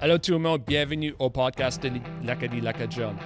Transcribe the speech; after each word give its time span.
Hello 0.00 0.16
tout 0.16 0.30
le 0.30 0.38
monde, 0.38 0.62
bienvenue 0.64 1.12
au 1.18 1.28
podcast 1.28 1.82
de 1.82 1.90
l'Acadie 2.22 2.60
L'Acadjonne. 2.60 3.18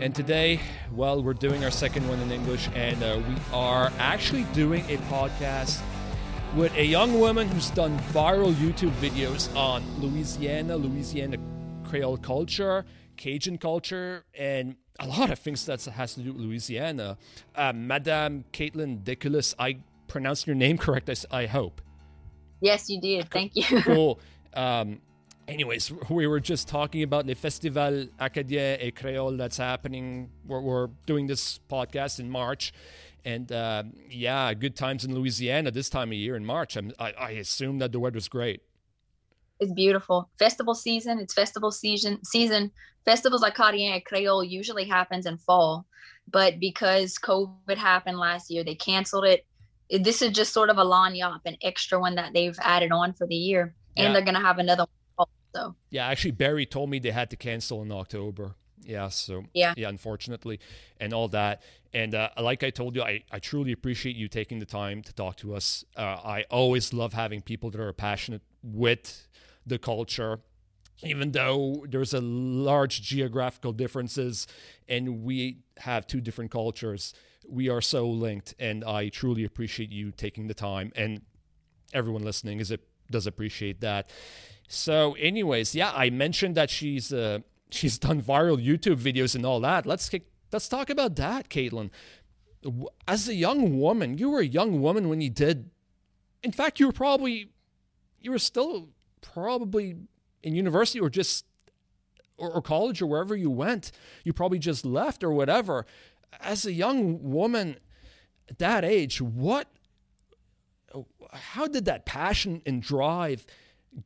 And 0.00 0.14
today, 0.14 0.58
well, 0.90 1.22
we're 1.22 1.34
doing 1.34 1.62
our 1.62 1.70
second 1.70 2.08
one 2.08 2.18
in 2.18 2.32
English, 2.32 2.70
and 2.74 3.02
uh, 3.02 3.20
we 3.28 3.34
are 3.52 3.92
actually 3.98 4.44
doing 4.54 4.82
a 4.88 4.96
podcast 5.12 5.82
with 6.56 6.74
a 6.76 6.82
young 6.82 7.20
woman 7.20 7.46
who's 7.48 7.68
done 7.72 7.98
viral 8.14 8.54
YouTube 8.54 8.92
videos 9.02 9.54
on 9.54 9.82
Louisiana, 10.00 10.78
Louisiana 10.78 11.36
Creole 11.86 12.16
culture, 12.16 12.86
Cajun 13.18 13.58
culture, 13.58 14.24
and 14.34 14.76
a 15.00 15.06
lot 15.06 15.30
of 15.30 15.38
things 15.38 15.66
that 15.66 15.84
has 15.84 16.14
to 16.14 16.20
do 16.20 16.32
with 16.32 16.40
Louisiana. 16.40 17.18
Uh, 17.54 17.74
Madame 17.74 18.46
Katelyn 18.50 19.04
Deculus, 19.04 19.54
I 19.58 19.76
pronounced 20.08 20.46
your 20.46 20.56
name 20.56 20.78
correct, 20.78 21.10
I, 21.10 21.40
I 21.40 21.44
hope. 21.44 21.82
Yes, 22.62 22.88
you 22.88 22.98
did. 22.98 23.30
Thank 23.30 23.56
you. 23.56 23.82
cool. 23.82 24.20
Um, 24.54 25.00
anyways, 25.48 25.92
we 26.10 26.26
were 26.26 26.40
just 26.40 26.68
talking 26.68 27.02
about 27.02 27.26
the 27.26 27.34
Festival 27.34 28.06
Acadien 28.20 28.78
et 28.80 28.96
Creole 28.96 29.36
that's 29.36 29.56
happening. 29.56 30.30
We're, 30.46 30.60
we're 30.60 30.88
doing 31.06 31.26
this 31.26 31.60
podcast 31.70 32.20
in 32.20 32.30
March. 32.30 32.72
And 33.24 33.50
uh, 33.50 33.84
yeah, 34.10 34.52
good 34.54 34.76
times 34.76 35.04
in 35.04 35.14
Louisiana 35.14 35.70
this 35.70 35.88
time 35.88 36.10
of 36.10 36.14
year 36.14 36.36
in 36.36 36.44
March. 36.44 36.76
I'm, 36.76 36.92
I, 36.98 37.12
I 37.12 37.30
assume 37.30 37.78
that 37.78 37.92
the 37.92 38.00
weather's 38.00 38.28
great. 38.28 38.62
It's 39.60 39.72
beautiful. 39.72 40.28
Festival 40.38 40.74
season. 40.74 41.18
It's 41.20 41.32
festival 41.32 41.70
season. 41.70 42.22
Season 42.24 42.70
festivals 43.04 43.42
like 43.42 43.56
Acadien 43.56 43.94
et 43.94 44.04
Creole 44.04 44.44
usually 44.44 44.84
happens 44.84 45.26
in 45.26 45.38
fall, 45.38 45.86
but 46.30 46.58
because 46.58 47.18
COVID 47.18 47.76
happened 47.76 48.18
last 48.18 48.50
year, 48.50 48.64
they 48.64 48.74
canceled 48.74 49.24
it. 49.24 49.46
This 49.90 50.22
is 50.22 50.32
just 50.32 50.52
sort 50.52 50.70
of 50.70 50.78
a 50.78 50.84
lagniappe, 50.84 51.40
an 51.44 51.56
extra 51.62 52.00
one 52.00 52.14
that 52.14 52.32
they've 52.32 52.58
added 52.60 52.90
on 52.92 53.12
for 53.12 53.26
the 53.26 53.34
year, 53.34 53.74
and 53.96 54.06
yeah. 54.06 54.12
they're 54.12 54.24
gonna 54.24 54.40
have 54.40 54.58
another 54.58 54.86
so 55.54 55.74
yeah, 55.90 56.06
actually, 56.06 56.32
Barry 56.32 56.66
told 56.66 56.90
me 56.90 56.98
they 56.98 57.10
had 57.10 57.30
to 57.30 57.36
cancel 57.36 57.82
in 57.82 57.92
October. 57.92 58.54
Yeah, 58.82 59.08
so 59.08 59.44
yeah, 59.54 59.74
yeah, 59.76 59.88
unfortunately, 59.88 60.60
and 61.00 61.12
all 61.12 61.28
that. 61.28 61.62
And 61.94 62.14
uh, 62.14 62.30
like 62.40 62.62
I 62.62 62.70
told 62.70 62.96
you, 62.96 63.02
I, 63.02 63.22
I 63.30 63.38
truly 63.38 63.72
appreciate 63.72 64.16
you 64.16 64.28
taking 64.28 64.58
the 64.58 64.66
time 64.66 65.02
to 65.02 65.12
talk 65.12 65.36
to 65.38 65.54
us. 65.54 65.84
Uh, 65.96 66.18
I 66.24 66.44
always 66.50 66.92
love 66.92 67.12
having 67.12 67.40
people 67.40 67.70
that 67.70 67.80
are 67.80 67.92
passionate 67.92 68.42
with 68.62 69.28
the 69.64 69.78
culture, 69.78 70.40
even 71.02 71.32
though 71.32 71.86
there's 71.88 72.12
a 72.12 72.20
large 72.20 73.00
geographical 73.00 73.72
differences, 73.72 74.46
and 74.88 75.22
we 75.22 75.58
have 75.78 76.06
two 76.06 76.20
different 76.20 76.50
cultures. 76.50 77.14
We 77.48 77.68
are 77.68 77.80
so 77.80 78.08
linked, 78.08 78.54
and 78.58 78.84
I 78.84 79.08
truly 79.08 79.44
appreciate 79.44 79.90
you 79.90 80.10
taking 80.10 80.48
the 80.48 80.54
time, 80.54 80.92
and 80.96 81.22
everyone 81.92 82.22
listening 82.22 82.60
is 82.60 82.70
it 82.70 82.80
does 83.14 83.26
appreciate 83.28 83.80
that. 83.80 84.10
So, 84.66 85.12
anyways, 85.14 85.74
yeah, 85.74 85.92
I 85.94 86.10
mentioned 86.10 86.56
that 86.56 86.68
she's 86.68 87.12
uh, 87.12 87.38
she's 87.70 87.96
done 87.96 88.20
viral 88.20 88.58
YouTube 88.62 88.96
videos 88.96 89.34
and 89.34 89.46
all 89.46 89.60
that. 89.60 89.86
Let's 89.86 90.08
kick, 90.08 90.26
let's 90.52 90.68
talk 90.68 90.90
about 90.90 91.16
that, 91.16 91.48
Katelyn. 91.48 91.90
As 93.06 93.28
a 93.28 93.34
young 93.34 93.78
woman, 93.78 94.18
you 94.18 94.30
were 94.30 94.40
a 94.40 94.46
young 94.46 94.80
woman 94.80 95.08
when 95.08 95.20
you 95.20 95.30
did. 95.30 95.70
In 96.42 96.50
fact, 96.50 96.80
you 96.80 96.86
were 96.86 96.92
probably 96.92 97.50
you 98.20 98.32
were 98.32 98.38
still 98.38 98.88
probably 99.20 99.96
in 100.42 100.54
university 100.54 100.98
or 100.98 101.08
just 101.08 101.44
or, 102.36 102.50
or 102.50 102.62
college 102.62 103.00
or 103.00 103.06
wherever 103.06 103.36
you 103.36 103.50
went. 103.50 103.92
You 104.24 104.32
probably 104.32 104.58
just 104.58 104.84
left 104.84 105.22
or 105.22 105.30
whatever. 105.30 105.86
As 106.40 106.66
a 106.66 106.72
young 106.72 107.22
woman, 107.22 107.76
at 108.48 108.58
that 108.58 108.84
age, 108.84 109.20
what? 109.20 109.68
How 111.32 111.66
did 111.66 111.84
that 111.86 112.06
passion 112.06 112.62
and 112.66 112.82
drive? 112.82 113.46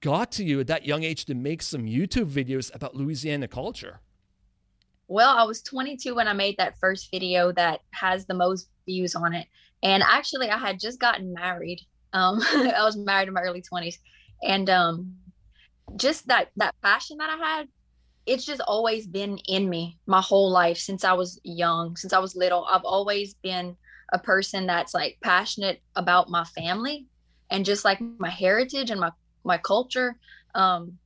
got 0.01 0.33
to 0.33 0.45
you 0.45 0.61
at 0.61 0.67
that 0.67 0.87
young 0.87 1.03
age 1.03 1.25
to 1.27 1.35
make 1.35 1.63
some 1.63 1.85
YouTube 1.85 2.31
videos 2.31 2.75
about 2.75 2.95
Louisiana 2.95 3.49
culture? 3.49 4.01
Well, 5.09 5.37
I 5.37 5.45
was 5.45 5.63
22 5.63 6.15
when 6.15 6.29
I 6.29 6.35
made 6.35 6.57
that 6.59 6.79
first 6.79 7.11
video 7.11 7.53
that 7.53 7.81
has 7.93 8.27
the 8.27 8.35
most 8.35 8.69
views 8.85 9.15
on 9.15 9.35
it. 9.35 9.47
And 9.83 10.03
actually, 10.03 10.51
I 10.51 10.59
had 10.59 10.79
just 10.79 11.01
gotten 11.01 11.33
married. 11.33 11.81
Um, 12.13 12.41
I 12.53 12.83
was 12.85 12.97
married 12.97 13.29
in 13.29 13.35
my 13.35 13.41
early 13.41 13.63
20s. 13.63 13.99
And 14.43 14.69
um, 14.69 15.15
just 15.97 16.27
that 16.29 16.51
that 16.57 16.75
passion 16.83 17.17
that 17.19 17.31
I 17.31 17.37
had, 17.37 17.69
it's 18.27 18.45
just 18.45 18.61
always 18.61 19.07
been 19.07 19.39
in 19.49 19.69
me 19.71 19.99
my 20.07 20.21
whole 20.21 20.51
life 20.51 20.77
since 20.77 21.05
I 21.05 21.15
was 21.15 21.41
young, 21.43 21.97
since 21.97 22.13
I 22.13 22.19
was 22.19 22.37
little. 22.37 22.67
I've 22.67 22.85
always 22.85 23.35
been 23.35 23.77
a 24.13 24.19
person 24.19 24.67
that's 24.67 24.95
like 24.95 25.19
passionate 25.23 25.83
about 25.97 26.31
my 26.31 26.45
family 26.45 27.07
and 27.51 27.65
just 27.65 27.85
like 27.85 28.01
my 28.19 28.31
heritage 28.31 28.91
and 28.91 29.01
my 29.01 29.11
my 29.45 29.59
culture. 29.59 30.17
Um, 30.55 30.99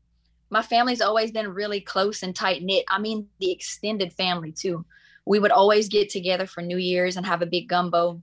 my 0.51 0.63
family's 0.63 1.01
always 1.01 1.31
been 1.31 1.49
really 1.49 1.81
close 1.81 2.23
and 2.23 2.37
tight 2.37 2.63
knit. 2.63 2.85
I 2.89 2.99
mean, 2.99 3.29
the 3.41 3.51
extended 3.51 4.13
family 4.13 4.53
too. 4.53 4.85
We 5.25 5.39
would 5.39 5.51
always 5.51 5.89
get 5.89 6.11
together 6.11 6.47
for 6.47 6.61
New 6.61 6.77
Year's 6.77 7.17
and 7.17 7.25
have 7.25 7.43
a 7.43 7.47
big 7.47 7.69
gumbo. 7.69 8.21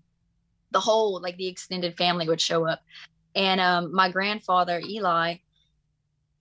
The 0.72 0.80
whole, 0.80 1.20
like 1.22 1.38
the 1.38 1.48
extended 1.48 1.98
family 1.98 2.28
would 2.28 2.42
show 2.42 2.68
up. 2.68 2.82
And 3.36 3.60
um, 3.60 3.94
my 3.94 4.12
grandfather, 4.12 4.80
Eli, 4.84 5.38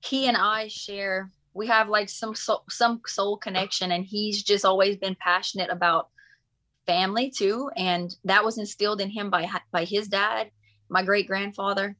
he 0.00 0.26
and 0.26 0.36
I 0.36 0.68
share, 0.68 1.30
we 1.54 1.66
have 1.68 1.88
like 1.88 2.08
some 2.08 2.34
soul, 2.34 2.64
some 2.68 3.00
soul 3.06 3.36
connection, 3.38 3.92
and 3.92 4.04
he's 4.04 4.42
just 4.42 4.64
always 4.64 4.96
been 4.96 5.16
passionate 5.18 5.70
about 5.70 6.08
family 6.88 7.30
too. 7.30 7.70
And 7.76 8.12
that 8.24 8.44
was 8.44 8.58
instilled 8.58 9.00
in 9.00 9.10
him 9.10 9.30
by 9.30 9.48
by 9.70 9.84
his 9.84 10.08
dad, 10.08 10.50
my 10.88 11.04
great 11.04 11.28
grandfather 11.28 11.96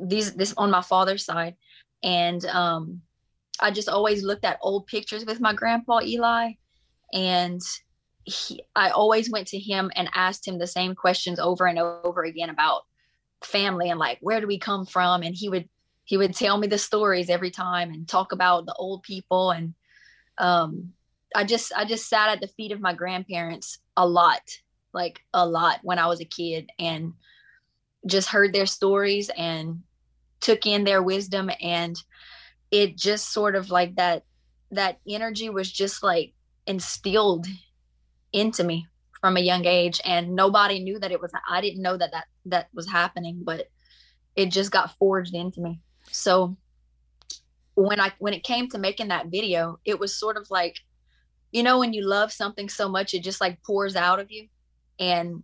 these 0.00 0.34
this 0.34 0.54
on 0.56 0.70
my 0.70 0.82
father's 0.82 1.24
side 1.24 1.54
and 2.02 2.44
um 2.46 3.00
i 3.60 3.70
just 3.70 3.88
always 3.88 4.22
looked 4.22 4.44
at 4.44 4.58
old 4.62 4.86
pictures 4.86 5.24
with 5.24 5.40
my 5.40 5.52
grandpa 5.54 6.00
eli 6.02 6.52
and 7.12 7.60
he, 8.24 8.62
i 8.74 8.90
always 8.90 9.30
went 9.30 9.46
to 9.46 9.58
him 9.58 9.90
and 9.94 10.10
asked 10.14 10.46
him 10.46 10.58
the 10.58 10.66
same 10.66 10.94
questions 10.94 11.38
over 11.38 11.66
and 11.66 11.78
over 11.78 12.24
again 12.24 12.50
about 12.50 12.82
family 13.42 13.90
and 13.90 13.98
like 13.98 14.18
where 14.20 14.40
do 14.40 14.46
we 14.46 14.58
come 14.58 14.84
from 14.84 15.22
and 15.22 15.34
he 15.34 15.48
would 15.48 15.68
he 16.04 16.16
would 16.16 16.34
tell 16.34 16.58
me 16.58 16.66
the 16.66 16.78
stories 16.78 17.30
every 17.30 17.50
time 17.50 17.90
and 17.90 18.08
talk 18.08 18.32
about 18.32 18.66
the 18.66 18.74
old 18.74 19.02
people 19.02 19.50
and 19.50 19.74
um 20.38 20.92
i 21.36 21.44
just 21.44 21.72
i 21.76 21.84
just 21.84 22.08
sat 22.08 22.28
at 22.28 22.40
the 22.40 22.48
feet 22.48 22.72
of 22.72 22.80
my 22.80 22.92
grandparents 22.92 23.78
a 23.96 24.06
lot 24.06 24.42
like 24.92 25.20
a 25.34 25.46
lot 25.46 25.78
when 25.82 25.98
i 25.98 26.06
was 26.06 26.20
a 26.20 26.24
kid 26.24 26.68
and 26.78 27.12
just 28.06 28.28
heard 28.28 28.52
their 28.52 28.66
stories 28.66 29.30
and 29.36 29.82
took 30.40 30.66
in 30.66 30.84
their 30.84 31.02
wisdom. 31.02 31.50
And 31.60 31.96
it 32.70 32.96
just 32.96 33.32
sort 33.32 33.56
of 33.56 33.70
like 33.70 33.96
that 33.96 34.24
that 34.72 34.98
energy 35.08 35.48
was 35.50 35.70
just 35.70 36.02
like 36.02 36.32
instilled 36.66 37.46
into 38.32 38.64
me 38.64 38.86
from 39.20 39.36
a 39.36 39.40
young 39.40 39.64
age. 39.66 40.00
And 40.04 40.34
nobody 40.34 40.80
knew 40.80 40.98
that 40.98 41.12
it 41.12 41.20
was 41.20 41.32
i 41.48 41.60
didn't 41.60 41.82
know 41.82 41.96
that 41.96 42.12
that 42.12 42.26
that 42.46 42.68
was 42.72 42.88
happening 42.88 43.42
but 43.44 43.68
it 44.34 44.50
just 44.50 44.70
got 44.70 44.96
forged 44.98 45.34
into 45.34 45.60
me. 45.60 45.80
So 46.10 46.56
when 47.74 48.00
i 48.00 48.12
when 48.18 48.32
it 48.32 48.42
came 48.42 48.68
to 48.68 48.78
making 48.78 49.08
that 49.08 49.26
video 49.26 49.78
it 49.84 49.98
was 49.98 50.18
sort 50.18 50.38
of 50.38 50.50
like 50.50 50.76
you 51.56 51.62
know 51.62 51.78
when 51.78 51.92
you 51.92 52.06
love 52.06 52.30
something 52.30 52.68
so 52.68 52.88
much 52.88 53.14
it 53.14 53.22
just 53.22 53.40
like 53.40 53.62
pours 53.62 53.96
out 53.96 54.20
of 54.20 54.30
you 54.30 54.46
and 54.98 55.42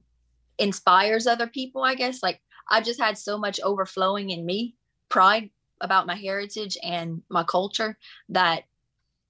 inspires 0.59 1.27
other 1.27 1.47
people 1.47 1.83
i 1.83 1.95
guess 1.95 2.23
like 2.23 2.41
i 2.69 2.81
just 2.81 3.00
had 3.00 3.17
so 3.17 3.39
much 3.39 3.61
overflowing 3.61 4.31
in 4.31 4.45
me 4.45 4.75
pride 5.09 5.50
about 5.81 6.06
my 6.06 6.15
heritage 6.15 6.78
and 6.83 7.23
my 7.28 7.43
culture 7.45 7.99
that 8.28 8.65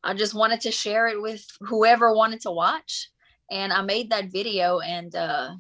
I 0.05 0.15
just 0.15 0.35
wanted 0.35 0.61
to 0.63 0.71
share 0.71 1.07
it 1.07 1.21
with 1.21 1.45
whoever 1.61 2.15
wanted 2.15 2.41
to 2.43 2.51
watch. 2.51 3.09
And 3.51 3.73
I 3.73 3.83
made 3.83 4.11
that 4.11 4.33
video, 4.33 4.81
and 4.81 5.15
uh, 5.15 5.51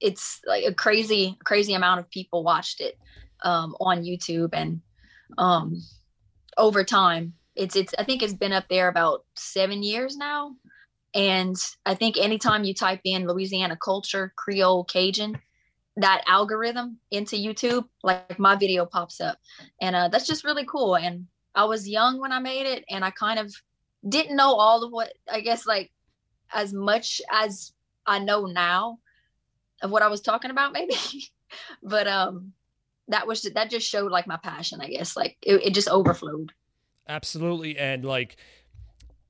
it's 0.00 0.40
like 0.46 0.64
a 0.64 0.74
crazy, 0.74 1.36
crazy 1.44 1.74
amount 1.74 2.00
of 2.00 2.10
people 2.10 2.42
watched 2.42 2.80
it 2.80 2.98
um, 3.44 3.76
on 3.80 4.02
YouTube. 4.02 4.50
And 4.52 4.80
um, 5.38 5.82
over 6.56 6.82
time, 6.82 7.34
it's 7.54 7.76
it's 7.76 7.94
I 7.98 8.04
think 8.04 8.22
it's 8.22 8.32
been 8.32 8.52
up 8.52 8.68
there 8.68 8.88
about 8.88 9.24
seven 9.36 9.82
years 9.82 10.16
now. 10.16 10.56
And 11.14 11.56
I 11.84 11.94
think 11.94 12.16
anytime 12.16 12.64
you 12.64 12.74
type 12.74 13.00
in 13.04 13.26
Louisiana 13.26 13.76
culture, 13.76 14.32
Creole, 14.36 14.84
Cajun, 14.84 15.38
that 15.96 16.22
algorithm 16.26 16.98
into 17.10 17.36
YouTube, 17.36 17.84
like 18.02 18.38
my 18.38 18.56
video 18.56 18.86
pops 18.86 19.20
up. 19.20 19.38
And 19.80 19.94
uh, 19.94 20.08
that's 20.08 20.26
just 20.26 20.44
really 20.44 20.64
cool. 20.64 20.96
And 20.96 21.26
I 21.54 21.64
was 21.64 21.88
young 21.88 22.18
when 22.18 22.32
I 22.32 22.38
made 22.38 22.66
it, 22.66 22.84
and 22.88 23.04
I 23.04 23.10
kind 23.10 23.38
of 23.38 23.52
didn't 24.08 24.36
know 24.36 24.54
all 24.54 24.82
of 24.82 24.90
what 24.90 25.12
I 25.30 25.40
guess 25.40 25.66
like 25.66 25.92
as 26.52 26.72
much 26.72 27.20
as 27.30 27.72
I 28.06 28.18
know 28.18 28.46
now 28.46 28.98
of 29.82 29.90
what 29.90 30.02
I 30.02 30.08
was 30.08 30.20
talking 30.20 30.50
about, 30.50 30.72
maybe. 30.72 30.94
but 31.82 32.06
um, 32.08 32.52
that 33.08 33.26
was 33.26 33.42
that 33.42 33.70
just 33.70 33.88
showed 33.88 34.10
like 34.10 34.26
my 34.26 34.38
passion, 34.42 34.80
I 34.80 34.88
guess. 34.88 35.16
Like 35.16 35.36
it, 35.42 35.62
it 35.66 35.74
just 35.74 35.88
overflowed. 35.88 36.52
Absolutely, 37.08 37.76
and 37.76 38.04
like, 38.04 38.36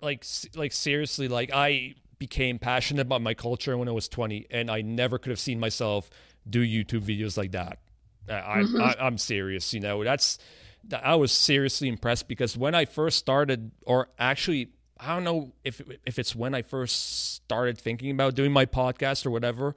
like, 0.03 0.25
like 0.55 0.73
seriously, 0.73 1.29
like 1.29 1.51
I 1.53 1.95
became 2.19 2.59
passionate 2.59 3.03
about 3.03 3.23
my 3.23 3.35
culture 3.35 3.77
when 3.77 3.89
I 3.89 3.93
was 3.93 4.09
20, 4.09 4.47
and 4.51 4.71
I 4.71 4.83
never 4.83 5.19
could 5.19 5.31
have 5.31 5.41
seen 5.41 5.59
myself 5.59 6.11
do 6.49 6.61
YouTube 6.61 7.03
videos 7.03 7.37
like 7.37 7.53
that. 7.53 7.79
I, 8.29 8.63
mm-hmm. 8.63 8.81
I, 8.81 9.07
am 9.07 9.19
serious. 9.19 9.75
You 9.75 9.81
know, 9.81 10.05
that's 10.05 10.39
I 11.03 11.15
was 11.17 11.33
seriously 11.33 11.89
impressed 11.89 12.29
because 12.29 12.57
when 12.57 12.75
I 12.75 12.85
first 12.85 13.19
started, 13.19 13.73
or 13.85 14.09
actually, 14.19 14.71
I 14.99 15.15
don't 15.15 15.25
know 15.25 15.53
if 15.65 15.81
if 16.07 16.19
it's 16.19 16.35
when 16.35 16.55
I 16.55 16.63
first 16.63 17.35
started 17.35 17.79
thinking 17.79 18.11
about 18.11 18.35
doing 18.35 18.53
my 18.53 18.67
podcast 18.67 19.27
or 19.27 19.31
whatever. 19.31 19.75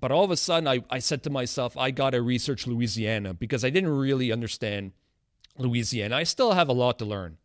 But 0.00 0.10
all 0.10 0.24
of 0.24 0.32
a 0.32 0.36
sudden, 0.36 0.66
I, 0.66 0.82
I 0.90 0.98
said 0.98 1.22
to 1.22 1.30
myself, 1.30 1.76
I 1.76 1.92
got 1.92 2.10
to 2.10 2.22
research 2.22 2.66
Louisiana 2.66 3.34
because 3.34 3.64
I 3.64 3.70
didn't 3.70 3.96
really 3.96 4.32
understand 4.32 4.92
Louisiana. 5.58 6.16
I 6.16 6.24
still 6.24 6.52
have 6.52 6.68
a 6.68 6.72
lot 6.72 6.98
to 6.98 7.04
learn. 7.04 7.38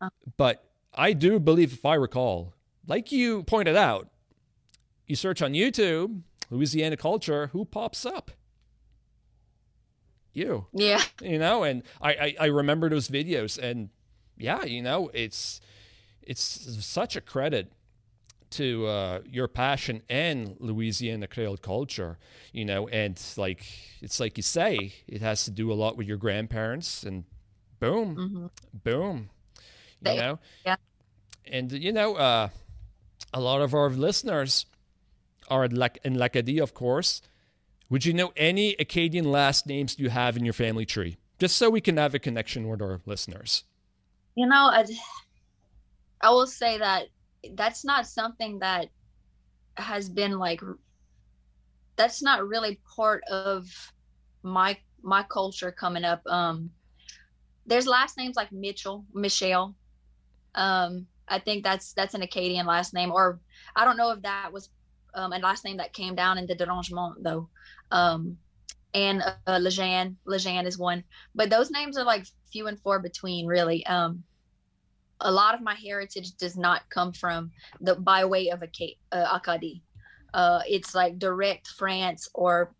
Uh. 0.00 0.10
But 0.36 0.64
I 0.96 1.12
do 1.12 1.38
believe, 1.38 1.72
if 1.72 1.84
I 1.84 1.94
recall, 1.94 2.54
like 2.86 3.12
you 3.12 3.42
pointed 3.42 3.76
out, 3.76 4.08
you 5.06 5.16
search 5.16 5.42
on 5.42 5.52
YouTube, 5.52 6.22
Louisiana 6.50 6.96
culture, 6.96 7.48
who 7.48 7.64
pops 7.64 8.06
up? 8.06 8.30
You. 10.32 10.66
Yeah. 10.72 11.02
You 11.22 11.38
know, 11.38 11.62
and 11.62 11.82
I, 12.00 12.12
I, 12.12 12.36
I 12.40 12.46
remember 12.46 12.90
those 12.90 13.08
videos 13.08 13.58
and 13.58 13.90
yeah, 14.36 14.64
you 14.64 14.82
know, 14.82 15.10
it's 15.14 15.60
it's 16.22 16.42
such 16.84 17.16
a 17.16 17.20
credit 17.20 17.72
to 18.50 18.86
uh, 18.86 19.20
your 19.24 19.48
passion 19.48 20.02
and 20.08 20.56
Louisiana 20.60 21.26
Creole 21.26 21.56
culture, 21.56 22.18
you 22.52 22.64
know, 22.64 22.88
and 22.88 23.20
like 23.36 23.64
it's 24.00 24.20
like 24.20 24.36
you 24.36 24.42
say, 24.42 24.94
it 25.06 25.20
has 25.20 25.44
to 25.44 25.50
do 25.50 25.72
a 25.72 25.74
lot 25.74 25.96
with 25.96 26.06
your 26.06 26.16
grandparents, 26.16 27.02
and 27.02 27.24
boom, 27.80 28.16
mm-hmm. 28.16 28.46
boom, 28.84 29.30
you 30.00 30.10
they, 30.10 30.16
know, 30.16 30.38
yeah, 30.64 30.76
and 31.50 31.72
you 31.72 31.92
know, 31.92 32.16
uh, 32.16 32.48
a 33.32 33.40
lot 33.40 33.62
of 33.62 33.74
our 33.74 33.90
listeners 33.90 34.66
are 35.48 35.64
in, 35.64 35.76
Lac- 35.76 35.98
in 36.04 36.18
L'Acadie, 36.18 36.60
of 36.60 36.74
course. 36.74 37.22
Would 37.88 38.04
you 38.04 38.12
know 38.12 38.32
any 38.36 38.74
Acadian 38.80 39.30
last 39.30 39.66
names 39.66 39.98
you 39.98 40.10
have 40.10 40.36
in 40.36 40.44
your 40.44 40.54
family 40.54 40.84
tree, 40.84 41.18
just 41.38 41.56
so 41.56 41.70
we 41.70 41.80
can 41.80 41.96
have 41.98 42.14
a 42.14 42.18
connection 42.18 42.68
with 42.68 42.82
our 42.82 43.00
listeners? 43.06 43.62
You 44.34 44.46
know, 44.46 44.66
I, 44.66 44.84
I 46.20 46.30
will 46.30 46.48
say 46.48 46.78
that 46.78 47.06
that's 47.54 47.84
not 47.84 48.06
something 48.06 48.58
that 48.58 48.88
has 49.76 50.08
been 50.08 50.38
like 50.38 50.60
that's 51.96 52.22
not 52.22 52.46
really 52.46 52.80
part 52.96 53.22
of 53.30 53.66
my 54.42 54.76
my 55.02 55.22
culture 55.24 55.70
coming 55.70 56.04
up 56.04 56.22
um 56.26 56.70
there's 57.66 57.86
last 57.86 58.16
names 58.16 58.36
like 58.36 58.50
mitchell 58.52 59.04
michelle 59.12 59.74
um 60.56 61.06
i 61.28 61.38
think 61.38 61.62
that's 61.62 61.92
that's 61.92 62.14
an 62.14 62.22
acadian 62.22 62.66
last 62.66 62.94
name 62.94 63.12
or 63.12 63.40
i 63.76 63.84
don't 63.84 63.96
know 63.96 64.10
if 64.10 64.20
that 64.22 64.52
was 64.52 64.70
um 65.14 65.32
a 65.32 65.38
last 65.38 65.64
name 65.64 65.76
that 65.76 65.92
came 65.92 66.14
down 66.14 66.38
in 66.38 66.46
the 66.46 66.54
derangement 66.54 67.22
though 67.22 67.48
um 67.90 68.36
and 68.94 69.22
uh, 69.22 69.58
lejean 69.58 70.16
lejean 70.26 70.66
is 70.66 70.78
one 70.78 71.02
but 71.34 71.50
those 71.50 71.70
names 71.70 71.96
are 71.96 72.04
like 72.04 72.26
few 72.50 72.66
and 72.66 72.80
far 72.80 72.98
between 72.98 73.46
really 73.46 73.84
um 73.86 74.22
a 75.20 75.30
lot 75.30 75.54
of 75.54 75.62
my 75.62 75.74
heritage 75.74 76.32
does 76.36 76.56
not 76.56 76.82
come 76.90 77.12
from 77.12 77.50
the 77.80 77.94
by 77.94 78.24
way 78.24 78.48
of 78.50 78.62
a 78.62 78.96
uh, 79.12 79.38
Acadie. 79.38 79.82
Uh, 80.34 80.60
it's 80.66 80.94
like 80.94 81.18
direct 81.18 81.68
France 81.68 82.28
or 82.34 82.74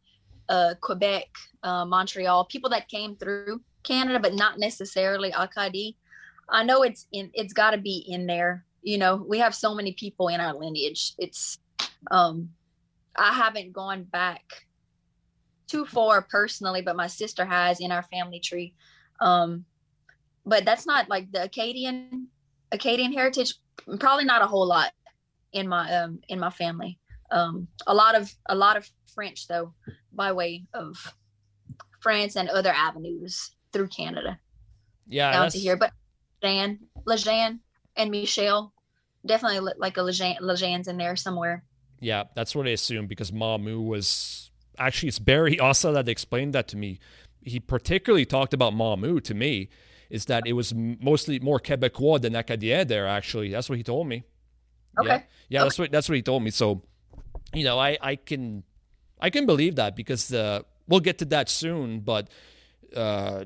uh, 0.48 0.74
Quebec, 0.80 1.26
uh, 1.62 1.84
Montreal, 1.84 2.44
people 2.44 2.70
that 2.70 2.88
came 2.88 3.16
through 3.16 3.60
Canada, 3.82 4.20
but 4.20 4.34
not 4.34 4.58
necessarily 4.58 5.32
Acadie. 5.32 5.96
I 6.48 6.62
know 6.62 6.82
it's 6.82 7.06
in. 7.12 7.30
It's 7.34 7.52
got 7.52 7.72
to 7.72 7.78
be 7.78 8.04
in 8.08 8.26
there. 8.26 8.64
You 8.82 8.98
know, 8.98 9.16
we 9.16 9.38
have 9.38 9.54
so 9.54 9.74
many 9.74 9.92
people 9.92 10.28
in 10.28 10.40
our 10.40 10.54
lineage. 10.54 11.14
It's. 11.18 11.58
Um, 12.10 12.50
I 13.16 13.32
haven't 13.32 13.72
gone 13.72 14.04
back 14.04 14.66
too 15.66 15.84
far 15.86 16.22
personally, 16.22 16.82
but 16.82 16.96
my 16.96 17.06
sister 17.06 17.44
has 17.44 17.80
in 17.80 17.90
our 17.90 18.02
family 18.02 18.40
tree. 18.40 18.74
Um, 19.20 19.64
but 20.44 20.64
that's 20.64 20.86
not 20.86 21.08
like 21.08 21.32
the 21.32 21.44
Acadian 21.44 22.28
Acadian 22.72 23.12
heritage. 23.12 23.54
Probably 23.98 24.24
not 24.24 24.42
a 24.42 24.46
whole 24.46 24.66
lot 24.66 24.92
in 25.52 25.68
my 25.68 25.92
um 25.94 26.20
in 26.28 26.38
my 26.38 26.50
family. 26.50 26.98
Um, 27.30 27.66
a 27.86 27.94
lot 27.94 28.14
of 28.14 28.32
a 28.48 28.54
lot 28.54 28.76
of 28.76 28.88
French 29.12 29.48
though, 29.48 29.74
by 30.12 30.32
way 30.32 30.64
of 30.74 31.14
France 32.00 32.36
and 32.36 32.48
other 32.48 32.70
avenues 32.70 33.50
through 33.72 33.88
Canada. 33.88 34.38
Yeah, 35.08 35.32
down 35.32 35.50
to 35.50 35.58
here. 35.58 35.76
But 35.76 35.92
Lejean, 37.06 37.60
and 37.96 38.10
Michelle, 38.10 38.72
definitely 39.24 39.72
like 39.78 39.96
a 39.96 40.00
Lejean, 40.00 40.40
Lejean's 40.40 40.88
in 40.88 40.96
there 40.96 41.16
somewhere. 41.16 41.64
Yeah, 42.00 42.24
that's 42.34 42.54
what 42.54 42.66
I 42.66 42.70
assumed 42.70 43.08
because 43.08 43.30
Mamou 43.30 43.84
was 43.84 44.50
actually 44.78 45.08
it's 45.08 45.18
Barry 45.18 45.58
also 45.58 45.92
that 45.94 46.08
explained 46.08 46.54
that 46.54 46.68
to 46.68 46.76
me. 46.76 46.98
He 47.42 47.60
particularly 47.60 48.24
talked 48.24 48.54
about 48.54 48.72
Mamou 48.72 49.22
to 49.24 49.34
me 49.34 49.68
is 50.10 50.26
that 50.26 50.44
it 50.46 50.52
was 50.52 50.72
mostly 50.74 51.38
more 51.40 51.58
Quebecois 51.58 52.20
than 52.20 52.34
Acadien 52.34 52.86
there. 52.86 53.06
Actually, 53.06 53.50
that's 53.50 53.68
what 53.68 53.78
he 53.78 53.82
told 53.82 54.06
me. 54.06 54.24
Okay. 54.98 55.08
Yeah, 55.08 55.22
yeah 55.48 55.60
okay. 55.60 55.64
that's 55.64 55.78
what 55.78 55.92
that's 55.92 56.08
what 56.08 56.16
he 56.16 56.22
told 56.22 56.42
me. 56.42 56.50
So, 56.50 56.82
you 57.54 57.64
know, 57.64 57.78
I 57.78 57.98
I 58.00 58.16
can 58.16 58.62
I 59.20 59.30
can 59.30 59.46
believe 59.46 59.76
that 59.76 59.96
because 59.96 60.32
uh, 60.32 60.60
we'll 60.86 61.00
get 61.00 61.18
to 61.18 61.24
that 61.26 61.48
soon, 61.48 62.00
but. 62.00 62.28
Uh, 62.94 63.44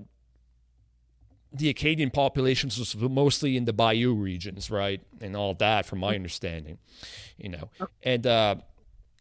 the 1.53 1.69
Acadian 1.69 2.11
populations 2.11 2.79
was 2.79 2.95
mostly 2.97 3.57
in 3.57 3.65
the 3.65 3.73
Bayou 3.73 4.15
regions, 4.15 4.71
right, 4.71 5.01
and 5.21 5.37
all 5.37 5.55
that, 5.55 5.87
from 5.87 6.01
my 6.01 6.15
understanding, 6.15 6.79
you 7.37 7.49
know. 7.49 7.71
And 8.03 8.27
uh, 8.27 8.57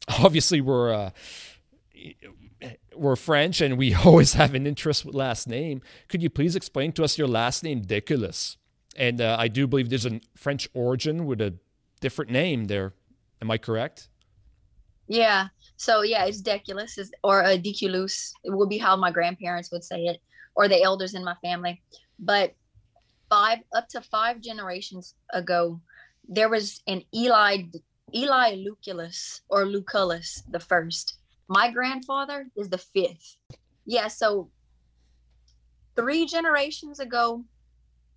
obviously, 0.08 0.62
we're 0.62 0.94
uh, 0.94 1.10
we're 2.96 3.16
French 3.16 3.62
and 3.62 3.78
we 3.78 3.94
always 4.06 4.34
have 4.34 4.54
an 4.54 4.68
interest 4.68 5.06
with 5.06 5.16
last 5.16 5.48
name. 5.48 5.82
Could 6.08 6.22
you 6.22 6.30
please 6.30 6.56
explain 6.56 6.92
to 6.94 7.04
us 7.04 7.18
your 7.18 7.28
last 7.28 7.64
name, 7.64 7.84
Deculus? 7.84 8.58
And 8.96 9.22
uh, 9.22 9.38
I 9.40 9.48
do 9.48 9.66
believe 9.68 9.90
there's 9.90 10.06
a 10.06 10.20
French 10.36 10.68
origin 10.74 11.26
with 11.26 11.40
a 11.42 11.54
different 12.02 12.32
name 12.32 12.66
there. 12.66 12.94
Am 13.42 13.50
I 13.50 13.58
correct? 13.58 14.10
Yeah. 15.08 15.48
So 15.78 16.02
yeah, 16.02 16.26
it's 16.26 16.42
Deculus 16.42 17.00
or 17.24 17.42
a 17.42 17.58
Deculus. 17.58 18.32
It 18.44 18.52
would 18.52 18.70
be 18.70 18.78
how 18.78 18.96
my 18.96 19.12
grandparents 19.12 19.72
would 19.72 19.84
say 19.84 20.04
it, 20.06 20.20
or 20.56 20.68
the 20.68 20.82
elders 20.82 21.16
in 21.16 21.24
my 21.24 21.36
family. 21.42 21.82
But 22.20 22.54
five 23.30 23.60
up 23.74 23.88
to 23.90 24.02
five 24.02 24.42
generations 24.42 25.16
ago, 25.34 25.82
there 26.28 26.50
was 26.50 26.82
an 26.88 27.04
Eli 27.16 27.64
Eli 28.14 28.56
Lucullus 28.56 29.42
or 29.50 29.66
Lucullus 29.66 30.44
the 30.50 30.60
first 30.60 31.20
my 31.50 31.72
grandfather 31.72 32.48
is 32.56 32.70
the 32.70 32.78
fifth. 32.78 33.38
Yeah, 33.86 34.08
so 34.08 34.52
three 35.96 36.28
generations 36.28 37.00
ago, 37.00 37.44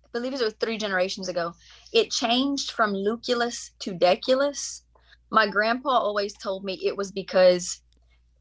I 0.05 0.07
believe 0.13 0.33
it 0.33 0.43
was 0.43 0.53
three 0.53 0.77
generations 0.77 1.27
ago, 1.27 1.53
it 1.91 2.11
changed 2.11 2.71
from 2.71 2.93
Lucullus 2.93 3.71
to 3.79 3.93
Deculus. 3.93 4.83
My 5.31 5.47
grandpa 5.47 5.89
always 5.89 6.33
told 6.33 6.63
me 6.63 6.79
it 6.83 6.95
was 6.95 7.11
because 7.11 7.81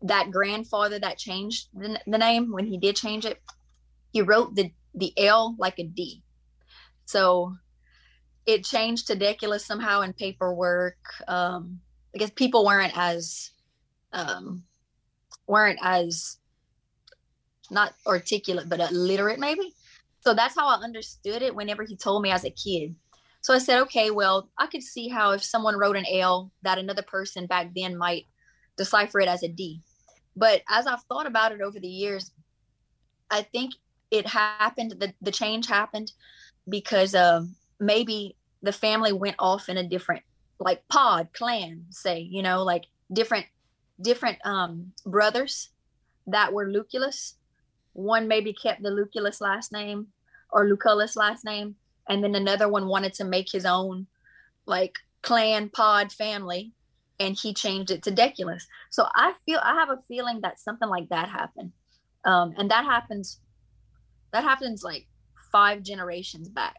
that 0.02 0.31
grandfather 0.31 0.99
that 0.99 1.16
changed 1.16 1.69
the, 1.73 1.99
the 2.07 2.19
name 2.19 2.52
when 2.52 2.66
he 2.66 2.76
did 2.76 2.95
change 2.95 3.25
it, 3.25 3.40
he 4.12 4.21
wrote 4.21 4.54
the 4.54 4.71
the 4.94 5.12
L 5.18 5.54
like 5.58 5.78
a 5.78 5.84
D. 5.84 6.22
So 7.04 7.54
it 8.46 8.64
changed 8.64 9.06
to 9.06 9.16
Deculus 9.16 9.61
somehow 9.61 10.00
in 10.02 10.12
paperwork. 10.12 10.99
Um, 11.28 11.80
I 12.14 12.18
guess 12.18 12.30
people 12.30 12.64
weren't 12.64 12.92
as 12.96 13.50
um, 14.12 14.64
weren't 15.46 15.78
as 15.82 16.38
not 17.70 17.94
articulate 18.06 18.68
but 18.68 18.80
illiterate 18.80 19.38
maybe 19.38 19.75
so 20.20 20.34
that's 20.34 20.54
how 20.54 20.68
i 20.68 20.75
understood 20.82 21.42
it 21.42 21.54
whenever 21.54 21.82
he 21.84 21.96
told 21.96 22.22
me 22.22 22.30
as 22.30 22.44
a 22.44 22.50
kid 22.50 22.94
so 23.40 23.54
i 23.54 23.58
said 23.58 23.80
okay 23.80 24.11
well 24.11 24.50
i 24.58 24.66
could 24.66 24.82
see 24.82 25.08
how 25.08 25.30
if 25.32 25.42
someone 25.42 25.76
wrote 25.76 25.96
an 25.96 26.06
l 26.06 26.50
that 26.62 26.78
another 26.78 27.02
person 27.02 27.46
back 27.46 27.70
then 27.75 27.96
might 27.96 28.26
decipher 28.76 29.20
it 29.20 29.28
as 29.28 29.42
a 29.42 29.49
d 29.49 29.80
but 30.37 30.62
as 30.68 30.87
i've 30.87 31.02
thought 31.04 31.26
about 31.26 31.52
it 31.52 31.61
over 31.61 31.80
the 31.80 31.88
years 31.88 32.30
i 33.30 33.42
think 33.42 33.72
it 34.12 34.26
happened 34.26 34.92
the, 34.99 35.12
the 35.21 35.33
change 35.33 35.66
happened 35.66 36.12
because 36.69 37.16
maybe 37.81 38.37
the 38.62 38.73
family 38.73 39.12
went 39.12 39.37
off 39.40 39.69
in 39.69 39.76
a 39.76 39.88
different 39.88 40.23
like 40.61 40.87
pod 40.88 41.28
clan 41.33 41.85
say 41.90 42.21
you 42.21 42.42
know 42.42 42.62
like 42.62 42.85
different 43.12 43.47
different 44.00 44.38
um, 44.45 44.92
brothers 45.07 45.71
that 46.26 46.52
were 46.52 46.66
Lucullus. 46.66 47.35
One 47.92 48.28
maybe 48.28 48.52
kept 48.52 48.83
the 48.83 48.90
Lucullus 48.90 49.40
last 49.40 49.73
name 49.73 50.09
or 50.50 50.66
Lucullus 50.66 51.16
last 51.16 51.45
name, 51.45 51.76
and 52.09 52.23
then 52.23 52.35
another 52.35 52.69
one 52.69 52.87
wanted 52.87 53.14
to 53.14 53.25
make 53.25 53.50
his 53.50 53.64
own 53.64 54.07
like 54.66 54.95
clan 55.23 55.69
pod 55.69 56.12
family, 56.12 56.73
and 57.19 57.37
he 57.38 57.54
changed 57.54 57.90
it 57.90 58.02
to 58.04 58.11
Deculus. 58.11 58.64
So 58.90 59.07
I 59.14 59.35
feel 59.45 59.61
I 59.62 59.75
have 59.75 59.90
a 59.90 60.02
feeling 60.09 60.40
that 60.42 60.61
something 60.61 60.88
like 60.88 61.09
that 61.11 61.28
happened, 61.28 61.73
um, 62.25 62.54
and 62.57 62.71
that 62.71 62.85
happens. 62.85 63.40
That 64.32 64.44
happens 64.44 64.82
like 64.82 65.06
five 65.50 65.82
generations 65.82 66.48
back, 66.48 66.76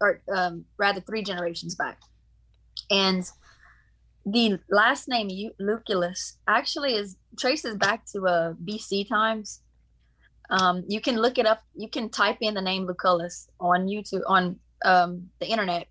or 0.00 0.22
um, 0.34 0.64
rather 0.78 1.00
three 1.00 1.22
generations 1.22 1.74
back, 1.74 1.98
and 2.90 3.28
the 4.26 4.58
last 4.70 5.08
name 5.08 5.28
Lucullus 5.60 6.36
actually 6.48 6.94
is 6.94 7.16
traces 7.38 7.76
back 7.76 8.06
to 8.06 8.26
uh, 8.26 8.52
BC 8.64 9.08
times. 9.08 9.60
Um, 10.50 10.84
you 10.88 11.00
can 11.00 11.16
look 11.16 11.38
it 11.38 11.46
up. 11.46 11.62
You 11.74 11.88
can 11.88 12.08
type 12.08 12.38
in 12.40 12.54
the 12.54 12.62
name 12.62 12.86
Lucullus 12.86 13.48
on 13.60 13.86
YouTube 13.86 14.22
on 14.26 14.58
um, 14.84 15.28
the 15.40 15.46
internet, 15.46 15.88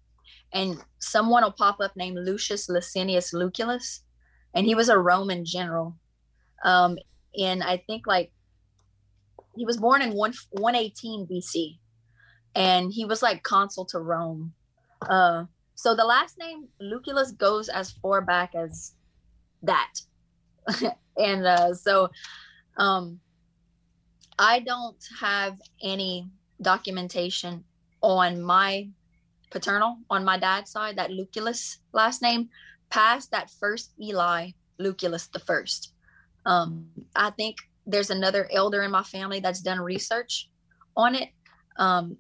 and 0.54 0.78
someone 1.00 1.44
will 1.44 1.52
pop 1.52 1.80
up 1.80 1.96
named 1.96 2.18
Lucius 2.18 2.70
Licinius 2.70 3.34
Lucullus, 3.34 4.02
and 4.56 4.66
he 4.66 4.76
was 4.76 4.90
a 4.90 4.98
Roman 4.98 5.46
general. 5.46 5.96
Um, 6.64 6.98
in 7.36 7.62
I 7.62 7.78
think 7.78 8.08
like 8.08 8.32
he 9.56 9.66
was 9.66 9.78
born 9.78 10.02
in 10.02 10.14
one 10.14 10.34
118 10.52 11.28
BC, 11.28 11.78
and 12.56 12.92
he 12.92 13.06
was 13.06 13.22
like 13.22 13.44
consul 13.44 13.86
to 13.86 14.00
Rome. 14.00 14.54
Uh, 15.02 15.46
so 15.76 15.96
the 15.96 16.06
last 16.06 16.38
name 16.38 16.68
Lucullus 16.82 17.32
goes 17.38 17.70
as 17.70 17.92
far 17.92 18.22
back 18.22 18.56
as 18.56 18.94
that, 19.62 19.94
and 21.18 21.46
uh, 21.46 21.74
so 21.74 22.10
um, 22.78 23.20
I 24.40 24.60
don't 24.60 24.98
have 25.20 25.60
any 25.82 26.28
documentation 26.62 27.64
on 28.02 28.42
my 28.42 28.90
paternal, 29.52 29.98
on 30.10 30.26
my 30.26 30.38
dad's 30.38 30.72
side, 30.72 30.98
that 30.98 31.12
Lucullus 31.12 31.78
last 31.94 32.22
name, 32.22 32.50
past 32.90 33.32
that 33.32 33.50
first 33.50 33.92
Eli, 34.02 34.52
Lucullus 34.80 35.32
the 35.32 35.40
first. 35.40 35.94
Um, 36.46 36.88
I 37.16 37.30
think 37.30 37.58
there's 37.86 38.10
another 38.10 38.48
elder 38.52 38.84
in 38.84 38.92
my 38.92 39.04
family 39.04 39.40
that's 39.40 39.62
done 39.62 39.80
research 39.80 40.50
on 40.96 41.16
it. 41.16 41.30
Um, 41.78 42.18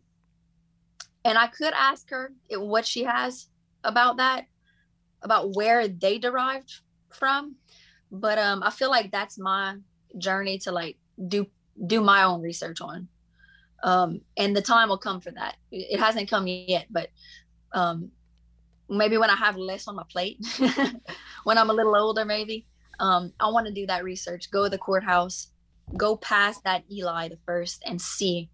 and 1.25 1.38
I 1.38 1.48
could 1.48 1.74
ask 1.74 2.10
her 2.10 2.34
what 2.51 2.86
she 2.86 3.03
has 3.03 3.48
about 3.84 4.17
that, 4.17 4.46
about 5.22 5.55
where 5.55 5.88
they 5.88 6.17
derived 6.17 6.72
from. 7.12 7.55
But 8.12 8.38
um, 8.38 8.62
I 8.63 8.70
feel 8.70 8.89
like 8.89 9.12
that's 9.12 9.39
my 9.39 9.77
journey 10.17 10.58
to 10.60 10.72
like 10.72 10.98
do 11.27 11.48
do 11.88 12.01
my 12.01 12.24
own 12.24 12.41
research 12.41 12.82
on. 12.82 13.08
Um, 13.84 14.22
and 14.38 14.55
the 14.55 14.62
time 14.62 14.89
will 14.89 14.98
come 14.98 15.20
for 15.20 15.32
that. 15.32 15.58
It 15.72 16.00
hasn't 16.00 16.29
come 16.29 16.48
yet, 16.48 16.86
but 16.89 17.10
um, 17.74 18.12
maybe 18.89 19.17
when 19.17 19.29
I 19.29 19.36
have 19.36 19.58
less 19.58 19.88
on 19.88 19.96
my 19.96 20.03
plate, 20.10 20.38
when 21.43 21.58
I'm 21.58 21.70
a 21.70 21.74
little 21.74 21.96
older, 21.96 22.24
maybe 22.24 22.65
um, 23.00 23.34
I 23.39 23.50
want 23.50 23.67
to 23.67 23.74
do 23.74 23.86
that 23.88 24.03
research. 24.03 24.51
Go 24.51 24.63
to 24.63 24.70
the 24.70 24.77
courthouse, 24.77 25.50
go 25.98 26.16
past 26.18 26.63
that 26.63 26.84
Eli 26.92 27.30
the 27.30 27.40
first, 27.46 27.84
and 27.86 28.02
see 28.02 28.50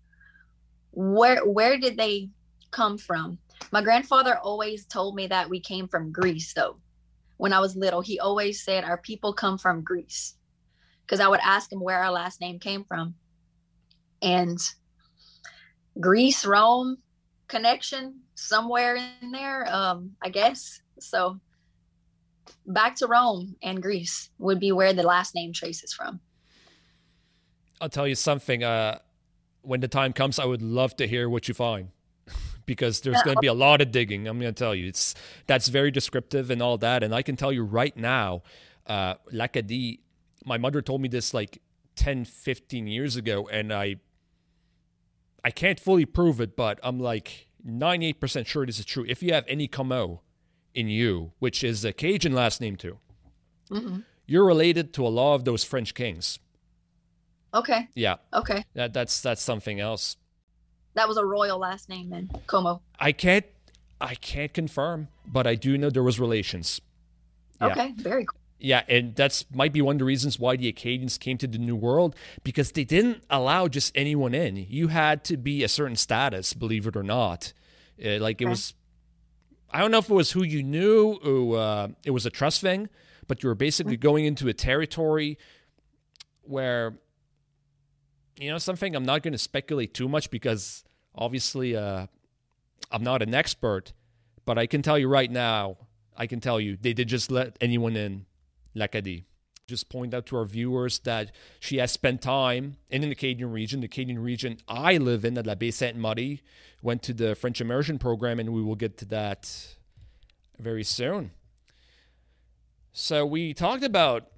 where 0.92 1.46
where 1.46 1.78
did 1.78 1.98
they 1.98 2.30
come 2.72 2.98
from. 2.98 3.40
My 3.72 3.82
grandfather 3.82 4.38
always 4.38 4.86
told 4.86 5.16
me 5.16 5.28
that 5.28 5.50
we 5.50 5.60
came 5.60 5.88
from 5.88 6.12
Greece, 6.12 6.54
though. 6.54 6.78
When 7.38 7.54
I 7.54 7.60
was 7.60 7.76
little, 7.76 8.02
he 8.02 8.20
always 8.20 8.64
said 8.64 8.84
our 8.84 8.98
people 8.98 9.34
come 9.34 9.58
from 9.58 9.84
Greece 9.84 10.36
because 11.06 11.20
I 11.20 11.28
would 11.28 11.40
ask 11.42 11.72
him 11.72 11.80
where 11.80 12.00
our 12.04 12.12
last 12.12 12.42
name 12.42 12.60
came 12.60 12.84
from. 12.84 13.16
And 14.22 14.60
Greece, 16.00 16.46
Rome 16.46 16.98
connection 17.48 18.22
somewhere 18.36 18.96
in 18.96 19.32
there, 19.32 19.68
um, 19.74 20.12
I 20.22 20.30
guess. 20.30 20.82
So 21.00 21.40
back 22.66 22.96
to 22.98 23.08
Rome 23.08 23.56
and 23.62 23.82
Greece 23.82 24.30
would 24.38 24.60
be 24.60 24.72
where 24.72 24.94
the 24.94 25.04
last 25.04 25.36
name 25.36 25.52
traces 25.52 25.94
from. 25.94 26.20
I'll 27.82 27.90
tell 27.90 28.08
you 28.08 28.16
something. 28.16 28.64
Uh, 28.64 29.00
when 29.62 29.80
the 29.82 29.88
time 29.88 30.14
comes, 30.14 30.40
I 30.40 30.46
would 30.46 30.62
love 30.62 30.96
to 30.98 31.08
hear 31.08 31.30
what 31.30 31.48
you 31.48 31.54
find 31.54 31.90
because 32.66 33.02
there's 33.02 33.22
going 33.24 33.36
to 33.36 33.42
be 33.42 33.48
a 33.48 33.54
lot 33.54 33.82
of 33.82 33.92
digging. 33.92 34.28
I'm 34.28 34.40
going 34.40 34.54
to 34.54 34.58
tell 34.58 34.74
you, 34.74 34.88
it's 34.88 35.16
that's 35.48 35.68
very 35.68 35.92
descriptive 35.92 36.50
and 36.50 36.62
all 36.62 36.78
that. 36.78 37.04
And 37.04 37.14
I 37.14 37.22
can 37.22 37.36
tell 37.36 37.52
you 37.52 37.64
right 37.64 37.96
now, 37.96 38.44
uh, 38.88 39.16
L'Acadie 39.32 40.00
my 40.46 40.58
mother 40.58 40.82
told 40.82 41.02
me 41.02 41.08
this 41.08 41.34
like 41.34 41.62
10, 41.96 42.26
15 42.26 42.88
years 42.88 43.16
ago, 43.16 43.48
and 43.48 43.74
I 43.74 43.98
I 45.44 45.52
can't 45.52 45.80
fully 45.80 46.06
prove 46.06 46.42
it, 46.42 46.58
but 46.58 46.80
I'm 46.84 47.00
like 47.00 47.48
98% 47.66 48.46
sure 48.46 48.66
this 48.66 48.80
is 48.80 48.86
true. 48.86 49.06
If 49.08 49.24
you 49.24 49.34
have 49.34 49.46
any 49.48 49.70
Comeau 49.70 50.20
in 50.74 50.90
you, 50.90 51.32
which 51.40 51.64
is 51.64 51.86
a 51.86 51.94
Cajun 51.94 52.34
last 52.34 52.60
name 52.60 52.76
too, 52.76 53.00
mm-hmm. 53.72 54.00
you're 54.26 54.46
related 54.46 54.94
to 54.96 55.08
a 55.08 55.10
lot 55.10 55.36
of 55.36 55.46
those 55.46 55.64
French 55.64 55.94
kings. 55.94 56.40
Okay. 57.54 57.88
Yeah. 57.96 58.18
Okay. 58.34 58.64
That 58.74 58.94
that's 58.94 59.22
that's 59.22 59.42
something 59.42 59.80
else. 59.80 60.18
That 60.96 61.08
was 61.08 61.18
a 61.18 61.26
royal 61.26 61.60
last 61.60 61.90
name 61.90 62.10
then, 62.10 62.30
Comeau. 62.48 62.82
I 63.00 63.12
can't 63.12 63.46
I 64.02 64.16
can't 64.16 64.54
confirm, 64.54 65.08
but 65.26 65.48
I 65.48 65.56
do 65.56 65.78
know 65.78 65.90
there 65.90 66.04
was 66.04 66.20
relations. 66.20 66.82
Yeah. 67.62 67.68
Okay, 67.68 67.94
very 67.98 68.26
cool. 68.26 68.40
Yeah, 68.60 68.84
and 68.90 69.16
that's 69.16 69.46
might 69.54 69.72
be 69.72 69.82
one 69.82 69.96
of 69.96 70.00
the 70.00 70.06
reasons 70.06 70.38
why 70.38 70.58
the 70.58 70.68
Acadians 70.68 71.18
came 71.18 71.38
to 71.38 71.48
the 71.48 71.58
New 71.58 71.76
World 71.76 72.16
because 72.44 72.74
they 72.74 72.84
didn't 72.84 73.24
allow 73.30 73.70
just 73.70 73.94
anyone 73.96 74.34
in. 74.34 74.58
You 74.58 74.90
had 74.90 75.24
to 75.26 75.38
be 75.38 75.64
a 75.64 75.70
certain 75.70 75.96
status, 75.96 76.54
believe 76.54 76.86
it 76.86 76.98
or 76.98 77.04
not. 77.04 77.54
Uh, 78.04 78.20
like 78.20 78.42
it 78.42 78.46
okay. 78.46 78.50
was, 78.50 78.74
I 79.72 79.80
don't 79.80 79.92
know 79.92 80.00
if 80.00 80.10
it 80.10 80.14
was 80.14 80.32
who 80.32 80.44
you 80.44 80.62
knew 80.64 81.20
or 81.24 81.58
uh, 81.58 81.88
it 82.04 82.12
was 82.12 82.26
a 82.26 82.30
trust 82.30 82.60
thing, 82.60 82.90
but 83.28 83.44
you 83.44 83.50
were 83.50 83.56
basically 83.56 83.96
mm-hmm. 83.96 84.02
going 84.02 84.26
into 84.26 84.50
a 84.50 84.54
territory 84.54 85.38
where, 86.42 87.00
you 88.40 88.50
know, 88.50 88.58
something 88.58 88.96
I'm 88.96 89.06
not 89.06 89.22
going 89.22 89.34
to 89.34 89.38
speculate 89.38 89.94
too 89.94 90.08
much 90.08 90.32
because 90.32 90.84
obviously 91.14 91.76
uh, 91.76 92.08
I'm 92.90 93.04
not 93.04 93.22
an 93.22 93.34
expert, 93.34 93.94
but 94.46 94.58
I 94.58 94.66
can 94.66 94.82
tell 94.82 94.98
you 94.98 95.10
right 95.10 95.30
now, 95.30 95.78
I 96.16 96.26
can 96.26 96.40
tell 96.40 96.60
you 96.60 96.78
they 96.80 96.94
did 96.94 97.10
just 97.10 97.32
let 97.32 97.58
anyone 97.60 97.96
in 97.96 98.26
L'Acadie. 98.76 99.26
Just 99.68 99.90
point 99.90 100.14
out 100.14 100.26
to 100.28 100.38
our 100.38 100.46
viewers 100.46 101.00
that 101.00 101.32
she 101.60 101.78
has 101.78 101.92
spent 101.92 102.22
time 102.22 102.78
in 102.90 103.02
the 103.02 103.12
Acadian 103.12 103.52
region, 103.52 103.82
the 103.82 103.86
Acadian 103.86 104.18
region 104.18 104.58
I 104.68 104.98
live 104.98 105.24
in 105.24 105.38
at 105.38 105.46
La 105.46 105.54
Baie 105.54 105.70
Sainte 105.70 105.98
Marie, 105.98 106.42
went 106.82 107.04
to 107.04 107.14
the 107.14 107.36
French 107.36 107.62
immersion 107.62 108.00
program, 108.00 108.40
and 108.40 108.52
we 108.52 108.64
will 108.64 108.76
get 108.76 108.98
to 108.98 109.06
that 109.06 109.76
very 110.58 110.84
soon. 110.84 111.32
So 112.94 113.26
we 113.26 113.54
talked 113.54 113.84
about 113.84 114.32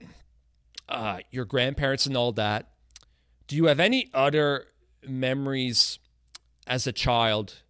uh, 0.90 1.20
your 1.32 1.46
grandparents 1.46 2.06
and 2.06 2.18
all 2.18 2.34
that. 2.34 2.71
Do 3.48 3.56
you 3.56 3.66
have 3.66 3.80
any 3.80 4.10
other 4.14 4.68
memories 5.08 6.00
as 6.68 6.88
a 6.88 6.92
child 6.92 7.64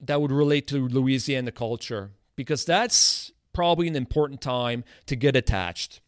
that 0.00 0.20
would 0.20 0.32
relate 0.32 0.66
to 0.68 0.88
Louisiana 0.88 1.52
culture? 1.52 2.12
Because 2.36 2.64
that's 2.64 3.30
probably 3.52 3.88
an 3.88 3.96
important 3.96 4.40
time 4.40 4.84
to 5.06 5.16
get 5.16 5.36
attached. 5.36 6.00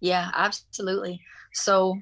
Yeah, 0.00 0.30
absolutely. 0.34 1.20
So, 1.52 1.98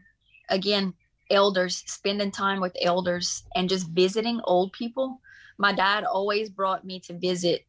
again, 0.48 0.94
elders, 1.30 1.82
spending 1.86 2.30
time 2.30 2.60
with 2.60 2.76
elders 2.80 3.42
and 3.54 3.68
just 3.68 3.88
visiting 3.88 4.40
old 4.44 4.72
people. 4.72 5.20
My 5.58 5.72
dad 5.72 6.04
always 6.04 6.50
brought 6.50 6.84
me 6.84 7.00
to 7.00 7.18
visit 7.18 7.64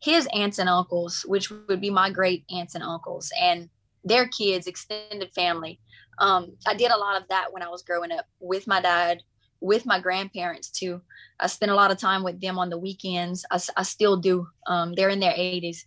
his 0.00 0.28
aunts 0.34 0.58
and 0.58 0.68
uncles, 0.68 1.24
which 1.26 1.50
would 1.50 1.80
be 1.80 1.90
my 1.90 2.10
great 2.10 2.44
aunts 2.50 2.74
and 2.74 2.84
uncles, 2.84 3.32
and 3.40 3.68
their 4.06 4.26
kids, 4.28 4.66
extended 4.66 5.30
family. 5.34 5.78
Um, 6.18 6.56
I 6.66 6.74
did 6.74 6.90
a 6.90 6.96
lot 6.96 7.20
of 7.20 7.28
that 7.28 7.52
when 7.52 7.62
I 7.62 7.68
was 7.68 7.82
growing 7.82 8.12
up 8.12 8.24
with 8.40 8.66
my 8.66 8.80
dad, 8.80 9.22
with 9.60 9.84
my 9.84 10.00
grandparents 10.00 10.70
too. 10.70 11.02
I 11.38 11.48
spent 11.48 11.72
a 11.72 11.74
lot 11.74 11.90
of 11.90 11.98
time 11.98 12.22
with 12.22 12.40
them 12.40 12.58
on 12.58 12.70
the 12.70 12.78
weekends. 12.78 13.44
I, 13.50 13.60
I 13.76 13.82
still 13.82 14.16
do. 14.16 14.46
Um, 14.66 14.94
they're 14.94 15.10
in 15.10 15.20
their 15.20 15.34
80s 15.34 15.84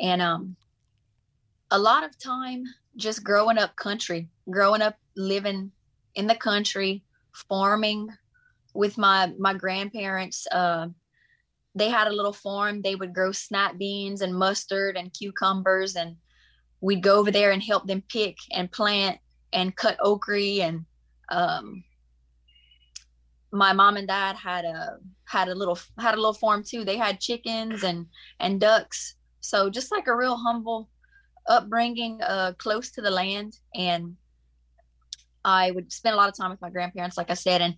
and 0.00 0.20
um 0.20 0.56
a 1.70 1.78
lot 1.78 2.04
of 2.04 2.18
time 2.18 2.64
just 2.96 3.24
growing 3.24 3.56
up 3.56 3.74
country 3.76 4.28
growing 4.50 4.82
up 4.82 4.96
living 5.16 5.70
in 6.14 6.26
the 6.26 6.34
country 6.34 7.02
farming 7.48 8.08
with 8.74 8.98
my 8.98 9.32
my 9.38 9.54
grandparents 9.54 10.46
uh 10.52 10.88
they 11.74 11.88
had 11.88 12.08
a 12.08 12.12
little 12.12 12.32
farm 12.32 12.82
they 12.82 12.94
would 12.94 13.14
grow 13.14 13.32
snap 13.32 13.78
beans 13.78 14.20
and 14.20 14.34
mustard 14.34 14.96
and 14.96 15.14
cucumbers 15.14 15.96
and 15.96 16.16
we'd 16.82 17.02
go 17.02 17.16
over 17.16 17.30
there 17.30 17.52
and 17.52 17.62
help 17.62 17.86
them 17.86 18.02
pick 18.08 18.36
and 18.50 18.70
plant 18.70 19.18
and 19.54 19.74
cut 19.76 19.96
okra 20.00 20.40
and 20.40 20.84
um 21.30 21.82
my 23.52 23.72
mom 23.72 23.96
and 23.96 24.08
dad 24.08 24.36
had 24.36 24.64
a 24.64 24.98
had 25.24 25.48
a 25.48 25.54
little 25.54 25.78
had 25.98 26.14
a 26.14 26.16
little 26.16 26.34
farm 26.34 26.62
too 26.62 26.84
they 26.84 26.98
had 26.98 27.20
chickens 27.20 27.82
and 27.84 28.06
and 28.40 28.60
ducks 28.60 29.14
so 29.40 29.70
just 29.70 29.90
like 29.90 30.06
a 30.06 30.16
real 30.16 30.36
humble 30.36 30.88
upbringing, 31.48 32.20
uh, 32.22 32.52
close 32.58 32.90
to 32.92 33.02
the 33.02 33.10
land. 33.10 33.58
And 33.74 34.16
I 35.44 35.70
would 35.72 35.92
spend 35.92 36.14
a 36.14 36.16
lot 36.16 36.28
of 36.28 36.36
time 36.36 36.50
with 36.50 36.60
my 36.60 36.70
grandparents, 36.70 37.16
like 37.16 37.30
I 37.30 37.34
said, 37.34 37.60
and 37.60 37.74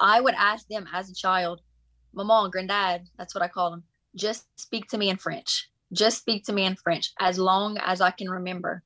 I 0.00 0.20
would 0.20 0.34
ask 0.34 0.66
them 0.68 0.86
as 0.92 1.10
a 1.10 1.14
child, 1.14 1.60
Mama 2.14 2.42
and 2.44 2.52
Granddad, 2.52 3.08
that's 3.16 3.34
what 3.34 3.42
I 3.42 3.48
call 3.48 3.70
them, 3.70 3.82
just 4.14 4.46
speak 4.58 4.88
to 4.88 4.98
me 4.98 5.10
in 5.10 5.16
French. 5.16 5.68
Just 5.92 6.18
speak 6.18 6.44
to 6.44 6.52
me 6.52 6.64
in 6.64 6.76
French 6.76 7.12
as 7.18 7.38
long 7.38 7.78
as 7.78 8.00
I 8.00 8.10
can 8.10 8.28
remember. 8.28 8.82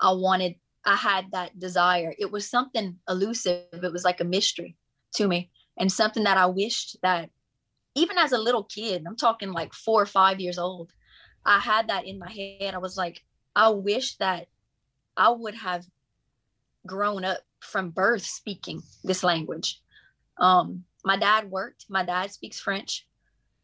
I 0.00 0.12
wanted, 0.12 0.56
I 0.84 0.96
had 0.96 1.26
that 1.32 1.58
desire. 1.58 2.14
It 2.18 2.30
was 2.30 2.48
something 2.48 2.98
elusive. 3.08 3.64
It 3.72 3.92
was 3.92 4.04
like 4.04 4.20
a 4.20 4.24
mystery 4.24 4.76
to 5.14 5.28
me 5.28 5.50
and 5.78 5.90
something 5.90 6.24
that 6.24 6.36
I 6.36 6.46
wished 6.46 6.96
that 7.02 7.30
even 7.94 8.18
as 8.18 8.32
a 8.32 8.38
little 8.38 8.64
kid, 8.64 9.04
I'm 9.06 9.16
talking 9.16 9.52
like 9.52 9.72
four 9.72 10.02
or 10.02 10.06
five 10.06 10.40
years 10.40 10.58
old, 10.58 10.92
I 11.44 11.58
had 11.58 11.88
that 11.88 12.06
in 12.06 12.18
my 12.18 12.30
head. 12.30 12.74
I 12.74 12.78
was 12.78 12.96
like, 12.96 13.22
I 13.54 13.68
wish 13.70 14.16
that 14.16 14.46
I 15.16 15.30
would 15.30 15.54
have 15.54 15.84
grown 16.86 17.24
up 17.24 17.38
from 17.60 17.90
birth 17.90 18.24
speaking 18.24 18.82
this 19.04 19.22
language. 19.22 19.80
Um, 20.38 20.84
my 21.04 21.16
dad 21.16 21.50
worked. 21.50 21.86
My 21.88 22.04
dad 22.04 22.32
speaks 22.32 22.60
French. 22.60 23.06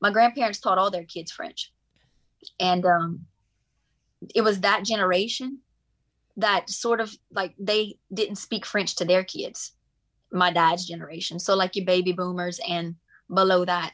My 0.00 0.10
grandparents 0.10 0.60
taught 0.60 0.78
all 0.78 0.90
their 0.90 1.04
kids 1.04 1.32
French, 1.32 1.72
and 2.58 2.84
um, 2.86 3.26
it 4.34 4.42
was 4.42 4.60
that 4.60 4.84
generation 4.84 5.58
that 6.36 6.70
sort 6.70 7.00
of 7.00 7.12
like 7.32 7.54
they 7.58 7.98
didn't 8.12 8.36
speak 8.36 8.64
French 8.64 8.96
to 8.96 9.04
their 9.04 9.24
kids. 9.24 9.72
My 10.30 10.52
dad's 10.52 10.86
generation, 10.86 11.38
so 11.38 11.54
like 11.54 11.74
your 11.74 11.86
baby 11.86 12.12
boomers 12.12 12.60
and 12.68 12.96
below 13.32 13.64
that. 13.64 13.92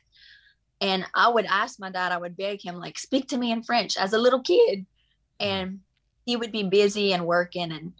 And 0.81 1.07
I 1.15 1.29
would 1.29 1.47
ask 1.47 1.79
my 1.79 1.91
dad, 1.91 2.13
I 2.13 2.19
would 2.19 2.37
beg 2.37 2.61
him, 2.61 2.75
like, 2.75 2.99
speak 2.99 3.29
to 3.29 3.39
me 3.39 3.53
in 3.53 3.63
French 3.63 3.97
as 3.97 4.13
a 4.13 4.19
little 4.19 4.43
kid. 4.43 4.85
And 5.39 5.81
he 6.27 6.37
would 6.37 6.53
be 6.53 6.65
busy 6.65 7.13
and 7.15 7.25
working 7.25 7.71
and 7.71 7.93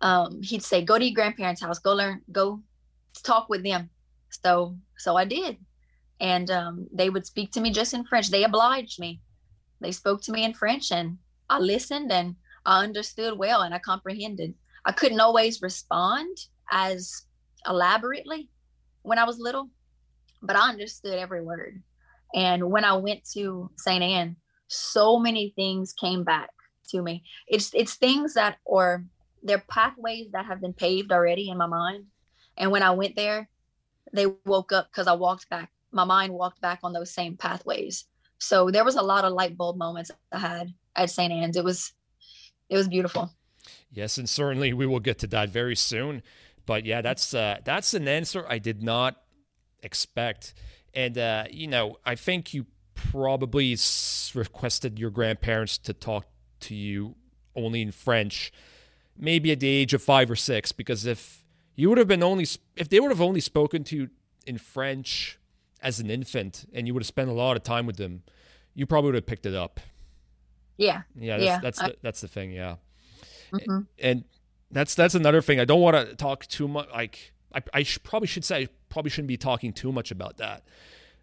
um, 0.00 0.42
he'd 0.42 0.62
say, 0.62 0.84
"Go 0.84 0.98
to 0.98 1.04
your 1.04 1.14
grandparents' 1.14 1.62
house. 1.62 1.78
Go 1.78 1.94
learn. 1.94 2.22
Go 2.30 2.62
talk 3.22 3.48
with 3.48 3.64
them." 3.64 3.90
So, 4.30 4.76
so 4.96 5.16
I 5.16 5.24
did, 5.24 5.56
and 6.20 6.50
um, 6.50 6.86
they 6.92 7.10
would 7.10 7.26
speak 7.26 7.52
to 7.52 7.60
me 7.60 7.70
just 7.70 7.94
in 7.94 8.04
French. 8.04 8.30
They 8.30 8.44
obliged 8.44 9.00
me. 9.00 9.20
They 9.80 9.92
spoke 9.92 10.22
to 10.22 10.32
me 10.32 10.44
in 10.44 10.54
French, 10.54 10.90
and 10.92 11.18
I 11.48 11.58
listened 11.58 12.12
and 12.12 12.36
I 12.66 12.82
understood 12.82 13.38
well 13.38 13.62
and 13.62 13.74
I 13.74 13.78
comprehended. 13.78 14.54
I 14.84 14.92
couldn't 14.92 15.20
always 15.20 15.62
respond 15.62 16.36
as 16.70 17.22
elaborately 17.66 18.50
when 19.02 19.18
I 19.18 19.24
was 19.24 19.38
little, 19.38 19.70
but 20.42 20.56
I 20.56 20.68
understood 20.68 21.14
every 21.14 21.42
word. 21.42 21.82
And 22.34 22.70
when 22.70 22.84
I 22.84 22.94
went 22.94 23.24
to 23.34 23.70
St. 23.76 24.02
Anne, 24.02 24.36
so 24.68 25.18
many 25.18 25.52
things 25.56 25.92
came 25.92 26.24
back 26.24 26.50
to 26.90 27.02
me. 27.02 27.22
It's 27.46 27.70
it's 27.74 27.94
things 27.94 28.34
that 28.34 28.58
or 28.64 29.04
they're 29.42 29.64
pathways 29.70 30.28
that 30.32 30.46
have 30.46 30.60
been 30.60 30.74
paved 30.74 31.12
already 31.12 31.48
in 31.48 31.56
my 31.56 31.66
mind. 31.66 32.04
And 32.56 32.70
when 32.70 32.82
I 32.82 32.90
went 32.90 33.16
there, 33.16 33.48
they 34.12 34.26
woke 34.44 34.72
up 34.72 34.90
because 34.90 35.06
I 35.06 35.12
walked 35.12 35.48
back. 35.48 35.70
My 35.92 36.04
mind 36.04 36.34
walked 36.34 36.60
back 36.60 36.80
on 36.82 36.92
those 36.92 37.12
same 37.12 37.36
pathways. 37.36 38.04
So 38.38 38.70
there 38.70 38.84
was 38.84 38.96
a 38.96 39.02
lot 39.02 39.24
of 39.24 39.32
light 39.32 39.56
bulb 39.56 39.76
moments 39.76 40.10
I 40.32 40.38
had 40.38 40.74
at 40.96 41.10
St. 41.10 41.32
Anne's. 41.32 41.56
It 41.56 41.64
was 41.64 41.92
it 42.68 42.76
was 42.76 42.88
beautiful. 42.88 43.30
Yes, 43.90 44.18
and 44.18 44.28
certainly 44.28 44.72
we 44.72 44.86
will 44.86 45.00
get 45.00 45.18
to 45.20 45.26
that 45.28 45.50
very 45.50 45.76
soon. 45.76 46.22
But 46.66 46.84
yeah, 46.84 47.00
that's 47.00 47.34
uh, 47.34 47.58
that's 47.64 47.94
an 47.94 48.08
answer 48.08 48.44
I 48.48 48.58
did 48.58 48.82
not 48.82 49.16
expect. 49.82 50.54
And 50.94 51.18
uh, 51.18 51.44
you 51.50 51.66
know, 51.66 51.96
I 52.04 52.14
think 52.14 52.54
you 52.54 52.66
probably 52.94 53.76
requested 54.34 54.98
your 54.98 55.10
grandparents 55.10 55.78
to 55.78 55.92
talk 55.92 56.26
to 56.60 56.74
you 56.74 57.14
only 57.54 57.82
in 57.82 57.92
French 57.92 58.52
maybe 59.18 59.50
at 59.50 59.60
the 59.60 59.68
age 59.68 59.92
of 59.92 60.02
five 60.02 60.30
or 60.30 60.36
six, 60.36 60.72
because 60.72 61.04
if 61.04 61.44
you 61.74 61.88
would 61.88 61.98
have 61.98 62.08
been 62.08 62.22
only 62.22 62.46
if 62.76 62.88
they 62.88 63.00
would 63.00 63.10
have 63.10 63.20
only 63.20 63.40
spoken 63.40 63.84
to 63.84 63.96
you 63.96 64.10
in 64.46 64.58
French 64.58 65.38
as 65.82 66.00
an 66.00 66.10
infant 66.10 66.66
and 66.72 66.86
you 66.86 66.94
would 66.94 67.02
have 67.02 67.08
spent 67.08 67.30
a 67.30 67.32
lot 67.32 67.56
of 67.56 67.62
time 67.62 67.86
with 67.86 67.96
them, 67.96 68.22
you 68.74 68.86
probably 68.86 69.08
would 69.08 69.16
have 69.16 69.26
picked 69.26 69.46
it 69.46 69.54
up. 69.54 69.80
Yeah, 70.76 71.02
yeah, 71.18 71.36
that's 71.36 71.44
yeah. 71.44 71.60
that's, 71.60 71.80
I, 71.80 71.88
the, 71.88 71.96
that's 72.02 72.20
the 72.20 72.28
thing. 72.28 72.52
Yeah, 72.52 72.76
mm-hmm. 73.52 73.80
and 73.98 74.24
that's 74.70 74.94
that's 74.94 75.14
another 75.14 75.42
thing. 75.42 75.58
I 75.58 75.64
don't 75.64 75.80
want 75.80 75.96
to 75.96 76.14
talk 76.14 76.46
too 76.46 76.68
much. 76.68 76.88
Like 76.90 77.32
I, 77.54 77.62
I 77.74 77.82
sh- 77.82 77.98
probably 78.02 78.28
should 78.28 78.44
say 78.44 78.62
I 78.62 78.68
probably 78.88 79.10
shouldn't 79.10 79.28
be 79.28 79.36
talking 79.36 79.72
too 79.72 79.92
much 79.92 80.10
about 80.10 80.36
that. 80.38 80.64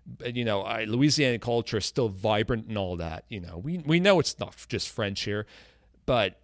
But, 0.08 0.36
you 0.36 0.46
know, 0.46 0.62
I, 0.62 0.84
Louisiana 0.84 1.40
culture 1.40 1.78
is 1.78 1.86
still 1.86 2.10
vibrant 2.10 2.68
and 2.68 2.78
all 2.78 2.96
that. 2.98 3.26
You 3.30 3.40
know, 3.40 3.58
we 3.58 3.80
we 3.80 4.00
know 4.00 4.20
it's 4.20 4.38
not 4.40 4.56
just 4.70 4.90
French 4.90 5.22
here, 5.24 5.46
but 6.06 6.40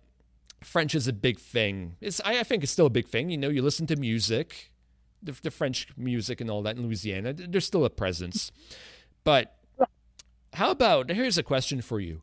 French 0.63 0.96
is 0.96 1.08
a 1.08 1.13
big 1.13 1.39
thing. 1.39 1.96
It's, 2.01 2.22
I, 2.24 2.39
I, 2.39 2.44
think 2.44 2.63
it's 2.63 2.72
still 2.72 2.86
a 2.86 2.91
big 2.91 3.08
thing. 3.08 3.30
You 3.30 3.38
know, 3.38 3.50
you 3.50 3.62
listen 3.62 3.88
to 3.88 3.96
music, 3.96 4.71
the, 5.22 5.38
the 5.42 5.51
French 5.51 5.88
music 5.98 6.42
and 6.42 6.50
all 6.50 6.62
that 6.63 6.78
in 6.78 6.84
Louisiana, 6.84 7.34
there's 7.34 7.66
still 7.66 7.86
a 7.86 7.90
presence. 7.90 8.51
But 9.24 9.56
how 10.54 10.72
about 10.72 11.10
here's 11.12 11.38
a 11.38 11.44
question 11.44 11.82
for 11.82 12.00
you. 12.00 12.22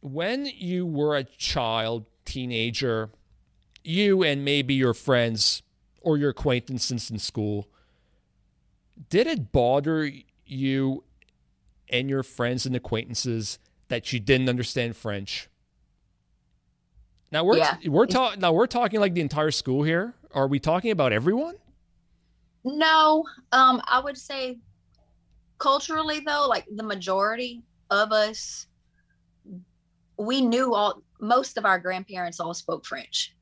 When 0.00 0.46
you 0.46 0.86
were 0.86 1.16
a 1.16 1.24
child, 1.24 2.06
teenager, 2.24 3.10
you 3.82 4.22
and 4.22 4.44
maybe 4.44 4.74
your 4.74 4.94
friends 4.94 5.62
or 6.00 6.16
your 6.16 6.30
acquaintances 6.30 7.10
in 7.10 7.18
school, 7.18 7.68
did 9.08 9.26
it 9.26 9.52
bother 9.52 10.10
you 10.44 11.04
and 11.88 12.08
your 12.08 12.22
friends 12.22 12.66
and 12.66 12.74
acquaintances 12.74 13.58
that 13.88 14.12
you 14.12 14.20
didn't 14.20 14.48
understand 14.48 14.96
French? 14.96 15.48
Now 17.32 17.44
we're 17.44 17.58
yeah. 17.58 17.76
we're 17.86 18.06
talking 18.06 18.40
now 18.40 18.52
we're 18.52 18.66
talking 18.66 19.00
like 19.00 19.14
the 19.14 19.20
entire 19.20 19.50
school 19.50 19.82
here. 19.82 20.14
Are 20.34 20.46
we 20.46 20.58
talking 20.58 20.90
about 20.90 21.12
everyone? 21.12 21.56
No, 22.64 23.24
um, 23.52 23.80
I 23.86 24.00
would 24.00 24.18
say 24.18 24.58
culturally 25.58 26.20
though, 26.20 26.46
like 26.48 26.66
the 26.74 26.82
majority 26.82 27.62
of 27.90 28.12
us, 28.12 28.66
we 30.18 30.40
knew 30.40 30.74
all 30.74 31.02
most 31.20 31.56
of 31.56 31.64
our 31.64 31.78
grandparents 31.78 32.40
all 32.40 32.54
spoke 32.54 32.84
French. 32.84 33.34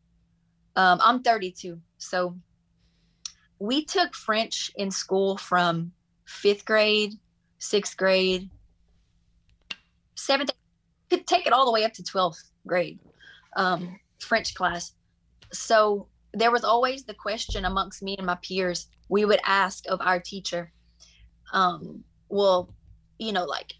Um, 0.76 1.00
I'm 1.02 1.22
32, 1.22 1.80
so 1.98 2.36
we 3.58 3.84
took 3.84 4.14
French 4.14 4.70
in 4.76 4.90
school 4.90 5.36
from 5.36 5.92
fifth 6.26 6.64
grade, 6.64 7.14
sixth 7.58 7.96
grade, 7.96 8.50
seventh. 10.14 10.50
Could 11.10 11.26
take 11.26 11.46
it 11.46 11.52
all 11.52 11.64
the 11.64 11.72
way 11.72 11.84
up 11.84 11.92
to 11.94 12.02
12th 12.02 12.42
grade 12.66 12.98
um, 13.56 13.98
French 14.20 14.54
class. 14.54 14.94
So 15.52 16.08
there 16.34 16.50
was 16.50 16.64
always 16.64 17.04
the 17.04 17.14
question 17.14 17.64
amongst 17.64 18.02
me 18.02 18.16
and 18.16 18.26
my 18.26 18.36
peers. 18.36 18.88
We 19.08 19.24
would 19.24 19.40
ask 19.44 19.84
of 19.88 20.00
our 20.00 20.20
teacher, 20.20 20.72
um, 21.52 22.04
well, 22.28 22.70
you 23.18 23.32
know, 23.32 23.44
like 23.44 23.72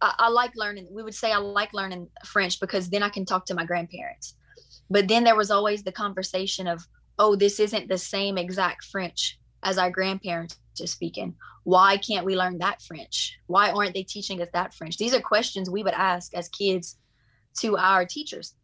I, 0.00 0.14
I 0.18 0.28
like 0.28 0.52
learning. 0.56 0.88
We 0.90 1.02
would 1.02 1.14
say 1.14 1.32
I 1.32 1.38
like 1.38 1.72
learning 1.74 2.08
French 2.24 2.60
because 2.60 2.88
then 2.88 3.02
I 3.02 3.08
can 3.08 3.24
talk 3.24 3.46
to 3.46 3.54
my 3.54 3.64
grandparents. 3.64 4.34
But 4.90 5.08
then 5.08 5.24
there 5.24 5.36
was 5.36 5.50
always 5.50 5.82
the 5.82 5.92
conversation 5.92 6.66
of, 6.66 6.86
oh, 7.18 7.36
this 7.36 7.60
isn't 7.60 7.88
the 7.88 7.98
same 7.98 8.38
exact 8.38 8.84
French 8.84 9.38
as 9.62 9.76
our 9.76 9.90
grandparents 9.90 10.56
are 10.80 10.86
speaking. 10.86 11.34
Why 11.64 11.98
can't 11.98 12.24
we 12.24 12.36
learn 12.36 12.58
that 12.58 12.80
French? 12.80 13.38
Why 13.46 13.70
aren't 13.70 13.94
they 13.94 14.04
teaching 14.04 14.40
us 14.40 14.48
that 14.52 14.72
French? 14.72 14.96
These 14.96 15.12
are 15.12 15.20
questions 15.20 15.68
we 15.68 15.82
would 15.82 15.94
ask 15.94 16.34
as 16.34 16.48
kids 16.48 16.96
to 17.58 17.76
our 17.76 18.06
teachers 18.06 18.54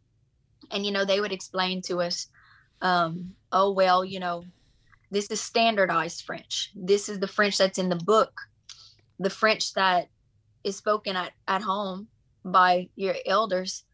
and 0.71 0.85
you 0.85 0.93
know 0.93 1.05
they 1.05 1.21
would 1.21 1.33
explain 1.33 1.83
to 1.83 2.01
us 2.01 2.29
um, 2.85 3.35
oh 3.51 3.73
well 3.73 4.05
you 4.05 4.21
know 4.21 4.45
this 5.11 5.27
is 5.31 5.41
standardized 5.41 6.23
french. 6.23 6.71
This 6.75 7.09
is 7.09 7.19
the 7.21 7.27
french 7.27 7.59
that's 7.59 7.79
in 7.79 7.89
the 7.89 7.97
book. 7.97 8.33
The 9.21 9.31
french 9.31 9.75
that 9.75 10.09
is 10.65 10.77
spoken 10.77 11.15
at, 11.15 11.33
at 11.47 11.63
home 11.63 12.09
by 12.45 12.89
your 12.97 13.15
elders 13.27 13.85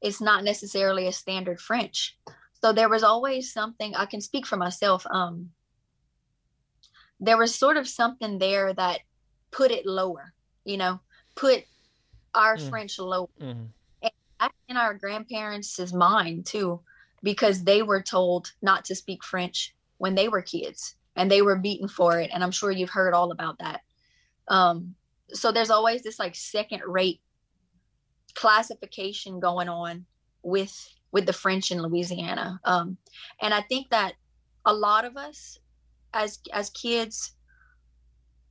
it's 0.00 0.20
not 0.20 0.44
necessarily 0.44 1.08
a 1.08 1.12
standard 1.12 1.60
french. 1.60 2.16
So 2.62 2.72
there 2.72 2.88
was 2.88 3.02
always 3.02 3.52
something 3.52 3.94
i 3.94 4.04
can 4.06 4.20
speak 4.20 4.46
for 4.46 4.56
myself 4.56 5.06
um 5.10 5.50
there 7.20 7.38
was 7.38 7.54
sort 7.54 7.76
of 7.76 7.88
something 7.88 8.38
there 8.38 8.72
that 8.72 9.00
put 9.50 9.70
it 9.70 9.86
lower 9.86 10.32
you 10.64 10.76
know 10.76 11.00
put 11.36 11.64
our 12.34 12.56
mm. 12.56 12.70
french 12.70 12.98
lower. 12.98 13.28
Mm-hmm. 13.40 13.64
In 14.68 14.76
our 14.76 14.94
grandparents' 14.94 15.92
mind 15.92 16.46
too, 16.46 16.80
because 17.22 17.64
they 17.64 17.82
were 17.82 18.02
told 18.02 18.52
not 18.62 18.84
to 18.86 18.94
speak 18.94 19.24
French 19.24 19.74
when 19.98 20.14
they 20.14 20.28
were 20.28 20.42
kids 20.42 20.94
and 21.16 21.30
they 21.30 21.42
were 21.42 21.56
beaten 21.56 21.88
for 21.88 22.20
it. 22.20 22.30
And 22.32 22.42
I'm 22.42 22.50
sure 22.50 22.70
you've 22.70 22.90
heard 22.90 23.14
all 23.14 23.32
about 23.32 23.58
that. 23.58 23.80
Um, 24.48 24.94
so 25.32 25.52
there's 25.52 25.70
always 25.70 26.02
this 26.02 26.18
like 26.18 26.34
second 26.34 26.82
rate 26.86 27.20
classification 28.34 29.40
going 29.40 29.68
on 29.68 30.06
with 30.42 30.88
with 31.10 31.26
the 31.26 31.32
French 31.32 31.70
in 31.70 31.82
Louisiana. 31.82 32.60
Um, 32.64 32.98
and 33.40 33.52
I 33.52 33.62
think 33.62 33.90
that 33.90 34.12
a 34.64 34.72
lot 34.72 35.04
of 35.04 35.16
us 35.16 35.58
as 36.14 36.38
as 36.52 36.70
kids 36.70 37.32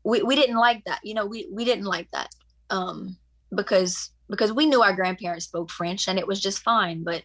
we, 0.07 0.21
we 0.21 0.35
didn't 0.35 0.57
like 0.57 0.85
that. 0.85 1.01
You 1.03 1.13
know, 1.13 1.25
we, 1.25 1.49
we 1.51 1.65
didn't 1.65 1.83
like 1.83 2.09
that. 2.11 2.29
Um, 2.69 3.17
because 3.53 4.11
because 4.29 4.51
we 4.51 4.65
knew 4.65 4.81
our 4.81 4.93
grandparents 4.93 5.45
spoke 5.45 5.69
French 5.69 6.07
and 6.07 6.17
it 6.17 6.27
was 6.27 6.39
just 6.39 6.59
fine. 6.59 7.03
But 7.03 7.23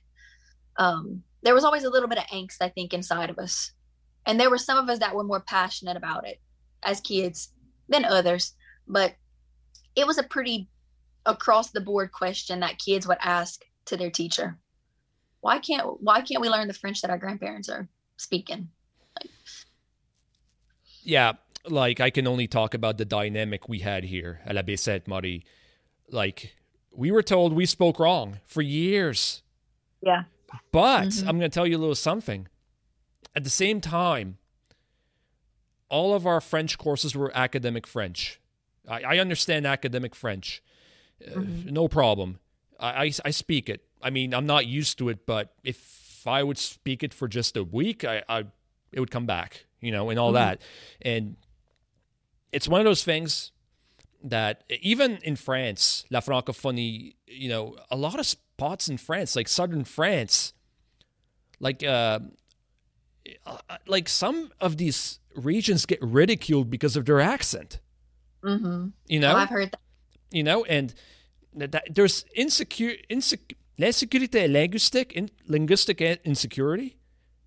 um, 0.78 1.22
there 1.42 1.54
was 1.54 1.64
always 1.64 1.84
a 1.84 1.90
little 1.90 2.08
bit 2.08 2.18
of 2.18 2.24
angst, 2.24 2.58
I 2.60 2.68
think, 2.68 2.94
inside 2.94 3.30
of 3.30 3.38
us. 3.38 3.72
And 4.26 4.38
there 4.38 4.50
were 4.50 4.58
some 4.58 4.78
of 4.78 4.88
us 4.88 5.00
that 5.00 5.14
were 5.14 5.24
more 5.24 5.40
passionate 5.40 5.96
about 5.96 6.26
it 6.26 6.40
as 6.82 7.00
kids 7.00 7.52
than 7.88 8.04
others. 8.04 8.54
But 8.86 9.14
it 9.96 10.06
was 10.06 10.18
a 10.18 10.22
pretty 10.22 10.68
across 11.26 11.70
the 11.70 11.80
board 11.80 12.12
question 12.12 12.60
that 12.60 12.78
kids 12.78 13.06
would 13.06 13.18
ask 13.20 13.64
to 13.86 13.96
their 13.96 14.10
teacher. 14.10 14.58
Why 15.40 15.58
can't 15.58 16.00
why 16.00 16.20
can't 16.20 16.40
we 16.40 16.48
learn 16.48 16.68
the 16.68 16.74
French 16.74 17.02
that 17.02 17.10
our 17.10 17.18
grandparents 17.18 17.68
are 17.68 17.88
speaking? 18.16 18.68
Like, 19.20 19.30
yeah, 21.02 21.32
like 21.66 22.00
I 22.00 22.10
can 22.10 22.26
only 22.26 22.46
talk 22.46 22.74
about 22.74 22.98
the 22.98 23.04
dynamic 23.04 23.68
we 23.68 23.80
had 23.80 24.04
here 24.04 24.40
at 24.46 24.54
La 24.54 24.62
Baie 24.62 25.02
Marie. 25.06 25.44
Like 26.10 26.54
we 26.92 27.10
were 27.10 27.22
told 27.22 27.52
we 27.52 27.66
spoke 27.66 27.98
wrong 27.98 28.38
for 28.46 28.62
years. 28.62 29.42
Yeah. 30.00 30.24
But 30.70 31.08
mm-hmm. 31.08 31.28
I'm 31.28 31.38
going 31.38 31.50
to 31.50 31.54
tell 31.54 31.66
you 31.66 31.76
a 31.76 31.78
little 31.78 31.94
something. 31.94 32.48
At 33.34 33.44
the 33.44 33.50
same 33.50 33.80
time, 33.80 34.38
all 35.88 36.14
of 36.14 36.26
our 36.26 36.40
French 36.40 36.78
courses 36.78 37.14
were 37.14 37.30
academic 37.36 37.86
French. 37.86 38.40
I, 38.88 39.02
I 39.02 39.18
understand 39.18 39.66
academic 39.66 40.14
French, 40.14 40.62
uh, 41.26 41.38
mm-hmm. 41.38 41.72
no 41.72 41.88
problem. 41.88 42.38
I, 42.80 43.04
I, 43.04 43.12
I 43.26 43.30
speak 43.30 43.68
it. 43.68 43.84
I 44.02 44.10
mean, 44.10 44.34
I'm 44.34 44.46
not 44.46 44.66
used 44.66 44.98
to 44.98 45.08
it, 45.08 45.26
but 45.26 45.54
if 45.62 46.26
I 46.26 46.42
would 46.42 46.58
speak 46.58 47.02
it 47.02 47.14
for 47.14 47.28
just 47.28 47.56
a 47.56 47.64
week, 47.64 48.04
I, 48.04 48.22
I 48.28 48.44
it 48.92 49.00
would 49.00 49.10
come 49.10 49.26
back, 49.26 49.66
you 49.80 49.92
know, 49.92 50.10
and 50.10 50.18
all 50.18 50.28
mm-hmm. 50.28 50.44
that. 50.44 50.62
And 51.00 51.36
it's 52.52 52.68
one 52.68 52.80
of 52.80 52.84
those 52.84 53.04
things 53.04 53.52
that 54.24 54.64
even 54.80 55.18
in 55.22 55.36
France, 55.36 56.04
la 56.10 56.20
francophonie, 56.20 57.14
you 57.26 57.48
know, 57.48 57.76
a 57.90 57.96
lot 57.96 58.18
of 58.18 58.34
spots 58.62 58.88
in 58.88 58.96
France, 58.96 59.34
like 59.34 59.48
southern 59.48 59.84
France, 59.84 60.52
like 61.58 61.82
uh, 61.82 62.20
uh, 63.44 63.58
like 63.86 64.08
some 64.08 64.52
of 64.60 64.76
these 64.76 65.18
regions 65.34 65.84
get 65.86 65.98
ridiculed 66.00 66.70
because 66.70 66.96
of 66.96 67.04
their 67.04 67.20
accent. 67.20 67.80
Mm-hmm. 68.44 68.88
You 69.08 69.20
know, 69.20 69.32
oh, 69.32 69.36
I've 69.36 69.48
heard 69.48 69.72
that. 69.72 69.80
You 70.30 70.44
know, 70.44 70.64
and 70.64 70.94
that, 71.54 71.84
there's 71.90 72.24
insecure, 72.34 72.94
insecure, 73.08 73.56
l'insécurité 73.78 74.48
linguistique, 74.48 75.12
in, 75.12 75.28
linguistic 75.46 76.00
insecurity. 76.00 76.96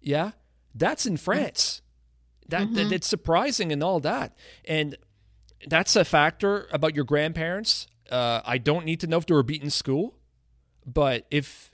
Yeah, 0.01 0.32
that's 0.73 1.06
in 1.06 1.17
France. 1.17 1.82
That, 2.49 2.63
mm-hmm. 2.63 2.75
that 2.75 2.89
that's 2.89 3.08
surprising 3.08 3.71
and 3.71 3.82
all 3.82 3.99
that, 4.01 4.38
and 4.65 4.97
that's 5.65 5.95
a 5.95 6.04
factor 6.04 6.67
about 6.71 6.93
your 6.93 7.06
grandparents. 7.06 7.88
Uh, 8.12 8.41
I 8.45 8.60
don't 8.60 8.86
need 8.86 8.99
to 8.99 9.08
know 9.08 9.17
if 9.17 9.25
they 9.25 9.34
were 9.34 9.41
beaten 9.41 9.67
in 9.67 9.71
school, 9.71 10.14
but 10.86 11.26
if 11.32 11.71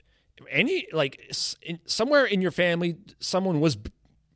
any 0.50 0.86
like 0.92 1.32
in, 1.62 1.78
somewhere 1.86 2.24
in 2.24 2.40
your 2.40 2.50
family 2.50 2.96
someone 3.20 3.60
was 3.60 3.76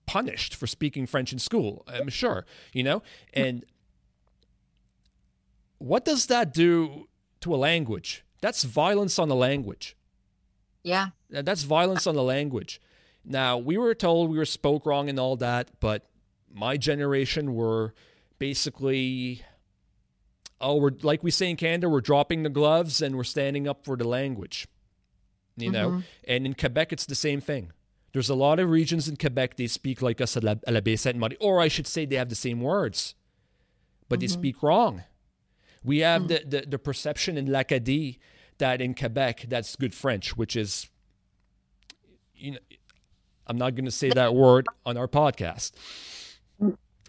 punished 0.07 0.55
for 0.55 0.67
speaking 0.67 1.07
French 1.07 1.33
in 1.33 1.39
school, 1.39 1.85
I'm 1.87 2.09
sure, 2.09 2.47
you 2.73 2.83
know, 2.83 3.03
and 3.35 3.65
what 5.79 6.05
does 6.05 6.27
that 6.27 6.53
do 6.55 7.09
to 7.41 7.55
a 7.55 7.57
language? 7.57 8.25
That's 8.41 8.65
violence 8.65 9.19
on 9.19 9.29
the 9.29 9.35
language. 9.35 9.97
Yeah. 10.83 11.09
That's 11.31 11.65
violence 11.65 12.07
on 12.07 12.15
the 12.15 12.23
language. 12.23 12.81
Now, 13.25 13.59
we 13.59 13.77
were 13.77 13.95
told 13.95 14.31
we 14.31 14.39
were 14.39 14.45
spoke 14.45 14.87
wrong 14.87 15.09
and 15.09 15.19
all 15.19 15.37
that, 15.37 15.71
but 15.81 16.09
my 16.53 16.77
generation 16.77 17.55
were 17.55 17.93
basically 18.39 19.43
oh, 20.61 20.77
we're 20.77 20.92
like 21.03 21.23
we 21.23 21.31
say 21.31 21.51
in 21.51 21.57
Canada, 21.57 21.88
we're 21.88 22.01
dropping 22.01 22.42
the 22.42 22.51
gloves 22.51 23.03
and 23.03 23.16
we're 23.16 23.25
standing 23.25 23.69
up 23.69 23.85
for 23.85 23.97
the 23.97 24.07
language. 24.07 24.66
You 25.57 25.71
know, 25.71 25.88
mm-hmm. 25.88 26.01
and 26.29 26.47
in 26.47 26.55
Quebec, 26.55 26.92
it's 26.92 27.07
the 27.07 27.14
same 27.14 27.40
thing. 27.40 27.73
There's 28.12 28.29
a 28.29 28.35
lot 28.35 28.59
of 28.59 28.71
regions 28.71 29.09
in 29.09 29.16
Quebec 29.16 29.57
they 29.57 29.66
speak 29.66 30.03
like 30.03 30.21
us 30.21 30.37
at 30.37 30.45
La, 30.45 30.53
at 30.66 30.73
La 30.73 30.81
Baie 30.81 30.97
Sainte 30.97 31.19
Marie, 31.19 31.37
or 31.40 31.61
I 31.61 31.69
should 31.69 31.87
say 31.87 32.05
they 32.05 32.16
have 32.16 32.29
the 32.29 32.35
same 32.35 32.61
words, 32.61 33.14
but 34.09 34.19
mm-hmm. 34.19 34.21
they 34.23 34.27
speak 34.29 34.62
wrong. 34.62 35.05
We 35.85 35.99
have 36.01 36.23
mm. 36.23 36.29
the, 36.29 36.42
the, 36.47 36.66
the 36.66 36.79
perception 36.79 37.38
in 37.38 37.51
l'Acadie 37.51 38.19
that 38.59 38.81
in 38.81 38.95
Quebec 38.95 39.47
that's 39.49 39.77
good 39.77 39.95
French, 39.95 40.37
which 40.37 40.57
is, 40.57 40.88
you 42.35 42.53
know, 42.53 42.59
I'm 43.47 43.57
not 43.57 43.75
going 43.75 43.85
to 43.85 43.90
say 43.90 44.11
that 44.11 44.35
word 44.35 44.66
on 44.85 44.97
our 44.97 45.09
podcast, 45.09 45.73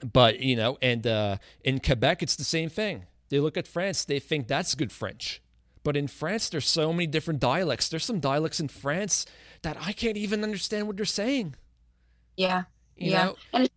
but 0.04 0.40
you 0.40 0.56
know, 0.56 0.78
and 0.82 1.08
uh, 1.08 1.38
in 1.64 1.80
Quebec 1.80 2.22
it's 2.22 2.36
the 2.36 2.44
same 2.44 2.70
thing. 2.70 3.06
They 3.30 3.40
look 3.40 3.58
at 3.58 3.68
France, 3.68 4.06
they 4.06 4.20
think 4.20 4.48
that's 4.48 4.76
good 4.76 4.92
French. 4.92 5.42
But 5.84 5.96
in 5.96 6.08
France, 6.08 6.50
there's 6.50 6.68
so 6.68 6.92
many 6.92 7.08
different 7.08 7.40
dialects. 7.40 7.88
There's 7.88 8.06
some 8.06 8.20
dialects 8.20 8.60
in 8.60 8.68
France 8.68 9.26
that 9.62 9.78
I 9.80 9.94
can't 9.94 10.18
even 10.18 10.44
understand 10.44 10.88
what 10.88 10.98
they're 10.98 11.06
saying. 11.06 11.56
Yeah. 12.36 12.64
You 12.98 13.12
yeah. 13.12 13.26
Know? 13.26 13.36
And 13.54 13.70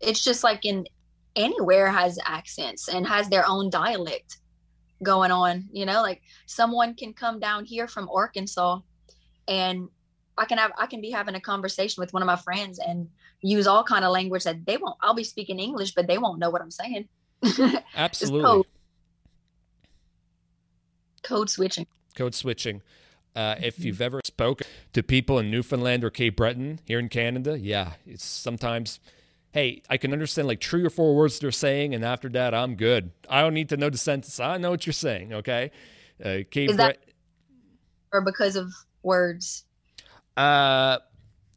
it's 0.00 0.22
just 0.22 0.44
like 0.44 0.64
in 0.64 0.86
anywhere 1.36 1.90
has 1.90 2.18
accents 2.24 2.88
and 2.88 3.06
has 3.06 3.28
their 3.28 3.44
own 3.48 3.70
dialect 3.70 4.38
going 5.02 5.30
on 5.30 5.64
you 5.72 5.84
know 5.84 6.00
like 6.00 6.22
someone 6.46 6.94
can 6.94 7.12
come 7.12 7.40
down 7.40 7.64
here 7.64 7.88
from 7.88 8.08
arkansas 8.14 8.78
and 9.48 9.88
i 10.38 10.44
can 10.44 10.56
have 10.56 10.70
i 10.78 10.86
can 10.86 11.00
be 11.00 11.10
having 11.10 11.34
a 11.34 11.40
conversation 11.40 12.00
with 12.00 12.12
one 12.12 12.22
of 12.22 12.26
my 12.26 12.36
friends 12.36 12.78
and 12.78 13.08
use 13.42 13.66
all 13.66 13.82
kind 13.82 14.04
of 14.04 14.12
language 14.12 14.44
that 14.44 14.64
they 14.64 14.76
won't 14.76 14.96
i'll 15.00 15.14
be 15.14 15.24
speaking 15.24 15.58
english 15.58 15.92
but 15.94 16.06
they 16.06 16.16
won't 16.16 16.38
know 16.38 16.48
what 16.48 16.62
i'm 16.62 16.70
saying 16.70 17.06
absolutely 17.96 18.42
code. 18.42 18.66
code 21.22 21.50
switching 21.50 21.86
code 22.14 22.34
switching 22.34 22.82
uh, 23.36 23.56
if 23.60 23.84
you've 23.84 24.00
ever 24.00 24.20
spoken 24.24 24.66
to 24.92 25.02
people 25.02 25.40
in 25.40 25.50
Newfoundland 25.50 26.04
or 26.04 26.10
Cape 26.10 26.36
Breton 26.36 26.78
here 26.84 27.00
in 27.00 27.08
Canada, 27.08 27.58
yeah, 27.58 27.94
it's 28.06 28.24
sometimes 28.24 29.00
hey, 29.54 29.82
I 29.88 29.98
can 29.98 30.12
understand 30.12 30.48
like 30.48 30.60
three 30.60 30.84
or 30.84 30.90
four 30.90 31.14
words 31.14 31.38
they're 31.38 31.52
saying, 31.52 31.94
and 31.94 32.04
after 32.04 32.28
that, 32.30 32.54
I'm 32.54 32.74
good. 32.74 33.12
I 33.30 33.40
don't 33.40 33.54
need 33.54 33.68
to 33.68 33.76
know 33.76 33.88
the 33.88 33.96
sentence. 33.96 34.40
I 34.40 34.58
know 34.58 34.70
what 34.70 34.84
you're 34.84 34.92
saying. 34.92 35.32
Okay. 35.32 35.70
Uh, 36.22 36.38
Cape 36.50 36.70
Is 36.70 36.76
that 36.76 36.98
or 38.12 38.20
because 38.20 38.56
of 38.56 38.72
words? 39.02 39.64
Uh, 40.36 40.98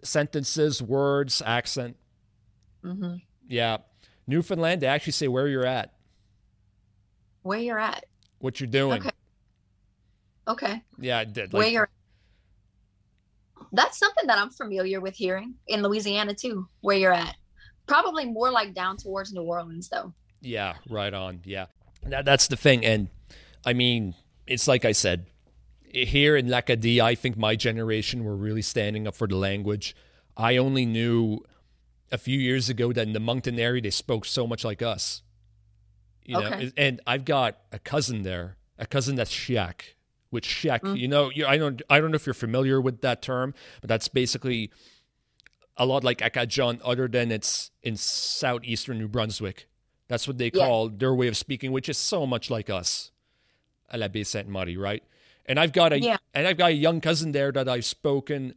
sentences, 0.04 0.82
words, 0.82 1.42
accent. 1.44 1.98
Mm-hmm. 2.84 3.16
Yeah. 3.48 3.78
Newfoundland, 4.28 4.82
they 4.82 4.88
actually 4.88 5.14
say 5.14 5.28
where 5.28 5.48
you're 5.48 5.66
at. 5.66 5.94
Where 7.44 7.60
you're 7.60 7.80
at. 7.80 8.06
What 8.40 8.60
you're 8.60 8.68
doing. 8.68 9.00
Okay. 9.00 9.12
Okay. 10.48 10.84
Yeah, 11.00 11.20
I 11.20 11.24
did. 11.26 11.54
Like, 11.54 11.62
where 11.62 11.70
you're. 11.70 11.90
That's 13.72 13.98
something 13.98 14.28
that 14.28 14.38
I'm 14.38 14.50
familiar 14.50 15.02
with 15.02 15.16
hearing 15.16 15.56
in 15.68 15.82
Louisiana 15.82 16.34
too. 16.34 16.68
Where 16.82 16.98
you're 16.98 17.14
at. 17.14 17.36
Probably 17.88 18.26
more 18.26 18.52
like 18.52 18.74
down 18.74 18.98
towards 18.98 19.34
New 19.34 19.44
Orleans, 19.44 19.90
though. 19.90 20.14
Yeah, 20.42 20.76
right 20.90 21.14
on. 21.14 21.42
Yeah, 21.46 21.68
that, 22.04 22.26
that's 22.26 22.48
the 22.48 22.58
thing. 22.58 22.86
And 22.86 23.08
I 23.66 23.74
mean, 23.74 24.14
it's 24.46 24.68
like 24.68 24.86
I 24.86 24.92
said, 24.92 25.28
here 25.84 26.36
in 26.36 26.50
L'Acadie, 26.50 27.00
I 27.00 27.16
think 27.16 27.38
my 27.38 27.56
generation 27.56 28.24
were 28.24 28.36
really 28.36 28.62
standing 28.62 29.08
up 29.08 29.16
for 29.16 29.28
the 29.28 29.36
language. 29.36 29.96
I 30.36 30.58
only 30.58 30.86
knew 30.86 31.40
a 32.12 32.18
few 32.18 32.40
years 32.40 32.70
ago 32.70 32.94
that 32.94 33.08
in 33.08 33.14
the 33.14 33.20
Moncton 33.20 33.60
area 33.60 33.82
they 33.82 33.90
spoke 33.90 34.26
so 34.26 34.48
much 34.48 34.64
like 34.64 34.82
us. 34.82 35.22
You 36.24 36.38
okay. 36.38 36.66
know, 36.66 36.72
and 36.78 37.02
I've 37.08 37.26
got 37.26 37.58
a 37.72 37.80
cousin 37.80 38.24
there, 38.24 38.58
a 38.78 38.86
cousin 38.86 39.16
that's 39.16 39.34
Chiac, 39.34 39.82
which 40.30 40.48
Chiac, 40.48 40.82
mm. 40.82 40.98
you 40.98 41.08
know, 41.08 41.30
you, 41.30 41.46
I 41.46 41.58
don't, 41.58 41.82
I 41.90 42.00
don't 42.00 42.12
know 42.12 42.16
if 42.16 42.26
you're 42.26 42.34
familiar 42.34 42.82
with 42.82 43.02
that 43.02 43.22
term, 43.22 43.54
but 43.82 43.88
that's 43.88 44.08
basically 44.08 44.72
a 45.78 45.86
lot 45.86 46.04
like 46.04 46.20
Acadjonne, 46.20 46.82
other 46.84 47.08
than 47.08 47.32
it's 47.32 47.72
in 47.84 47.96
southeastern 47.96 48.98
New 48.98 49.08
Brunswick. 49.08 49.68
That's 50.08 50.28
what 50.28 50.38
they 50.38 50.50
call 50.50 50.90
yeah. 50.90 50.96
their 50.98 51.16
way 51.16 51.28
of 51.28 51.38
speaking, 51.38 51.72
which 51.72 51.90
is 51.90 51.98
so 51.98 52.26
much 52.26 52.50
like 52.50 52.70
us, 52.70 53.12
à 53.94 53.98
la 53.98 54.08
Baie 54.08 54.24
Sainte 54.24 54.50
Marie, 54.50 54.78
right? 54.78 55.04
And 55.46 55.60
I've 55.60 55.72
got 55.72 55.94
a 55.94 56.00
yeah. 56.00 56.18
and 56.34 56.48
I've 56.48 56.58
got 56.58 56.72
a 56.72 56.74
young 56.74 57.00
cousin 57.00 57.32
there 57.32 57.52
that 57.54 57.70
I've 57.70 57.86
spoken 57.86 58.56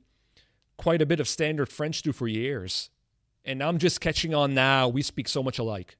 quite 0.76 1.02
a 1.02 1.06
bit 1.06 1.20
of 1.20 1.28
standard 1.28 1.68
French 1.68 2.02
to 2.02 2.12
for 2.12 2.26
years, 2.26 2.90
and 3.44 3.62
I'm 3.62 3.78
just 3.78 4.00
catching 4.00 4.34
on 4.34 4.54
now. 4.54 4.88
We 4.88 5.02
speak 5.02 5.28
so 5.28 5.42
much 5.42 5.58
alike. 5.58 5.96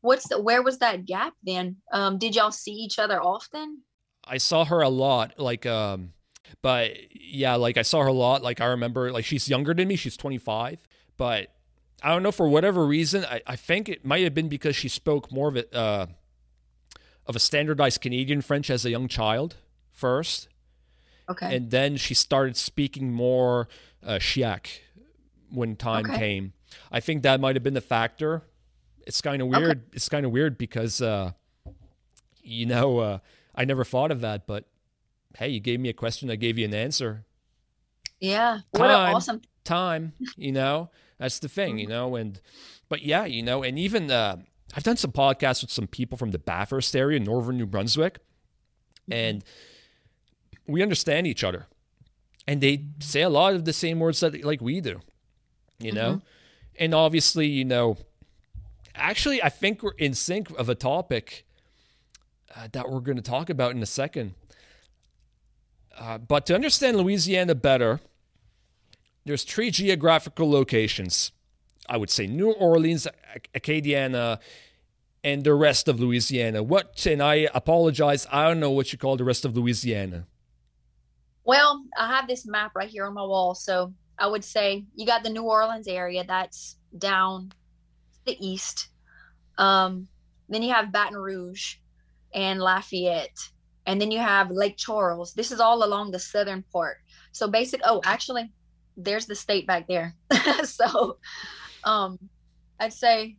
What's 0.00 0.28
the, 0.28 0.40
where 0.40 0.62
was 0.62 0.78
that 0.78 1.04
gap 1.04 1.34
then? 1.44 1.76
Um, 1.92 2.18
did 2.18 2.36
y'all 2.36 2.52
see 2.52 2.72
each 2.72 2.98
other 2.98 3.20
often? 3.20 3.82
I 4.24 4.38
saw 4.38 4.64
her 4.64 4.80
a 4.80 4.88
lot, 4.88 5.38
like 5.38 5.66
um, 5.66 6.12
but 6.62 6.92
yeah, 7.12 7.54
like 7.54 7.76
I 7.76 7.82
saw 7.82 8.02
her 8.02 8.08
a 8.08 8.12
lot. 8.12 8.42
Like 8.42 8.60
I 8.60 8.66
remember, 8.66 9.12
like 9.12 9.24
she's 9.24 9.48
younger 9.48 9.74
than 9.74 9.88
me. 9.88 9.96
She's 9.96 10.16
25, 10.16 10.86
but 11.16 11.48
I 12.02 12.10
don't 12.10 12.22
know 12.22 12.32
for 12.32 12.48
whatever 12.48 12.86
reason. 12.86 13.24
I, 13.24 13.40
I 13.46 13.56
think 13.56 13.88
it 13.88 14.04
might 14.04 14.24
have 14.24 14.34
been 14.34 14.48
because 14.48 14.76
she 14.76 14.88
spoke 14.88 15.32
more 15.32 15.48
of 15.48 15.56
it 15.56 15.74
uh, 15.74 16.06
of 17.26 17.36
a 17.36 17.40
standardized 17.40 18.00
Canadian 18.00 18.42
French 18.42 18.70
as 18.70 18.84
a 18.84 18.90
young 18.90 19.08
child 19.08 19.56
first. 19.92 20.48
Okay. 21.28 21.56
And 21.56 21.70
then 21.70 21.96
she 21.96 22.14
started 22.14 22.56
speaking 22.56 23.12
more 23.12 23.68
uh, 24.04 24.14
Chiac 24.14 24.80
when 25.50 25.76
time 25.76 26.06
okay. 26.06 26.18
came. 26.18 26.52
I 26.90 27.00
think 27.00 27.22
that 27.22 27.40
might 27.40 27.56
have 27.56 27.62
been 27.62 27.74
the 27.74 27.80
factor. 27.80 28.42
It's 29.06 29.20
kind 29.20 29.40
of 29.40 29.48
weird. 29.48 29.78
Okay. 29.78 29.80
It's 29.92 30.08
kind 30.08 30.26
of 30.26 30.32
weird 30.32 30.58
because, 30.58 31.00
uh, 31.00 31.32
you 32.42 32.66
know, 32.66 32.98
uh, 32.98 33.18
I 33.54 33.64
never 33.64 33.84
thought 33.84 34.10
of 34.10 34.20
that, 34.20 34.46
but 34.46 34.64
hey, 35.36 35.48
you 35.48 35.60
gave 35.60 35.80
me 35.80 35.88
a 35.88 35.92
question, 35.92 36.30
I 36.30 36.36
gave 36.36 36.58
you 36.58 36.64
an 36.64 36.74
answer. 36.74 37.24
Yeah. 38.20 38.60
What 38.70 38.88
time, 38.88 39.14
awesome 39.14 39.42
time, 39.64 40.12
you 40.36 40.52
know. 40.52 40.90
That's 41.18 41.38
the 41.38 41.48
thing, 41.48 41.78
you 41.78 41.86
mm-hmm. 41.86 41.92
know, 41.92 42.16
and 42.16 42.40
but 42.88 43.02
yeah, 43.02 43.24
you 43.24 43.42
know, 43.42 43.62
and 43.62 43.78
even 43.78 44.10
uh, 44.10 44.36
I've 44.74 44.82
done 44.82 44.96
some 44.96 45.12
podcasts 45.12 45.62
with 45.62 45.70
some 45.70 45.86
people 45.86 46.18
from 46.18 46.30
the 46.30 46.38
Bathurst 46.38 46.94
area, 46.94 47.18
northern 47.20 47.56
New 47.56 47.66
Brunswick, 47.66 48.14
mm-hmm. 48.14 49.12
and 49.12 49.44
we 50.66 50.82
understand 50.82 51.26
each 51.26 51.42
other. 51.42 51.66
And 52.46 52.60
they 52.60 52.84
say 53.00 53.22
a 53.22 53.28
lot 53.28 53.54
of 53.54 53.64
the 53.64 53.72
same 53.72 53.98
words 53.98 54.20
that 54.20 54.44
like 54.44 54.60
we 54.60 54.80
do, 54.80 55.00
you 55.78 55.92
know? 55.92 56.10
Mm-hmm. 56.12 56.84
And 56.84 56.94
obviously, 56.94 57.46
you 57.46 57.64
know, 57.64 57.96
actually 58.94 59.42
I 59.42 59.48
think 59.48 59.82
we're 59.82 59.92
in 59.98 60.14
sync 60.14 60.50
of 60.58 60.68
a 60.68 60.74
topic 60.74 61.44
uh, 62.54 62.68
that 62.72 62.90
we're 62.90 63.00
going 63.00 63.16
to 63.16 63.22
talk 63.22 63.50
about 63.50 63.72
in 63.72 63.82
a 63.82 63.86
second 63.86 64.34
Uh, 65.98 66.18
but 66.18 66.44
to 66.46 66.54
understand 66.54 66.96
Louisiana 66.96 67.54
better, 67.54 68.00
there's 69.24 69.44
three 69.44 69.70
geographical 69.70 70.50
locations. 70.50 71.32
I 71.88 71.96
would 71.96 72.10
say 72.10 72.26
New 72.26 72.52
Orleans, 72.52 73.06
Acadiana, 73.54 74.38
and 75.24 75.42
the 75.42 75.54
rest 75.54 75.88
of 75.88 75.98
Louisiana. 75.98 76.62
What, 76.62 77.06
and 77.06 77.22
I 77.22 77.48
apologize, 77.54 78.26
I 78.30 78.46
don't 78.46 78.60
know 78.60 78.70
what 78.70 78.92
you 78.92 78.98
call 78.98 79.16
the 79.16 79.24
rest 79.24 79.44
of 79.44 79.56
Louisiana. 79.56 80.26
Well, 81.44 81.84
I 81.96 82.08
have 82.14 82.28
this 82.28 82.46
map 82.46 82.72
right 82.74 82.90
here 82.90 83.06
on 83.06 83.14
my 83.14 83.24
wall. 83.24 83.54
So 83.54 83.94
I 84.18 84.26
would 84.26 84.44
say 84.44 84.84
you 84.94 85.06
got 85.06 85.22
the 85.22 85.30
New 85.30 85.42
Orleans 85.42 85.88
area 85.88 86.24
that's 86.26 86.76
down 86.98 87.52
the 88.24 88.36
east. 88.44 88.88
Um, 89.58 90.08
then 90.48 90.62
you 90.62 90.72
have 90.72 90.92
Baton 90.92 91.16
Rouge 91.16 91.76
and 92.34 92.60
Lafayette. 92.60 93.38
And 93.86 94.00
then 94.00 94.10
you 94.10 94.18
have 94.18 94.50
Lake 94.50 94.76
Charles. 94.76 95.32
This 95.32 95.52
is 95.52 95.60
all 95.60 95.84
along 95.84 96.10
the 96.10 96.18
southern 96.18 96.64
part. 96.72 96.98
So 97.32 97.46
basic 97.46 97.80
oh, 97.84 98.00
actually, 98.04 98.52
there's 98.96 99.26
the 99.26 99.34
state 99.34 99.66
back 99.66 99.86
there. 99.86 100.14
so 100.64 101.18
um 101.84 102.18
I'd 102.80 102.92
say 102.92 103.36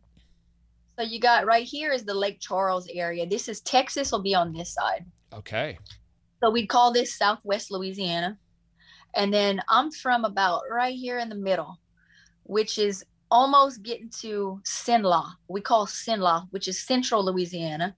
so 0.98 1.04
you 1.04 1.20
got 1.20 1.46
right 1.46 1.64
here 1.64 1.92
is 1.92 2.04
the 2.04 2.14
Lake 2.14 2.40
Charles 2.40 2.88
area. 2.92 3.26
This 3.26 3.48
is 3.48 3.60
Texas 3.60 4.10
will 4.10 4.22
be 4.22 4.34
on 4.34 4.52
this 4.52 4.74
side. 4.74 5.04
Okay. 5.32 5.78
So 6.42 6.50
we'd 6.50 6.68
call 6.68 6.92
this 6.92 7.16
Southwest 7.16 7.70
Louisiana. 7.70 8.36
And 9.14 9.32
then 9.32 9.60
I'm 9.68 9.90
from 9.90 10.24
about 10.24 10.62
right 10.70 10.94
here 10.94 11.18
in 11.18 11.28
the 11.28 11.34
middle, 11.34 11.78
which 12.44 12.78
is 12.78 13.04
almost 13.30 13.82
getting 13.82 14.10
to 14.20 14.60
Cenla. 14.64 15.32
We 15.48 15.60
call 15.60 15.86
Cenla, 15.86 16.46
which 16.50 16.68
is 16.68 16.86
central 16.86 17.24
Louisiana, 17.24 17.96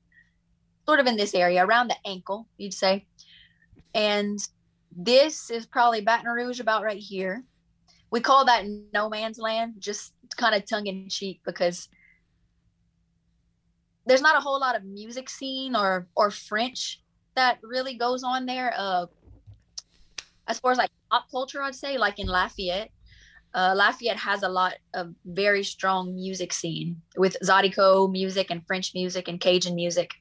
sort 0.86 1.00
of 1.00 1.06
in 1.06 1.16
this 1.16 1.34
area, 1.34 1.64
around 1.64 1.88
the 1.88 1.96
ankle, 2.06 2.48
you'd 2.58 2.74
say. 2.74 3.06
And 3.94 4.38
this 4.96 5.50
is 5.50 5.66
probably 5.66 6.00
Baton 6.00 6.26
Rouge 6.26 6.60
about 6.60 6.82
right 6.82 6.98
here. 6.98 7.44
We 8.10 8.20
call 8.20 8.44
that 8.46 8.64
no 8.92 9.08
man's 9.08 9.38
land, 9.38 9.74
just 9.78 10.12
kind 10.36 10.54
of 10.54 10.68
tongue 10.68 10.86
in 10.86 11.08
cheek 11.08 11.40
because 11.44 11.88
there's 14.06 14.22
not 14.22 14.36
a 14.36 14.40
whole 14.40 14.58
lot 14.58 14.76
of 14.76 14.84
music 14.84 15.28
scene 15.28 15.76
or 15.76 16.08
or 16.16 16.30
French 16.30 17.02
that 17.36 17.58
really 17.62 17.94
goes 17.94 18.24
on 18.24 18.46
there. 18.46 18.74
Uh, 18.76 19.06
as 20.48 20.58
far 20.58 20.72
as 20.72 20.78
like 20.78 20.90
pop 21.10 21.30
culture, 21.30 21.62
I'd 21.62 21.74
say 21.74 21.98
like 21.98 22.18
in 22.18 22.26
Lafayette, 22.26 22.90
uh, 23.52 23.74
Lafayette 23.76 24.16
has 24.16 24.42
a 24.42 24.48
lot 24.48 24.74
of 24.94 25.12
very 25.24 25.64
strong 25.64 26.14
music 26.14 26.52
scene 26.52 27.00
with 27.16 27.36
Zydeco 27.42 28.10
music 28.10 28.50
and 28.50 28.64
French 28.66 28.92
music 28.94 29.26
and 29.26 29.40
Cajun 29.40 29.74
music, 29.74 30.12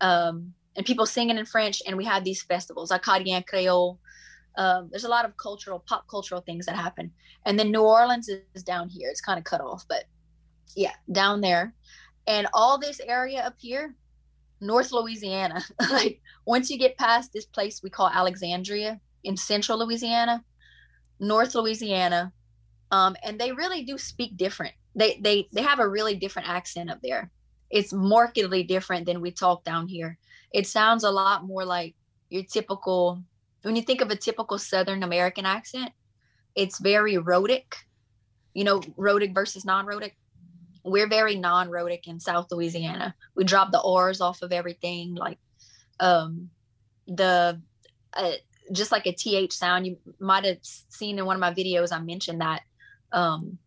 um, 0.00 0.52
and 0.76 0.84
people 0.84 1.06
singing 1.06 1.38
in 1.38 1.46
French. 1.46 1.80
And 1.86 1.96
we 1.96 2.04
have 2.04 2.22
these 2.22 2.42
festivals, 2.42 2.90
Acadien 2.90 3.46
Creole. 3.46 3.98
Um, 4.58 4.88
there's 4.90 5.04
a 5.04 5.08
lot 5.08 5.24
of 5.24 5.36
cultural, 5.38 5.82
pop 5.86 6.06
cultural 6.08 6.42
things 6.42 6.66
that 6.66 6.76
happen. 6.76 7.10
And 7.46 7.58
then 7.58 7.70
New 7.70 7.82
Orleans 7.82 8.28
is 8.28 8.62
down 8.62 8.88
here. 8.88 9.08
It's 9.10 9.20
kind 9.20 9.38
of 9.38 9.44
cut 9.44 9.60
off, 9.60 9.84
but 9.88 10.04
yeah, 10.74 10.92
down 11.10 11.40
there. 11.40 11.74
And 12.26 12.46
all 12.52 12.78
this 12.78 13.00
area 13.00 13.40
up 13.40 13.54
here, 13.58 13.94
North 14.60 14.92
Louisiana, 14.92 15.62
like 15.90 16.20
once 16.44 16.70
you 16.70 16.78
get 16.78 16.98
past 16.98 17.32
this 17.32 17.46
place 17.46 17.82
we 17.82 17.88
call 17.88 18.08
Alexandria 18.08 19.00
in 19.26 19.36
central 19.36 19.78
Louisiana, 19.84 20.42
North 21.18 21.54
Louisiana, 21.54 22.32
um, 22.92 23.16
and 23.24 23.38
they 23.38 23.52
really 23.52 23.82
do 23.82 23.98
speak 23.98 24.36
different. 24.36 24.74
They 24.94 25.18
they 25.20 25.48
they 25.52 25.62
have 25.62 25.80
a 25.80 25.88
really 25.88 26.14
different 26.14 26.48
accent 26.48 26.90
up 26.90 27.00
there. 27.02 27.30
It's 27.70 27.92
markedly 27.92 28.62
different 28.62 29.04
than 29.04 29.20
we 29.20 29.32
talk 29.32 29.64
down 29.64 29.88
here. 29.88 30.16
It 30.52 30.66
sounds 30.66 31.04
a 31.04 31.10
lot 31.10 31.44
more 31.44 31.64
like 31.64 31.94
your 32.30 32.44
typical. 32.44 33.22
When 33.62 33.76
you 33.76 33.82
think 33.82 34.00
of 34.00 34.10
a 34.10 34.16
typical 34.16 34.58
Southern 34.58 35.02
American 35.02 35.44
accent, 35.44 35.90
it's 36.54 36.78
very 36.78 37.18
rhotic. 37.18 37.76
You 38.54 38.64
know, 38.64 38.80
rhotic 38.96 39.34
versus 39.34 39.64
non-rhotic. 39.64 40.16
We're 40.84 41.08
very 41.08 41.34
non-rhotic 41.34 42.06
in 42.06 42.20
South 42.20 42.46
Louisiana. 42.50 43.14
We 43.34 43.44
drop 43.44 43.72
the 43.72 43.82
R's 43.82 44.20
off 44.20 44.40
of 44.40 44.52
everything, 44.52 45.16
like 45.16 45.38
um, 45.98 46.48
the 47.08 47.60
uh, 48.14 48.32
just 48.72 48.92
like 48.92 49.06
a 49.06 49.12
th 49.12 49.52
sound. 49.52 49.86
You 49.86 49.98
might 50.18 50.44
have 50.44 50.58
seen 50.62 51.18
in 51.18 51.26
one 51.26 51.36
of 51.36 51.40
my 51.40 51.52
videos. 51.52 51.92
I 51.92 52.00
mentioned 52.00 52.40
that 52.40 52.62
um, 53.12 53.58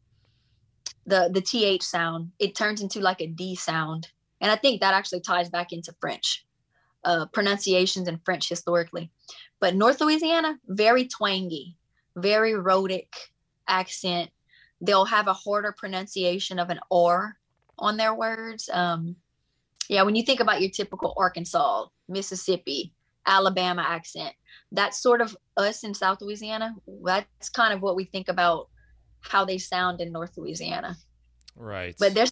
the 1.09 1.29
the 1.33 1.41
th 1.41 1.83
sound 1.83 2.31
it 2.39 2.55
turns 2.55 2.81
into 2.81 2.99
like 2.99 3.19
a 3.19 3.27
d 3.27 3.55
sound 3.55 4.07
and 4.41 4.51
i 4.51 4.55
think 4.55 4.79
that 4.79 4.93
actually 4.93 5.19
ties 5.19 5.49
back 5.49 5.73
into 5.73 5.93
french 5.99 6.45
uh, 7.03 7.25
pronunciations 7.33 8.07
in 8.07 8.19
french 8.23 8.47
historically 8.47 9.11
but 9.59 9.75
north 9.75 9.99
louisiana 9.99 10.57
very 10.67 11.07
twangy 11.07 11.75
very 12.15 12.53
rhotic 12.53 13.11
accent 13.67 14.29
they'll 14.81 15.05
have 15.05 15.27
a 15.27 15.33
harder 15.33 15.73
pronunciation 15.77 16.59
of 16.59 16.69
an 16.69 16.79
r 16.91 17.37
on 17.77 17.97
their 17.97 18.13
words 18.13 18.69
um, 18.71 19.15
yeah 19.87 20.03
when 20.03 20.15
you 20.15 20.23
think 20.23 20.39
about 20.39 20.61
your 20.61 20.69
typical 20.69 21.13
arkansas 21.17 21.85
mississippi 22.07 22.93
alabama 23.25 23.83
accent 23.87 24.33
that's 24.71 25.01
sort 25.01 25.21
of 25.21 25.35
us 25.57 25.83
in 25.83 25.93
south 25.93 26.21
louisiana 26.21 26.75
that's 27.03 27.49
kind 27.49 27.73
of 27.73 27.81
what 27.81 27.95
we 27.95 28.05
think 28.05 28.27
about 28.27 28.69
how 29.21 29.45
they 29.45 29.57
sound 29.57 30.01
in 30.01 30.11
North 30.11 30.37
Louisiana. 30.37 30.95
Right. 31.55 31.95
But 31.99 32.13
there's 32.13 32.31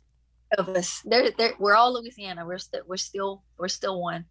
of 0.57 0.69
us. 0.69 1.01
There, 1.03 1.29
there. 1.37 1.53
We're 1.59 1.75
all 1.75 1.93
Louisiana. 1.93 2.45
We're 2.45 2.57
still, 2.57 2.81
we're 2.87 2.97
still, 2.97 3.43
we're 3.57 3.67
still 3.67 4.01
one. 4.01 4.25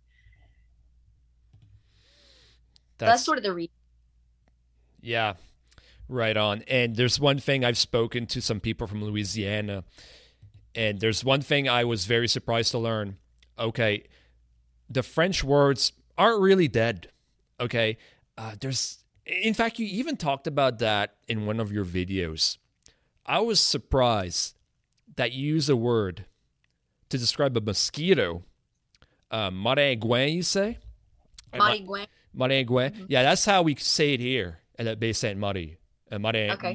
That's, 2.98 3.12
that's 3.12 3.24
sort 3.24 3.38
of 3.38 3.44
the 3.44 3.52
reason. 3.52 3.72
Yeah, 5.02 5.34
right 6.08 6.36
on. 6.36 6.62
And 6.62 6.96
there's 6.96 7.20
one 7.20 7.38
thing 7.38 7.64
I've 7.64 7.76
spoken 7.76 8.26
to 8.28 8.40
some 8.40 8.60
people 8.60 8.86
from 8.86 9.04
Louisiana, 9.04 9.84
and 10.74 10.98
there's 10.98 11.22
one 11.22 11.42
thing 11.42 11.68
I 11.68 11.84
was 11.84 12.06
very 12.06 12.28
surprised 12.28 12.70
to 12.70 12.78
learn. 12.78 13.18
Okay, 13.58 14.04
the 14.88 15.02
French 15.02 15.44
words 15.44 15.92
aren't 16.16 16.40
really 16.40 16.68
dead. 16.68 17.10
Okay, 17.60 17.98
uh, 18.36 18.54
there's 18.60 19.04
in 19.26 19.54
fact, 19.54 19.78
you 19.78 19.86
even 19.86 20.16
talked 20.16 20.46
about 20.46 20.78
that 20.78 21.14
in 21.26 21.46
one 21.46 21.58
of 21.58 21.72
your 21.72 21.84
videos. 21.84 22.58
I 23.24 23.40
was 23.40 23.58
surprised 23.58 24.56
that 25.16 25.32
you 25.32 25.54
use 25.54 25.68
a 25.68 25.76
word 25.76 26.26
to 27.08 27.18
describe 27.18 27.56
a 27.56 27.60
mosquito. 27.60 28.44
Uh, 29.30 29.50
maringouin, 29.50 30.32
you 30.32 30.42
say? 30.42 30.78
Maringouin. 31.52 32.06
Maringouin. 32.36 32.66
Mm-hmm. 32.66 33.04
Yeah, 33.08 33.24
that's 33.24 33.44
how 33.44 33.62
we 33.62 33.74
say 33.74 34.14
it 34.14 34.20
here 34.20 34.58
at 34.78 35.00
Baie 35.00 35.12
Sainte 35.12 35.38
Marie. 35.38 35.76
Uh, 36.10 36.18
okay. 36.24 36.72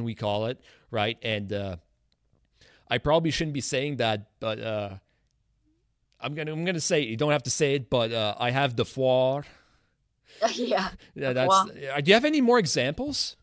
we 0.00 0.14
call 0.14 0.46
it, 0.46 0.60
right? 0.92 1.18
And 1.22 1.52
uh, 1.52 1.76
I 2.88 2.98
probably 2.98 3.32
shouldn't 3.32 3.54
be 3.54 3.60
saying 3.60 3.96
that, 3.96 4.30
but 4.38 4.60
uh, 4.60 4.90
I'm 6.20 6.34
gonna 6.34 6.52
I'm 6.52 6.64
gonna 6.64 6.78
say 6.78 7.00
you 7.00 7.16
don't 7.16 7.32
have 7.32 7.42
to 7.44 7.50
say 7.50 7.74
it, 7.74 7.90
but 7.90 8.12
uh, 8.12 8.36
I 8.38 8.52
have 8.52 8.76
the 8.76 8.84
foire 8.84 9.44
yeah. 10.54 10.90
Yeah, 11.14 11.32
that's. 11.32 11.64
Do 11.64 12.02
you 12.06 12.14
have 12.14 12.24
any 12.24 12.40
more 12.40 12.58
examples? 12.58 13.36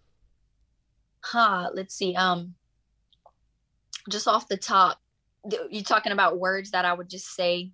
Huh. 1.22 1.70
Let's 1.74 1.96
see. 1.96 2.16
Um, 2.16 2.56
just 4.10 4.28
off 4.28 4.48
the 4.48 4.58
top, 4.58 5.02
you 5.70 5.84
talking 5.84 6.12
about 6.12 6.40
words 6.40 6.72
that 6.72 6.86
I 6.86 6.94
would 6.94 7.10
just 7.10 7.36
say 7.36 7.72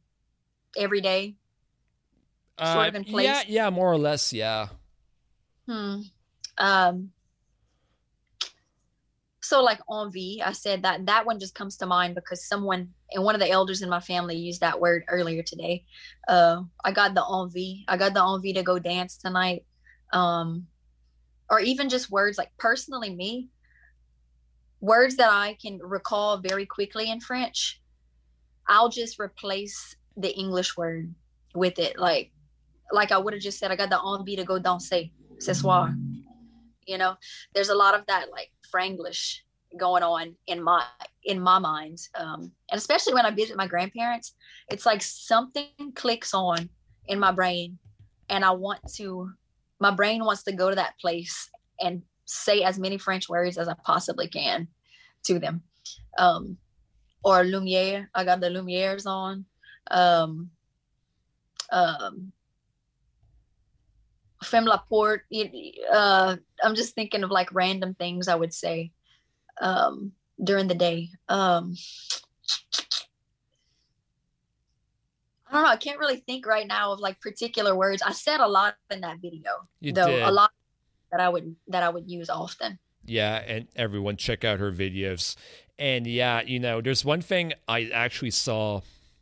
every 0.78 1.02
day, 1.02 1.36
uh, 2.58 2.73
sort 2.73 2.88
of 2.88 2.95
in 2.95 3.04
place. 3.04 3.26
Yeah, 3.26 3.43
yeah, 3.47 3.69
more 3.69 3.91
or 3.91 3.97
less. 3.97 4.34
Yeah. 4.34 4.67
Hmm. 5.67 6.02
Um. 6.58 7.12
So 9.53 9.61
like 9.61 9.81
envie, 9.87 10.41
I 10.43 10.51
said 10.51 10.81
that 10.81 11.05
that 11.05 11.27
one 11.27 11.39
just 11.39 11.53
comes 11.53 11.77
to 11.77 11.85
mind 11.85 12.15
because 12.15 12.43
someone 12.43 12.89
and 13.11 13.23
one 13.23 13.35
of 13.35 13.39
the 13.39 13.51
elders 13.51 13.83
in 13.83 13.89
my 13.89 13.99
family 13.99 14.35
used 14.35 14.61
that 14.61 14.81
word 14.81 15.03
earlier 15.07 15.43
today. 15.43 15.85
Uh, 16.27 16.63
I 16.83 16.91
got 16.91 17.13
the 17.13 17.23
envie. 17.23 17.85
I 17.87 17.95
got 17.95 18.15
the 18.15 18.25
envie 18.25 18.53
to 18.53 18.63
go 18.63 18.79
dance 18.79 19.15
tonight. 19.15 19.63
Um, 20.11 20.65
or 21.51 21.59
even 21.59 21.87
just 21.87 22.09
words 22.09 22.39
like 22.39 22.49
personally 22.57 23.13
me, 23.13 23.49
words 24.81 25.17
that 25.17 25.29
I 25.29 25.55
can 25.61 25.77
recall 25.77 26.39
very 26.39 26.65
quickly 26.65 27.11
in 27.11 27.19
French, 27.19 27.79
I'll 28.67 28.89
just 28.89 29.19
replace 29.19 29.95
the 30.17 30.35
English 30.35 30.75
word 30.75 31.13
with 31.53 31.77
it. 31.77 31.99
Like, 31.99 32.31
like 32.91 33.11
I 33.11 33.19
would 33.19 33.33
have 33.33 33.43
just 33.43 33.59
said, 33.59 33.69
I 33.69 33.75
got 33.75 33.91
the 33.91 34.01
envie 34.03 34.35
to 34.35 34.45
go 34.45 34.59
danser 34.59 35.11
ce 35.37 35.53
soir. 35.53 35.93
You 36.87 36.97
know, 36.97 37.17
there's 37.53 37.69
a 37.69 37.75
lot 37.75 37.93
of 37.93 38.03
that 38.07 38.31
like 38.31 38.49
Franglish 38.73 39.42
going 39.77 40.03
on 40.03 40.36
in 40.47 40.62
my 40.62 40.83
in 41.25 41.39
my 41.39 41.59
mind 41.59 41.99
um, 42.15 42.51
and 42.71 42.77
especially 42.77 43.13
when 43.13 43.25
i 43.25 43.31
visit 43.31 43.57
my 43.57 43.67
grandparents 43.67 44.36
it's 44.69 44.86
like 44.86 45.01
something 45.01 45.67
clicks 45.95 46.33
on 46.33 46.69
in 47.07 47.19
my 47.19 47.31
brain 47.31 47.77
and 48.29 48.43
i 48.45 48.51
want 48.51 48.79
to 48.93 49.29
my 49.79 49.91
brain 49.91 50.23
wants 50.23 50.43
to 50.43 50.51
go 50.51 50.69
to 50.69 50.75
that 50.75 50.97
place 50.99 51.49
and 51.79 52.01
say 52.25 52.63
as 52.63 52.79
many 52.79 52.97
french 52.97 53.27
words 53.29 53.57
as 53.57 53.67
i 53.67 53.75
possibly 53.86 54.27
can 54.27 54.67
to 55.23 55.39
them 55.39 55.62
um, 56.17 56.57
or 57.23 57.43
lumiere 57.43 58.09
i 58.15 58.23
got 58.23 58.39
the 58.39 58.47
lumieres 58.47 59.05
on 59.05 59.45
um, 59.91 60.49
um, 61.71 62.31
Femme 64.43 64.65
la 64.65 64.77
porte. 64.77 65.23
Uh, 65.91 66.36
I'm 66.63 66.75
just 66.75 66.95
thinking 66.95 67.23
of 67.23 67.31
like 67.31 67.53
random 67.53 67.95
things 67.95 68.27
I 68.27 68.36
would 68.36 68.53
say 68.53 68.91
um, 69.61 70.11
during 70.43 70.67
the 70.67 70.75
day. 70.75 71.09
Um, 71.29 71.75
I 75.47 75.53
don't 75.53 75.63
know. 75.63 75.69
I 75.69 75.77
can't 75.77 75.99
really 75.99 76.17
think 76.17 76.47
right 76.47 76.67
now 76.67 76.91
of 76.93 76.99
like 76.99 77.21
particular 77.21 77.75
words. 77.75 78.01
I 78.01 78.11
said 78.11 78.39
a 78.39 78.47
lot 78.47 78.75
in 78.89 79.01
that 79.01 79.17
video, 79.21 79.67
you 79.81 79.93
though. 79.93 80.07
Did. 80.07 80.23
A 80.23 80.31
lot 80.31 80.51
that 81.11 81.19
I 81.19 81.29
would 81.29 81.55
that 81.67 81.83
I 81.83 81.89
would 81.89 82.09
use 82.09 82.29
often. 82.29 82.79
Yeah, 83.05 83.35
and 83.35 83.67
everyone 83.75 84.17
check 84.17 84.43
out 84.43 84.59
her 84.59 84.71
videos. 84.71 85.35
And 85.77 86.07
yeah, 86.07 86.41
you 86.41 86.59
know, 86.59 86.81
there's 86.81 87.05
one 87.05 87.21
thing 87.21 87.53
I 87.67 87.89
actually 87.93 88.31
saw, 88.31 88.81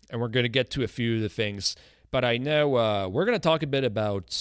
and 0.09 0.21
we're 0.21 0.27
going 0.29 0.43
to 0.43 0.49
get 0.49 0.69
to 0.71 0.83
a 0.83 0.87
few 0.87 1.15
of 1.15 1.21
the 1.21 1.29
things, 1.29 1.75
but 2.11 2.23
I 2.23 2.37
know 2.37 2.77
uh, 2.77 3.07
we're 3.07 3.25
going 3.25 3.35
to 3.35 3.39
talk 3.39 3.63
a 3.63 3.67
bit 3.67 3.83
about 3.83 4.33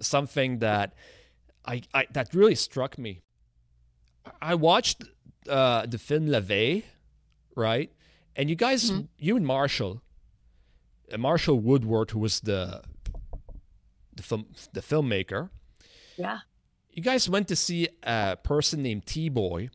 something 0.00 0.58
that 0.58 0.94
I, 1.64 1.82
I 1.92 2.06
that 2.12 2.34
really 2.34 2.54
struck 2.54 2.98
me. 2.98 3.20
I 4.40 4.54
watched 4.54 5.04
uh, 5.48 5.86
the 5.86 5.98
film 5.98 6.26
La 6.26 6.40
Veille, 6.40 6.82
right? 7.56 7.90
And 8.36 8.50
you 8.50 8.56
guys, 8.56 8.90
mm-hmm. 8.90 9.02
you 9.18 9.36
and 9.36 9.46
Marshall, 9.46 10.02
uh, 11.12 11.18
Marshall 11.18 11.60
Woodward, 11.60 12.10
who 12.10 12.18
was 12.18 12.40
the 12.40 12.82
the 14.14 14.22
film 14.22 14.46
the 14.72 14.80
filmmaker. 14.80 15.50
Yeah. 16.16 16.40
You 16.90 17.02
guys 17.02 17.28
went 17.28 17.48
to 17.48 17.56
see 17.56 17.88
a 18.04 18.36
person 18.36 18.82
named 18.82 19.06
T 19.06 19.28
Boy, 19.28 19.70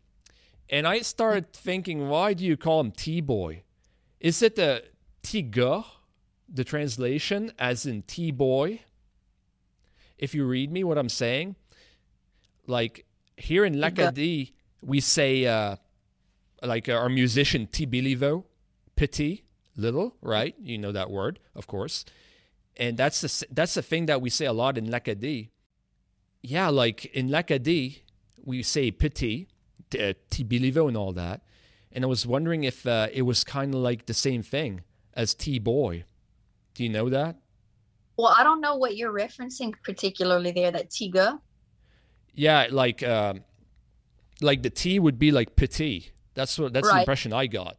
and 0.69 0.88
I 0.88 0.99
started 0.99 1.51
thinking, 1.53 2.07
why 2.07 2.33
do 2.33 2.45
you 2.45 2.57
call 2.57 2.79
him 2.79 2.91
T 2.91 3.21
Boy? 3.21 3.63
Is 4.19 4.41
it 4.41 4.55
the 4.55 4.83
Tiga, 5.23 5.85
the 6.47 6.63
translation, 6.63 7.51
as 7.59 7.85
in 7.85 8.03
T 8.03 8.31
Boy? 8.31 8.81
If 10.17 10.33
you 10.33 10.45
read 10.45 10.71
me 10.71 10.83
what 10.83 10.97
I'm 10.97 11.09
saying, 11.09 11.55
like 12.67 13.05
here 13.39 13.65
in 13.65 13.80
L'Acadie, 13.80 14.54
we 14.82 14.99
say 14.99 15.45
uh, 15.45 15.78
like 16.62 16.89
uh, 16.89 16.93
our 16.93 17.10
musician 17.10 17.67
T 17.67 17.86
Belliveau, 17.88 18.43
petit, 18.95 19.43
little, 19.75 20.15
right? 20.21 20.56
You 20.62 20.78
know 20.78 20.91
that 20.91 21.10
word, 21.10 21.39
of 21.56 21.67
course. 21.67 22.06
And 22.78 22.97
that's 22.97 23.21
the 23.21 23.45
that's 23.52 23.73
the 23.73 23.82
thing 23.82 24.06
that 24.06 24.21
we 24.21 24.30
say 24.30 24.45
a 24.45 24.54
lot 24.54 24.78
in 24.78 24.89
L'Acadie. 24.91 25.49
Yeah, 26.41 26.69
like 26.69 27.06
in 27.06 27.32
L'Acadie, 27.32 28.04
we 28.43 28.63
say 28.63 28.91
petit, 28.91 29.47
uh, 29.99 30.13
T 30.30 30.43
Belliveau 30.43 30.88
and 30.88 30.95
all 30.95 31.13
that. 31.13 31.41
And 31.91 32.04
I 32.04 32.08
was 32.08 32.25
wondering 32.25 32.63
if 32.63 32.86
uh, 32.86 33.08
it 33.12 33.23
was 33.23 33.43
kind 33.43 33.73
of 33.73 33.82
like 33.82 34.06
the 34.06 34.13
same 34.13 34.43
thing 34.43 34.82
as 35.13 35.34
T 35.34 35.60
Boy. 35.60 36.06
Do 36.75 36.84
you 36.84 36.89
know 36.89 37.10
that? 37.10 37.38
Well, 38.17 38.34
I 38.38 38.43
don't 38.43 38.62
know 38.62 38.75
what 38.75 38.95
you're 38.95 39.13
referencing 39.13 39.73
particularly 39.84 40.52
there. 40.52 40.71
That 40.71 40.89
Tiga. 40.89 41.39
Yeah, 42.39 42.67
like 42.71 43.04
um, 43.04 43.43
like 44.39 44.63
the 44.63 44.69
T 44.69 44.97
would 44.97 45.19
be 45.19 45.30
like 45.30 45.58
petit. 45.58 46.13
That's 46.36 46.58
what 46.58 46.71
that's 46.71 46.88
right. 46.88 46.93
the 46.93 46.99
impression 47.02 47.34
I 47.34 47.47
got. 47.47 47.75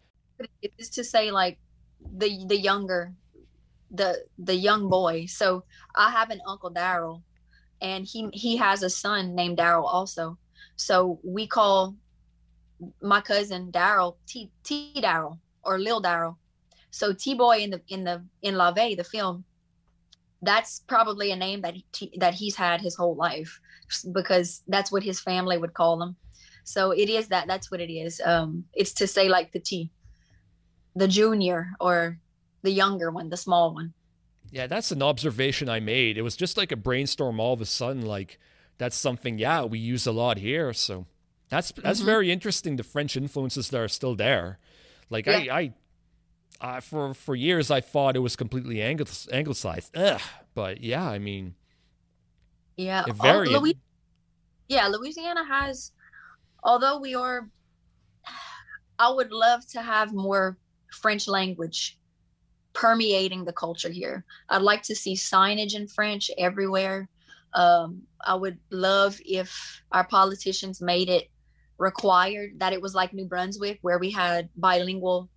It 0.61 0.75
is 0.77 0.91
to 0.91 1.03
say 1.03 1.31
like 1.31 1.59
the 2.19 2.45
the 2.47 2.59
younger, 2.59 3.15
the 3.91 4.23
the 4.39 4.55
young 4.55 4.91
boy. 4.91 5.25
So 5.25 5.65
I 5.97 6.11
have 6.11 6.29
an 6.29 6.43
uncle 6.47 6.71
Daryl, 6.71 7.23
and 7.81 8.05
he 8.05 8.29
he 8.35 8.59
has 8.59 8.83
a 8.83 8.91
son 8.91 9.35
named 9.35 9.57
Daryl 9.57 9.87
also. 9.87 10.37
So 10.77 11.19
we 11.25 11.47
call 11.47 11.97
my 13.01 13.23
cousin 13.23 13.73
Daryl 13.73 14.17
T 14.27 14.51
T 14.63 14.93
Daryl 14.97 15.39
or 15.63 15.79
Lil 15.79 16.03
Daryl. 16.03 16.37
So 16.91 17.15
T 17.15 17.33
Boy 17.33 17.61
in 17.61 17.71
the 17.71 17.81
in 17.89 18.05
the 18.05 18.23
in 18.43 18.57
La 18.57 18.73
Veille, 18.73 18.95
the 18.95 19.05
film, 19.05 19.43
that's 20.43 20.81
probably 20.81 21.31
a 21.31 21.37
name 21.37 21.63
that 21.63 21.77
he, 21.97 22.13
that 22.19 22.35
he's 22.35 22.57
had 22.57 22.83
his 22.83 22.95
whole 22.95 23.17
life 23.17 23.59
because 24.13 24.63
that's 24.69 24.91
what 24.93 25.03
his 25.03 25.21
family 25.21 25.59
would 25.59 25.75
call 25.75 25.99
them. 25.99 26.17
So 26.65 26.91
it 26.93 27.09
is 27.09 27.29
that. 27.29 27.47
That's 27.47 27.71
what 27.71 27.81
it 27.81 27.93
is. 27.93 28.21
Um, 28.25 28.65
it's 28.73 28.93
to 28.95 29.07
say 29.07 29.29
like 29.29 29.53
the 29.53 29.61
T, 29.61 29.91
the 30.95 31.09
junior 31.09 31.71
or 31.81 32.19
the 32.63 32.71
younger 32.71 33.11
one, 33.11 33.29
the 33.29 33.37
small 33.37 33.75
one. 33.75 33.93
Yeah, 34.51 34.67
that's 34.67 34.91
an 34.91 35.03
observation 35.03 35.69
I 35.69 35.81
made. 35.81 36.19
It 36.19 36.23
was 36.23 36.37
just 36.37 36.57
like 36.57 36.73
a 36.73 36.77
brainstorm 36.77 37.41
all 37.41 37.55
of 37.55 37.61
a 37.61 37.67
sudden. 37.67 38.05
Like 38.05 38.39
that's 38.79 38.97
something. 38.97 39.39
Yeah, 39.39 39.65
we 39.65 39.79
use 39.79 40.07
a 40.07 40.13
lot 40.13 40.39
here. 40.39 40.73
So 40.73 41.07
that's 41.49 41.73
that's 41.73 42.01
mm-hmm. 42.01 42.07
very 42.07 42.31
interesting. 42.31 42.77
The 42.77 42.83
French 42.83 43.17
influences 43.17 43.69
that 43.71 43.81
are 43.81 43.89
still 43.89 44.15
there. 44.15 44.59
Like 45.09 45.27
yeah. 45.27 45.39
I, 45.53 45.73
I 46.61 46.77
uh, 46.77 46.81
for 46.81 47.15
for 47.15 47.35
years 47.35 47.71
I 47.71 47.81
thought 47.81 48.17
it 48.17 48.21
was 48.21 48.37
completely 48.37 48.83
anglicized. 48.83 49.97
Ugh. 49.97 50.21
But 50.55 50.81
yeah, 50.81 51.09
I 51.09 51.19
mean, 51.19 51.55
yeah, 52.81 53.05
very. 53.23 53.49
Louis- 53.49 53.79
yeah, 54.69 54.89
Louisiana 54.89 55.45
has 55.45 55.93
although 56.63 56.99
we 56.99 57.15
are 57.15 57.49
i 58.99 59.11
would 59.11 59.33
love 59.33 59.67
to 59.67 59.81
have 59.81 60.13
more 60.13 60.59
french 60.93 61.29
language 61.29 61.99
permeating 62.73 63.45
the 63.45 63.53
culture 63.53 63.91
here. 63.91 64.25
I'd 64.49 64.63
like 64.63 64.83
to 64.85 64.95
see 64.95 65.15
signage 65.15 65.75
in 65.75 65.89
french 65.89 66.31
everywhere. 66.39 67.09
Um, 67.53 68.03
i 68.25 68.35
would 68.35 68.59
love 68.71 69.19
if 69.25 69.83
our 69.91 70.07
politicians 70.07 70.81
made 70.81 71.09
it 71.09 71.29
required 71.79 72.61
that 72.61 72.73
it 72.73 72.81
was 72.81 72.95
like 72.95 73.13
new 73.13 73.25
brunswick 73.25 73.79
where 73.83 73.99
we 73.99 74.11
had 74.11 74.49
bilingual 74.57 75.29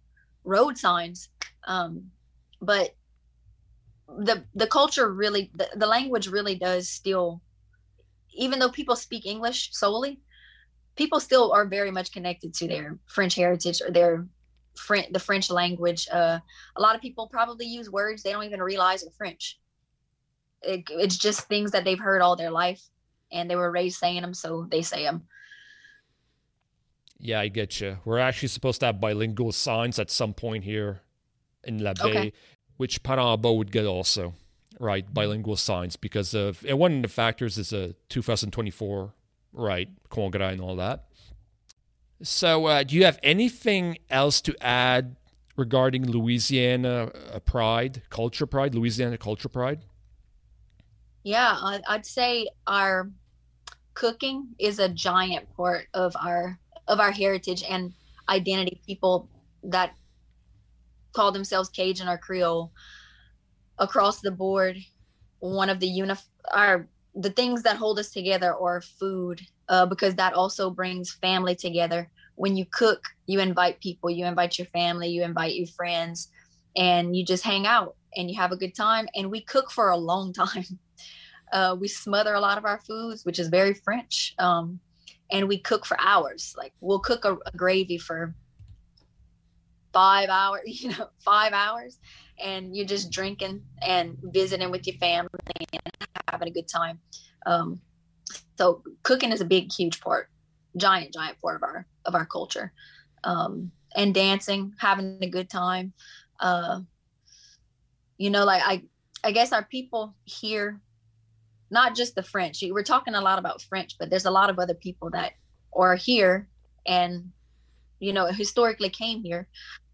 road 0.44 0.78
signs. 0.78 1.30
Um, 1.66 2.12
but 2.62 2.96
the 4.08 4.44
the 4.56 4.68
culture 4.68 5.12
really 5.12 5.52
the, 5.56 5.68
the 5.76 5.88
language 5.88 6.28
really 6.28 6.56
does 6.56 6.90
still 6.90 7.42
even 8.34 8.60
though 8.60 8.70
people 8.70 8.96
speak 8.96 9.26
english 9.26 9.70
solely 9.72 10.20
people 10.96 11.20
still 11.20 11.52
are 11.52 11.66
very 11.66 11.92
much 11.92 12.12
connected 12.12 12.54
to 12.54 12.68
their 12.68 12.98
French 13.08 13.36
heritage 13.36 13.82
or 13.82 13.92
their 13.92 14.26
French, 14.76 15.12
the 15.12 15.20
French 15.20 15.50
language. 15.50 16.08
Uh, 16.12 16.40
a 16.76 16.82
lot 16.82 16.96
of 16.96 17.02
people 17.02 17.28
probably 17.28 17.66
use 17.66 17.90
words 17.90 18.24
they 18.24 18.32
don't 18.32 18.44
even 18.44 18.62
realize 18.62 19.04
are 19.04 19.12
French. 19.12 19.60
It, 20.62 20.84
it's 20.90 21.18
just 21.18 21.48
things 21.48 21.72
that 21.72 21.84
they've 21.84 22.00
heard 22.00 22.22
all 22.22 22.36
their 22.36 22.52
life, 22.52 22.82
and 23.32 23.50
they 23.50 23.56
were 23.56 23.72
raised 23.72 24.00
saying 24.00 24.22
them, 24.22 24.34
so 24.34 24.68
they 24.70 24.82
say 24.82 25.04
them. 25.04 25.24
Yeah, 27.20 27.40
I 27.40 27.48
get 27.48 27.80
you. 27.80 27.98
We're 28.06 28.20
actually 28.20 28.50
supposed 28.50 28.80
to 28.82 28.88
have 28.88 29.00
bilingual 29.00 29.52
signs 29.52 30.00
at 30.00 30.12
some 30.12 30.34
point 30.34 30.64
here 30.64 31.02
in 31.64 31.80
La 31.80 31.94
okay. 32.02 32.34
Which 32.84 33.02
Parambo 33.02 33.56
would 33.56 33.72
get 33.72 33.86
also, 33.86 34.34
right? 34.78 35.06
Bilingual 35.14 35.56
signs 35.56 35.96
because 35.96 36.34
of 36.34 36.66
and 36.68 36.78
one 36.78 36.98
of 36.98 37.02
the 37.04 37.08
factors 37.08 37.58
is 37.58 37.72
a 37.72 37.94
2024 38.10 39.14
right, 39.54 39.88
Congrès 40.10 40.52
and 40.52 40.60
all 40.60 40.76
that. 40.76 41.06
So, 42.22 42.66
uh, 42.66 42.84
do 42.84 42.94
you 42.98 43.06
have 43.06 43.20
anything 43.24 44.00
else 44.10 44.42
to 44.42 44.54
add 44.62 45.16
regarding 45.56 46.12
Louisiana 46.12 47.10
uh, 47.34 47.40
pride, 47.40 48.02
culture 48.10 48.46
pride, 48.46 48.76
Louisiana 48.76 49.18
culture 49.18 49.48
pride? 49.48 49.86
Yeah, 51.24 51.80
I'd 51.88 52.06
say 52.06 52.50
our 52.68 53.10
cooking 53.94 54.48
is 54.60 54.80
a 54.80 54.90
giant 54.90 55.56
part 55.56 55.88
of 55.94 56.18
our 56.20 56.60
of 56.90 57.00
our 57.00 57.12
heritage 57.12 57.64
and 57.64 57.94
identity. 58.28 58.82
People 58.86 59.30
that 59.64 59.96
call 61.14 61.32
themselves 61.32 61.70
Cajun 61.70 62.08
or 62.08 62.18
Creole 62.18 62.72
across 63.80 64.22
the 64.22 64.32
board, 64.32 64.78
one 65.40 65.70
of 65.70 65.80
the 65.80 65.88
unif 65.88 66.22
our 66.54 66.88
the 67.16 67.30
things 67.30 67.62
that 67.64 67.78
hold 67.78 68.00
us 68.00 68.10
together 68.10 68.56
are 68.56 68.82
food 68.82 69.40
uh, 69.70 69.86
because 69.86 70.16
that 70.16 70.34
also 70.34 70.70
brings 70.70 71.14
family 71.14 71.56
together. 71.56 72.10
When 72.36 72.56
you 72.56 72.66
cook 72.72 73.02
you 73.28 73.40
invite 73.40 73.80
people 73.80 74.10
you 74.10 74.26
invite 74.26 74.58
your 74.58 74.68
family 74.68 75.10
you 75.10 75.24
invite 75.24 75.56
your 75.56 75.68
friends 75.68 76.30
and 76.76 77.16
you 77.16 77.24
just 77.26 77.44
hang 77.44 77.68
out 77.68 77.96
and 78.16 78.30
you 78.30 78.38
have 78.38 78.52
a 78.52 78.58
good 78.58 78.76
time. 78.76 79.08
And 79.16 79.30
we 79.30 79.42
cook 79.42 79.72
for 79.72 79.90
a 79.90 79.98
long 79.98 80.34
time. 80.44 80.80
Uh, 81.52 81.76
we 81.80 81.88
smother 81.88 82.34
a 82.34 82.40
lot 82.40 82.58
of 82.58 82.66
our 82.66 82.80
foods 82.80 83.26
which 83.26 83.38
is 83.38 83.48
very 83.50 83.74
french 83.74 84.34
um, 84.40 84.80
and 85.32 85.48
we 85.48 85.60
cook 85.60 85.86
for 85.86 86.00
hours. 86.00 86.56
Like 86.58 86.74
we'll 86.80 87.00
cook 87.00 87.26
a, 87.26 87.34
a 87.34 87.58
gravy 87.58 87.98
for 87.98 88.34
five 89.94 90.30
hours 90.30 90.62
you 90.66 90.90
know 90.90 91.08
five 91.24 91.54
hours 91.54 92.00
and 92.40 92.76
you're 92.76 92.86
just 92.86 93.12
drinking 93.12 93.62
and 93.82 94.18
visiting 94.24 94.72
with 94.72 94.86
your 94.88 94.98
family 94.98 95.30
and 95.72 95.82
having 96.30 96.48
a 96.48 96.52
good 96.52 96.68
time. 96.68 97.00
Um, 97.46 97.80
so 98.58 98.84
cooking 99.04 99.32
is 99.32 99.42
a 99.42 99.46
big, 99.46 99.72
huge 99.72 100.00
part, 100.00 100.30
giant, 100.78 101.14
giant 101.14 101.40
part 101.42 101.58
of 101.58 101.64
our 101.64 101.88
of 102.06 102.16
our 102.16 102.26
culture. 102.26 102.74
Um, 103.24 103.72
and 103.96 104.14
dancing, 104.14 104.74
having 104.80 105.20
a 105.22 105.30
good 105.30 105.50
time. 105.50 105.94
Uh, 106.40 106.82
you 108.18 108.30
know, 108.30 108.44
like 108.44 108.62
I, 108.66 108.84
I 109.24 109.32
guess 109.32 109.54
our 109.54 109.64
people 109.64 110.16
here, 110.26 110.82
not 111.70 111.96
just 111.96 112.16
the 112.16 112.24
French. 112.24 112.64
We're 112.68 112.84
talking 112.84 113.14
a 113.14 113.22
lot 113.22 113.40
about 113.40 113.62
French, 113.62 113.96
but 114.00 114.10
there's 114.10 114.26
a 114.26 114.32
lot 114.32 114.50
of 114.50 114.60
other 114.60 114.74
people 114.74 115.12
that 115.12 115.34
are 115.76 115.96
here 115.96 116.48
and 116.86 117.32
you 118.00 118.12
know 118.12 118.26
historically 118.26 118.90
came 118.90 119.24
here 119.24 119.48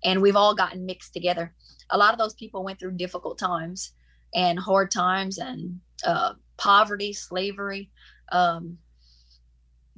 and 0.04 0.22
we've 0.22 0.36
all 0.36 0.56
gotten 0.56 0.86
mixed 0.86 1.14
together 1.14 1.54
a 1.90 1.98
lot 1.98 2.14
of 2.14 2.20
those 2.20 2.34
people 2.34 2.64
went 2.64 2.80
through 2.80 2.92
difficult 2.92 3.38
times 3.38 3.94
and 4.36 4.60
hard 4.60 4.92
times 4.92 5.38
and 5.38 5.80
uh, 6.06 6.34
poverty, 6.58 7.14
slavery, 7.14 7.90
um, 8.32 8.78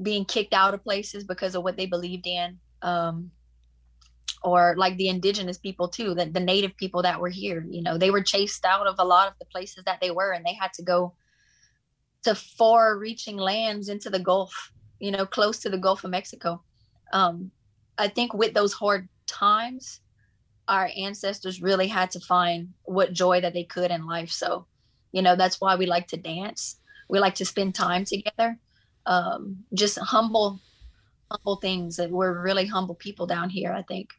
being 0.02 0.26
kicked 0.26 0.54
out 0.54 0.74
of 0.74 0.84
places 0.84 1.24
because 1.24 1.54
of 1.56 1.64
what 1.64 1.78
they 1.78 1.86
believed 1.86 2.28
in. 2.28 2.58
Um, 2.82 3.32
or 4.44 4.74
like 4.76 4.98
the 4.98 5.10
indigenous 5.10 5.60
people 5.60 5.88
too, 5.88 6.16
the, 6.16 6.26
the 6.26 6.40
native 6.40 6.76
people 6.76 7.04
that 7.04 7.20
were 7.20 7.30
here, 7.30 7.64
you 7.70 7.84
know, 7.84 7.98
they 7.98 8.10
were 8.10 8.24
chased 8.24 8.66
out 8.66 8.88
of 8.88 8.96
a 8.98 9.06
lot 9.06 9.28
of 9.28 9.34
the 9.38 9.46
places 9.46 9.84
that 9.86 10.02
they 10.02 10.10
were 10.10 10.32
and 10.32 10.44
they 10.44 10.54
had 10.54 10.74
to 10.74 10.82
go 10.82 11.14
to 12.24 12.34
far 12.34 12.98
reaching 12.98 13.38
lands 13.38 13.88
into 13.88 14.10
the 14.10 14.18
Gulf, 14.20 14.72
you 15.00 15.12
know, 15.12 15.28
close 15.28 15.60
to 15.60 15.70
the 15.70 15.78
Gulf 15.78 16.04
of 16.04 16.10
Mexico. 16.10 16.64
Um, 17.14 17.52
I 18.00 18.08
think 18.08 18.34
with 18.34 18.56
those 18.56 18.74
hard 18.74 19.08
times, 19.32 20.02
our 20.68 20.90
ancestors 20.96 21.62
really 21.62 21.88
had 21.88 22.12
to 22.12 22.20
find 22.20 22.74
what 22.84 23.14
joy 23.14 23.42
that 23.42 23.54
they 23.54 23.64
could 23.64 23.92
in 23.92 24.06
life. 24.06 24.30
So, 24.32 24.68
you 25.12 25.22
know, 25.22 25.36
that's 25.36 25.60
why 25.60 25.76
we 25.76 25.86
like 25.86 26.08
to 26.10 26.18
dance. 26.18 26.78
We 27.10 27.20
like 27.20 27.36
to 27.36 27.46
spend 27.46 27.76
time 27.76 28.06
together. 28.06 28.58
Um, 29.06 29.64
just 29.74 29.98
humble, 29.98 30.60
humble 31.30 31.56
things. 31.58 31.98
That 31.98 32.12
we're 32.12 32.42
really 32.42 32.68
humble 32.68 32.96
people 32.96 33.26
down 33.26 33.50
here, 33.50 33.74
I 33.74 33.82
think. 33.82 34.10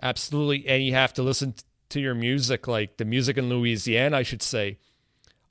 Absolutely. 0.00 0.66
And 0.68 0.84
you 0.84 0.92
have 0.92 1.12
to 1.14 1.22
listen 1.22 1.54
to 1.90 2.00
your 2.00 2.14
music, 2.14 2.68
like 2.68 2.96
the 2.96 3.04
music 3.04 3.36
in 3.36 3.48
Louisiana, 3.48 4.18
I 4.18 4.22
should 4.22 4.42
say. 4.42 4.78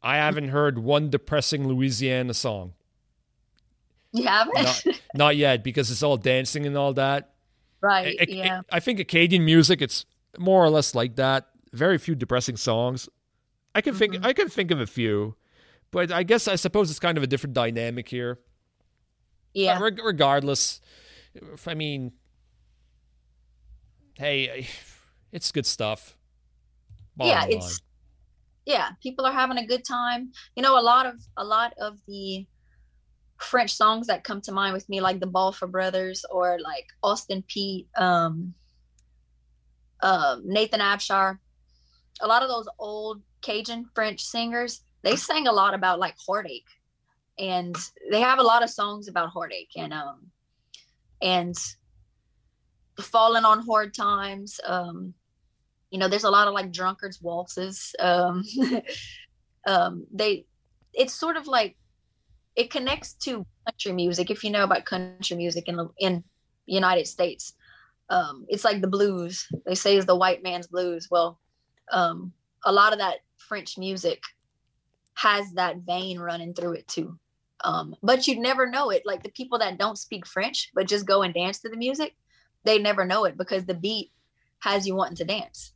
I 0.02 0.18
haven't 0.18 0.50
heard 0.50 0.80
one 0.80 1.10
depressing 1.10 1.68
Louisiana 1.68 2.34
song. 2.34 2.74
You 4.12 4.26
haven't? 4.28 4.56
Not, 4.56 4.86
not 5.16 5.36
yet, 5.38 5.64
because 5.64 5.90
it's 5.90 6.04
all 6.04 6.18
dancing 6.18 6.66
and 6.66 6.78
all 6.78 6.94
that. 6.94 7.33
Right. 7.84 8.16
A, 8.18 8.34
yeah. 8.34 8.62
I 8.72 8.80
think 8.80 9.02
Acadian 9.02 9.44
music, 9.44 9.82
it's 9.82 10.06
more 10.40 10.64
or 10.64 10.70
less 10.70 10.96
like 10.96 11.18
that. 11.18 11.50
Very 11.74 11.98
few 11.98 12.16
depressing 12.16 12.56
songs. 12.56 13.10
I 13.76 13.82
can 13.82 13.94
mm-hmm. 13.94 14.14
think 14.14 14.26
I 14.26 14.32
can 14.32 14.48
think 14.48 14.72
of 14.72 14.80
a 14.80 14.88
few, 14.88 15.36
but 15.92 16.12
I 16.12 16.24
guess 16.24 16.48
I 16.48 16.56
suppose 16.56 16.90
it's 16.90 17.00
kind 17.00 17.18
of 17.18 17.24
a 17.24 17.28
different 17.28 17.54
dynamic 17.54 18.08
here. 18.08 18.40
Yeah. 19.54 19.80
Re- 19.80 20.00
regardless, 20.02 20.80
I 21.68 21.74
mean, 21.74 22.14
hey, 24.14 24.68
it's 25.34 25.52
good 25.52 25.66
stuff. 25.66 26.18
yeah, 27.20 27.46
it's 27.50 27.82
yeah. 28.66 28.92
People 29.02 29.26
are 29.26 29.34
having 29.34 29.58
a 29.58 29.68
good 29.68 29.84
time. 29.84 30.32
You 30.56 30.64
know, 30.64 30.80
a 30.80 30.82
lot 30.82 31.06
of 31.06 31.16
a 31.36 31.44
lot 31.44 31.74
of 31.82 31.98
the 32.08 32.46
French 33.38 33.74
songs 33.74 34.08
that 34.08 34.24
come 34.24 34.42
to 34.42 34.52
mind 34.52 34.74
with 34.74 34.88
me, 34.90 35.02
like 35.02 35.20
the 35.20 35.28
Balfa 35.28 35.68
Brothers 35.68 36.26
or 36.32 36.60
like 36.60 36.88
Austin 37.02 37.44
Pitre, 37.48 37.88
um, 37.98 38.54
uh, 40.02 40.38
Nathan 40.44 40.80
Abshire. 40.80 41.40
A 42.22 42.28
lot 42.28 42.44
of 42.44 42.50
those 42.50 42.68
old 42.80 43.22
Cajun 43.42 43.86
French 43.94 44.24
singers, 44.24 44.82
they 45.02 45.16
sang 45.16 45.48
a 45.48 45.52
lot 45.52 45.74
about 45.74 46.00
like 46.00 46.16
heartache, 46.26 46.70
and 47.38 47.76
they 48.12 48.22
have 48.22 48.40
a 48.40 48.44
lot 48.44 48.64
of 48.64 48.70
songs 48.70 49.08
about 49.08 49.30
heartache 49.30 49.72
and 49.76 49.94
um, 49.94 50.28
and 51.22 51.56
falling 53.00 53.46
on 53.46 53.66
hard 53.66 53.94
times. 53.94 54.60
Um, 54.66 55.14
you 55.90 56.00
know, 56.00 56.08
there's 56.08 56.24
a 56.24 56.30
lot 56.30 56.48
of 56.48 56.54
like 56.54 56.72
drunkards 56.72 57.22
waltzes. 57.22 57.96
Um, 58.00 58.44
um, 59.68 60.06
they, 60.12 60.46
it's 60.94 61.14
sort 61.14 61.38
of 61.38 61.48
like 61.48 61.76
it 62.56 62.70
connects 62.70 63.14
to 63.14 63.46
country 63.66 63.92
music. 63.92 64.30
If 64.30 64.44
you 64.44 64.52
know 64.52 64.64
about 64.64 64.86
country 64.86 65.38
music 65.38 65.68
in 65.68 65.78
the 65.78 65.90
in 66.00 66.24
United 66.66 67.08
States, 67.08 67.54
um, 68.10 68.46
it's 68.48 68.64
like 68.64 68.82
the 68.82 68.88
blues. 68.88 69.48
They 69.66 69.76
say 69.76 69.98
is 69.98 70.06
the 70.06 70.16
white 70.16 70.44
man's 70.44 70.68
blues. 70.68 71.08
Well, 71.10 71.40
um, 71.92 72.34
a 72.64 72.72
lot 72.72 72.94
of 72.94 73.00
that 73.00 73.18
French 73.38 73.78
music 73.78 74.22
has 75.16 75.52
that 75.54 75.78
vein 75.78 76.20
running 76.20 76.54
through 76.54 76.74
it 76.74 76.88
too. 76.88 77.18
Um, 77.64 77.96
but 78.04 78.28
you'd 78.28 78.40
never 78.40 78.70
know 78.70 78.90
it. 78.90 79.04
Like 79.06 79.24
the 79.24 79.32
people 79.32 79.58
that 79.60 79.78
don't 79.78 79.98
speak 79.98 80.26
French 80.26 80.72
but 80.74 80.88
just 80.88 81.06
go 81.06 81.22
and 81.22 81.34
dance 81.34 81.60
to 81.60 81.70
the 81.70 81.78
music, 81.78 82.16
they 82.66 82.78
never 82.78 83.06
know 83.06 83.26
it 83.26 83.38
because 83.38 83.66
the 83.66 83.74
beat 83.74 84.12
has 84.60 84.86
you 84.86 84.96
wanting 84.96 85.18
to 85.18 85.26
dance. 85.26 85.72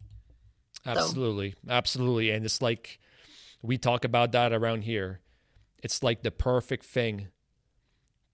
Absolutely, 0.85 1.51
so. 1.51 1.71
absolutely, 1.71 2.29
and 2.31 2.45
it's 2.45 2.61
like 2.61 2.99
we 3.61 3.77
talk 3.77 4.05
about 4.05 4.31
that 4.33 4.53
around 4.53 4.83
here 4.83 5.19
it's 5.83 6.03
like 6.03 6.23
the 6.23 6.31
perfect 6.31 6.85
thing 6.85 7.27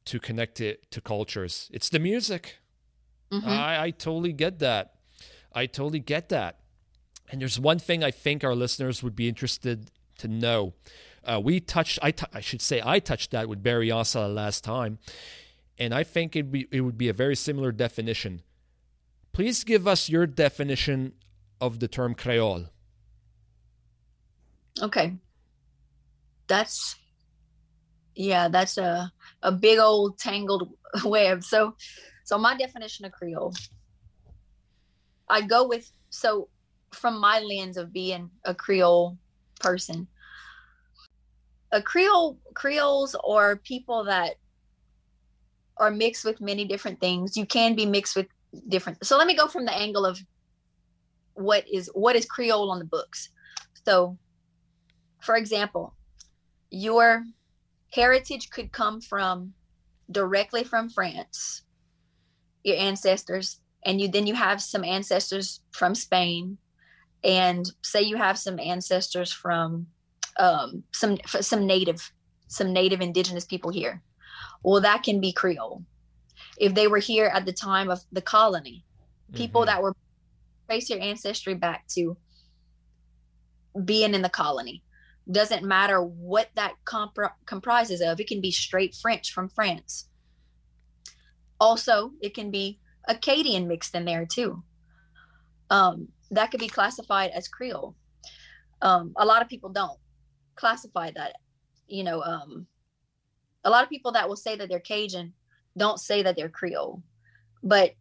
to 0.05 0.19
connect 0.19 0.59
it 0.59 0.89
to 0.91 1.01
cultures. 1.01 1.69
It's 1.73 1.89
the 1.89 1.99
music. 1.99 2.57
Mm-hmm. 3.31 3.49
I, 3.49 3.83
I 3.83 3.91
totally 3.91 4.33
get 4.33 4.59
that. 4.59 4.95
I 5.53 5.65
totally 5.65 5.99
get 5.99 6.29
that. 6.29 6.59
And 7.31 7.41
there's 7.41 7.59
one 7.59 7.79
thing 7.79 8.03
I 8.03 8.11
think 8.11 8.43
our 8.43 8.55
listeners 8.55 9.01
would 9.01 9.15
be 9.15 9.27
interested 9.27 9.91
to 10.19 10.27
know. 10.27 10.73
Uh, 11.23 11.39
we 11.43 11.59
touched, 11.59 11.99
I, 12.01 12.11
t- 12.11 12.25
I 12.33 12.41
should 12.41 12.61
say, 12.61 12.81
I 12.83 12.99
touched 12.99 13.31
that 13.31 13.47
with 13.47 13.63
Barry 13.63 13.89
Ancelet 13.89 14.35
last 14.35 14.63
time, 14.63 14.99
and 15.77 15.93
I 15.93 16.03
think 16.03 16.35
it 16.35 16.51
be 16.51 16.67
it 16.71 16.81
would 16.81 16.97
be 16.97 17.07
a 17.07 17.13
very 17.13 17.35
similar 17.35 17.71
definition. 17.71 18.41
Please 19.31 19.63
give 19.63 19.87
us 19.87 20.09
your 20.09 20.27
definition 20.27 21.13
of 21.61 21.79
the 21.79 21.87
term 21.87 22.13
Creole. 22.13 22.65
Okay, 24.81 25.15
that's 26.47 26.95
yeah, 28.15 28.47
that's 28.47 28.77
a 28.77 29.11
a 29.41 29.51
big 29.51 29.79
old 29.79 30.17
tangled 30.17 30.69
web. 31.05 31.43
So, 31.43 31.75
so 32.23 32.37
my 32.37 32.55
definition 32.57 33.05
of 33.05 33.11
Creole, 33.11 33.53
I 35.29 35.41
go 35.41 35.67
with 35.67 35.91
so 36.09 36.49
from 36.91 37.19
my 37.19 37.39
lens 37.39 37.77
of 37.77 37.91
being 37.91 38.29
a 38.45 38.53
Creole 38.53 39.17
person. 39.59 40.07
A 41.71 41.81
Creole 41.81 42.37
Creoles 42.53 43.15
or 43.23 43.57
people 43.57 44.03
that 44.05 44.35
are 45.77 45.91
mixed 45.91 46.23
with 46.23 46.39
many 46.39 46.65
different 46.65 46.99
things. 46.99 47.35
You 47.35 47.45
can 47.45 47.75
be 47.75 47.85
mixed 47.85 48.15
with 48.15 48.27
different. 48.67 49.03
So 49.05 49.17
let 49.17 49.25
me 49.25 49.35
go 49.35 49.47
from 49.47 49.65
the 49.65 49.73
angle 49.73 50.05
of 50.05 50.19
what 51.33 51.65
is 51.71 51.89
what 51.93 52.15
is 52.15 52.25
Creole 52.25 52.69
on 52.69 52.79
the 52.79 52.85
books. 52.85 53.29
So, 53.85 54.17
for 55.21 55.35
example, 55.35 55.95
your 56.69 57.23
heritage 57.93 58.49
could 58.49 58.71
come 58.71 58.99
from 58.99 59.53
directly 60.11 60.63
from 60.63 60.89
France, 60.89 61.63
your 62.63 62.77
ancestors, 62.77 63.59
and 63.85 64.01
you 64.01 64.07
then 64.07 64.27
you 64.27 64.33
have 64.33 64.61
some 64.61 64.83
ancestors 64.83 65.61
from 65.71 65.95
Spain, 65.95 66.57
and 67.23 67.71
say 67.81 68.01
you 68.01 68.17
have 68.17 68.37
some 68.37 68.59
ancestors 68.59 69.31
from 69.31 69.87
um, 70.37 70.83
some 70.91 71.17
some 71.25 71.65
native 71.65 72.11
some 72.47 72.73
native 72.73 73.01
indigenous 73.01 73.45
people 73.45 73.71
here. 73.71 74.01
Well, 74.63 74.81
that 74.81 75.03
can 75.03 75.19
be 75.19 75.31
Creole. 75.31 75.83
If 76.57 76.73
they 76.73 76.87
were 76.87 76.99
here 76.99 77.27
at 77.27 77.45
the 77.45 77.53
time 77.53 77.89
of 77.89 77.99
the 78.11 78.21
colony, 78.21 78.85
people 79.33 79.61
mm-hmm. 79.61 79.67
that 79.67 79.81
were 79.81 79.95
trace 80.67 80.89
your 80.89 80.99
ancestry 80.99 81.53
back 81.53 81.87
to 81.89 82.17
being 83.85 84.13
in 84.13 84.21
the 84.21 84.29
colony 84.29 84.82
doesn't 85.31 85.63
matter 85.63 86.01
what 86.01 86.49
that 86.55 86.73
comp- 86.85 87.17
comprises 87.45 88.01
of. 88.01 88.19
It 88.19 88.27
can 88.27 88.41
be 88.41 88.51
straight 88.51 88.95
French 88.95 89.31
from 89.31 89.49
France. 89.49 90.09
Also, 91.59 92.11
it 92.21 92.33
can 92.33 92.51
be 92.51 92.79
Acadian 93.07 93.67
mixed 93.67 93.95
in 93.95 94.05
there 94.05 94.25
too. 94.25 94.63
Um, 95.69 96.09
that 96.31 96.51
could 96.51 96.59
be 96.59 96.67
classified 96.67 97.31
as 97.31 97.47
Creole. 97.47 97.95
Um, 98.81 99.13
a 99.17 99.25
lot 99.25 99.41
of 99.41 99.47
people 99.47 99.69
don't 99.69 99.97
classify 100.55 101.11
that. 101.15 101.35
You 101.87 102.03
know, 102.03 102.21
um, 102.21 102.67
a 103.63 103.69
lot 103.69 103.83
of 103.83 103.89
people 103.89 104.11
that 104.13 104.27
will 104.27 104.35
say 104.35 104.55
that 104.55 104.67
they're 104.69 104.79
Cajun 104.79 105.33
don't 105.77 105.99
say 105.99 106.23
that 106.23 106.35
they're 106.35 106.49
Creole. 106.49 107.01
But 107.63 107.93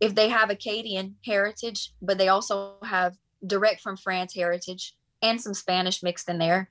if 0.00 0.14
they 0.14 0.28
have 0.30 0.50
Acadian 0.50 1.16
heritage, 1.24 1.92
but 2.00 2.18
they 2.18 2.28
also 2.28 2.76
have 2.82 3.16
direct 3.46 3.80
from 3.80 3.96
France 3.96 4.34
heritage, 4.34 4.94
and 5.22 5.40
some 5.40 5.54
Spanish 5.54 6.02
mixed 6.02 6.28
in 6.28 6.38
there, 6.38 6.70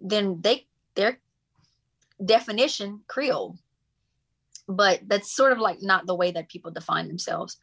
then 0.00 0.40
they 0.40 0.66
their 0.94 1.18
definition 2.24 3.00
Creole. 3.06 3.56
But 4.68 5.00
that's 5.06 5.34
sort 5.34 5.52
of 5.52 5.58
like 5.58 5.78
not 5.82 6.06
the 6.06 6.14
way 6.14 6.30
that 6.30 6.48
people 6.48 6.70
define 6.70 7.08
themselves. 7.08 7.58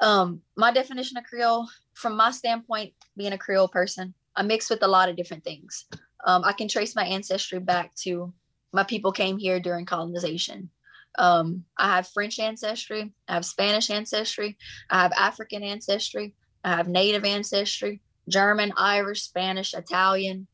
Um, 0.00 0.42
my 0.56 0.72
definition 0.72 1.16
of 1.16 1.24
Creole, 1.24 1.68
from 1.94 2.16
my 2.16 2.30
standpoint, 2.30 2.92
being 3.16 3.32
a 3.32 3.38
Creole 3.38 3.68
person, 3.68 4.14
I 4.34 4.42
mix 4.42 4.70
with 4.70 4.82
a 4.82 4.88
lot 4.88 5.08
of 5.08 5.16
different 5.16 5.44
things. 5.44 5.86
Um, 6.24 6.42
I 6.44 6.52
can 6.52 6.68
trace 6.68 6.96
my 6.96 7.04
ancestry 7.04 7.58
back 7.58 7.94
to 7.96 8.32
my 8.72 8.84
people 8.84 9.12
came 9.12 9.38
here 9.38 9.60
during 9.60 9.84
colonization. 9.84 10.70
Um, 11.18 11.64
I 11.76 11.96
have 11.96 12.08
French 12.08 12.38
ancestry, 12.38 13.12
I 13.28 13.34
have 13.34 13.44
Spanish 13.44 13.90
ancestry, 13.90 14.56
I 14.88 15.02
have 15.02 15.12
African 15.12 15.62
ancestry, 15.62 16.34
I 16.64 16.76
have 16.76 16.88
Native 16.88 17.24
ancestry, 17.24 18.00
German, 18.28 18.72
Irish, 18.76 19.22
Spanish, 19.22 19.74
Italian, 19.74 20.46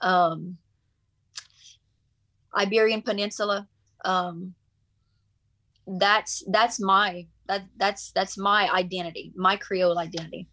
um, 0.00 0.58
Iberian 2.56 3.02
Peninsula. 3.02 3.66
Um, 4.04 4.54
that's 5.86 6.42
that's 6.48 6.80
my 6.80 7.26
that 7.46 7.64
that's 7.76 8.12
that's 8.12 8.38
my 8.38 8.70
identity, 8.72 9.32
my 9.36 9.56
Creole 9.56 9.98
identity. 9.98 10.48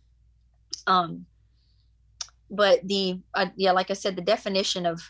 Um, 0.87 1.25
but 2.51 2.85
the 2.85 3.19
uh, 3.33 3.47
yeah 3.55 3.71
like 3.71 3.89
i 3.89 3.93
said 3.93 4.15
the 4.15 4.21
definition 4.21 4.85
of 4.85 5.01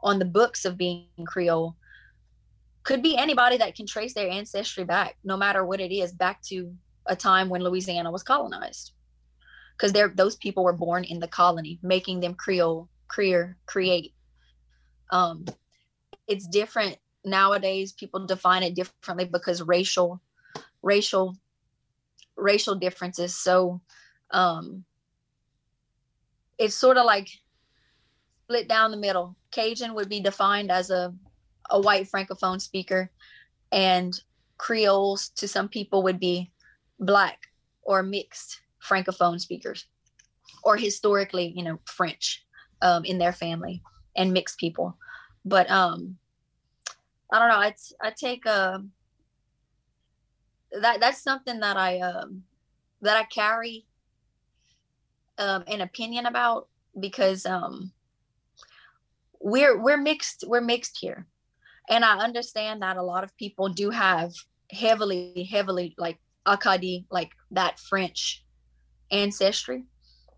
on 0.00 0.18
the 0.18 0.24
books 0.24 0.64
of 0.64 0.76
being 0.76 1.06
creole 1.26 1.76
could 2.82 3.02
be 3.02 3.16
anybody 3.16 3.56
that 3.56 3.74
can 3.74 3.86
trace 3.86 4.12
their 4.12 4.28
ancestry 4.28 4.84
back 4.84 5.16
no 5.24 5.36
matter 5.36 5.64
what 5.64 5.80
it 5.80 5.92
is 5.92 6.12
back 6.12 6.42
to 6.42 6.74
a 7.06 7.16
time 7.16 7.48
when 7.48 7.62
louisiana 7.62 8.10
was 8.10 8.22
colonized 8.22 8.92
because 9.78 9.92
they're 9.92 10.08
those 10.08 10.36
people 10.36 10.64
were 10.64 10.72
born 10.72 11.04
in 11.04 11.20
the 11.20 11.28
colony 11.28 11.78
making 11.82 12.20
them 12.20 12.34
creole 12.34 12.88
creer 13.08 13.54
create. 13.66 14.12
Um 15.10 15.46
it's 16.26 16.46
different 16.46 16.98
nowadays 17.24 17.92
people 17.92 18.26
define 18.26 18.62
it 18.62 18.74
differently 18.74 19.24
because 19.24 19.62
racial 19.62 20.20
racial 20.82 21.36
racial 22.36 22.74
differences. 22.74 23.34
So 23.34 23.80
um 24.30 24.84
it's 26.58 26.74
sort 26.74 26.96
of 26.96 27.06
like 27.06 27.28
split 28.44 28.68
down 28.68 28.90
the 28.90 28.96
middle. 28.96 29.36
Cajun 29.52 29.94
would 29.94 30.08
be 30.08 30.20
defined 30.20 30.70
as 30.70 30.90
a 30.90 31.14
a 31.70 31.80
white 31.80 32.10
francophone 32.10 32.60
speaker 32.60 33.10
and 33.70 34.22
creoles 34.56 35.28
to 35.28 35.46
some 35.46 35.68
people 35.68 36.02
would 36.02 36.18
be 36.18 36.50
black 36.98 37.38
or 37.82 38.02
mixed 38.02 38.60
francophone 38.88 39.40
speakers 39.40 39.86
or 40.64 40.76
historically 40.76 41.52
you 41.54 41.62
know 41.62 41.78
french 41.84 42.44
um, 42.82 43.04
in 43.04 43.18
their 43.18 43.32
family 43.32 43.82
and 44.16 44.32
mixed 44.32 44.58
people. 44.58 44.96
But 45.44 45.70
um 45.70 46.18
i 47.32 47.38
don't 47.38 47.48
know 47.48 47.56
i, 47.56 47.74
I 48.00 48.10
take 48.10 48.46
a 48.46 48.50
uh, 48.50 48.78
that 50.80 51.00
that's 51.00 51.22
something 51.22 51.60
that 51.60 51.76
i 51.76 52.00
um 52.00 52.42
that 53.02 53.16
i 53.16 53.22
carry 53.24 53.86
um 55.38 55.64
an 55.66 55.80
opinion 55.80 56.26
about 56.26 56.68
because 56.98 57.46
um 57.46 57.92
we're 59.40 59.80
we're 59.80 59.96
mixed 59.96 60.44
we're 60.46 60.60
mixed 60.60 60.98
here. 61.00 61.26
And 61.88 62.04
i 62.04 62.18
understand 62.18 62.82
that 62.82 62.96
a 62.96 63.02
lot 63.02 63.24
of 63.24 63.36
people 63.36 63.68
do 63.68 63.90
have 63.90 64.32
heavily 64.70 65.48
heavily 65.50 65.94
like 65.96 66.18
acadi 66.46 67.06
like 67.10 67.30
that 67.50 67.78
french 67.78 68.44
ancestry 69.10 69.84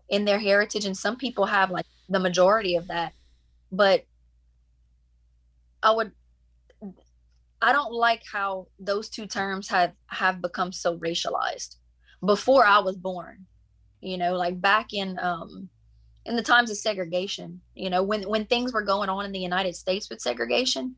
in 0.09 0.25
their 0.25 0.39
heritage 0.39 0.85
and 0.85 0.97
some 0.97 1.15
people 1.15 1.45
have 1.45 1.71
like 1.71 1.85
the 2.09 2.19
majority 2.19 2.75
of 2.75 2.87
that. 2.87 3.13
But 3.71 4.05
i 5.83 5.91
would 5.91 6.11
i 7.59 7.71
don't 7.71 7.91
like 7.91 8.21
how 8.31 8.67
those 8.77 9.09
two 9.09 9.25
terms 9.25 9.67
have 9.67 9.93
have 10.07 10.41
become 10.41 10.71
so 10.71 10.97
racialized. 10.97 11.77
Before 12.23 12.65
i 12.65 12.77
was 12.79 12.95
born 12.97 13.45
you 14.01 14.17
know 14.17 14.35
like 14.35 14.61
back 14.61 14.93
in 14.93 15.17
um 15.19 15.69
in 16.25 16.35
the 16.35 16.43
times 16.43 16.69
of 16.69 16.77
segregation 16.77 17.61
you 17.73 17.89
know 17.89 18.03
when 18.03 18.23
when 18.29 18.45
things 18.45 18.73
were 18.73 18.83
going 18.83 19.09
on 19.09 19.25
in 19.25 19.31
the 19.31 19.39
united 19.39 19.75
states 19.75 20.09
with 20.09 20.21
segregation 20.21 20.95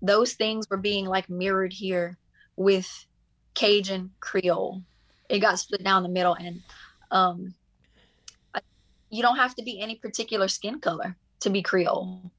those 0.00 0.34
things 0.34 0.68
were 0.70 0.76
being 0.76 1.06
like 1.06 1.28
mirrored 1.28 1.72
here 1.72 2.18
with 2.56 3.06
cajun 3.54 4.10
creole. 4.20 4.82
It 5.28 5.40
got 5.40 5.58
split 5.58 5.84
down 5.84 6.02
the 6.02 6.08
middle 6.08 6.34
and 6.34 6.62
um, 7.10 7.54
you 9.10 9.22
don't 9.22 9.36
have 9.36 9.54
to 9.54 9.62
be 9.62 9.80
any 9.80 9.96
particular 9.96 10.48
skin 10.48 10.80
color 10.80 11.16
to 11.40 11.50
be 11.50 11.62
Creole. 11.62 12.30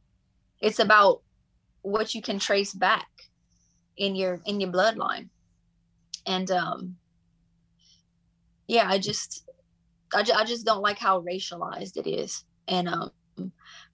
It's 0.61 0.79
about 0.79 1.21
what 1.81 2.13
you 2.13 2.21
can 2.21 2.39
trace 2.39 2.73
back 2.73 3.07
in 3.97 4.15
your 4.15 4.39
in 4.45 4.59
your 4.59 4.71
bloodline, 4.71 5.29
and 6.25 6.49
um, 6.51 6.95
yeah, 8.67 8.87
I 8.87 8.99
just 8.99 9.49
I, 10.13 10.25
I 10.35 10.43
just 10.43 10.65
don't 10.65 10.81
like 10.81 10.99
how 10.99 11.21
racialized 11.21 11.97
it 11.97 12.07
is, 12.07 12.43
and 12.67 12.87
um, 12.87 13.11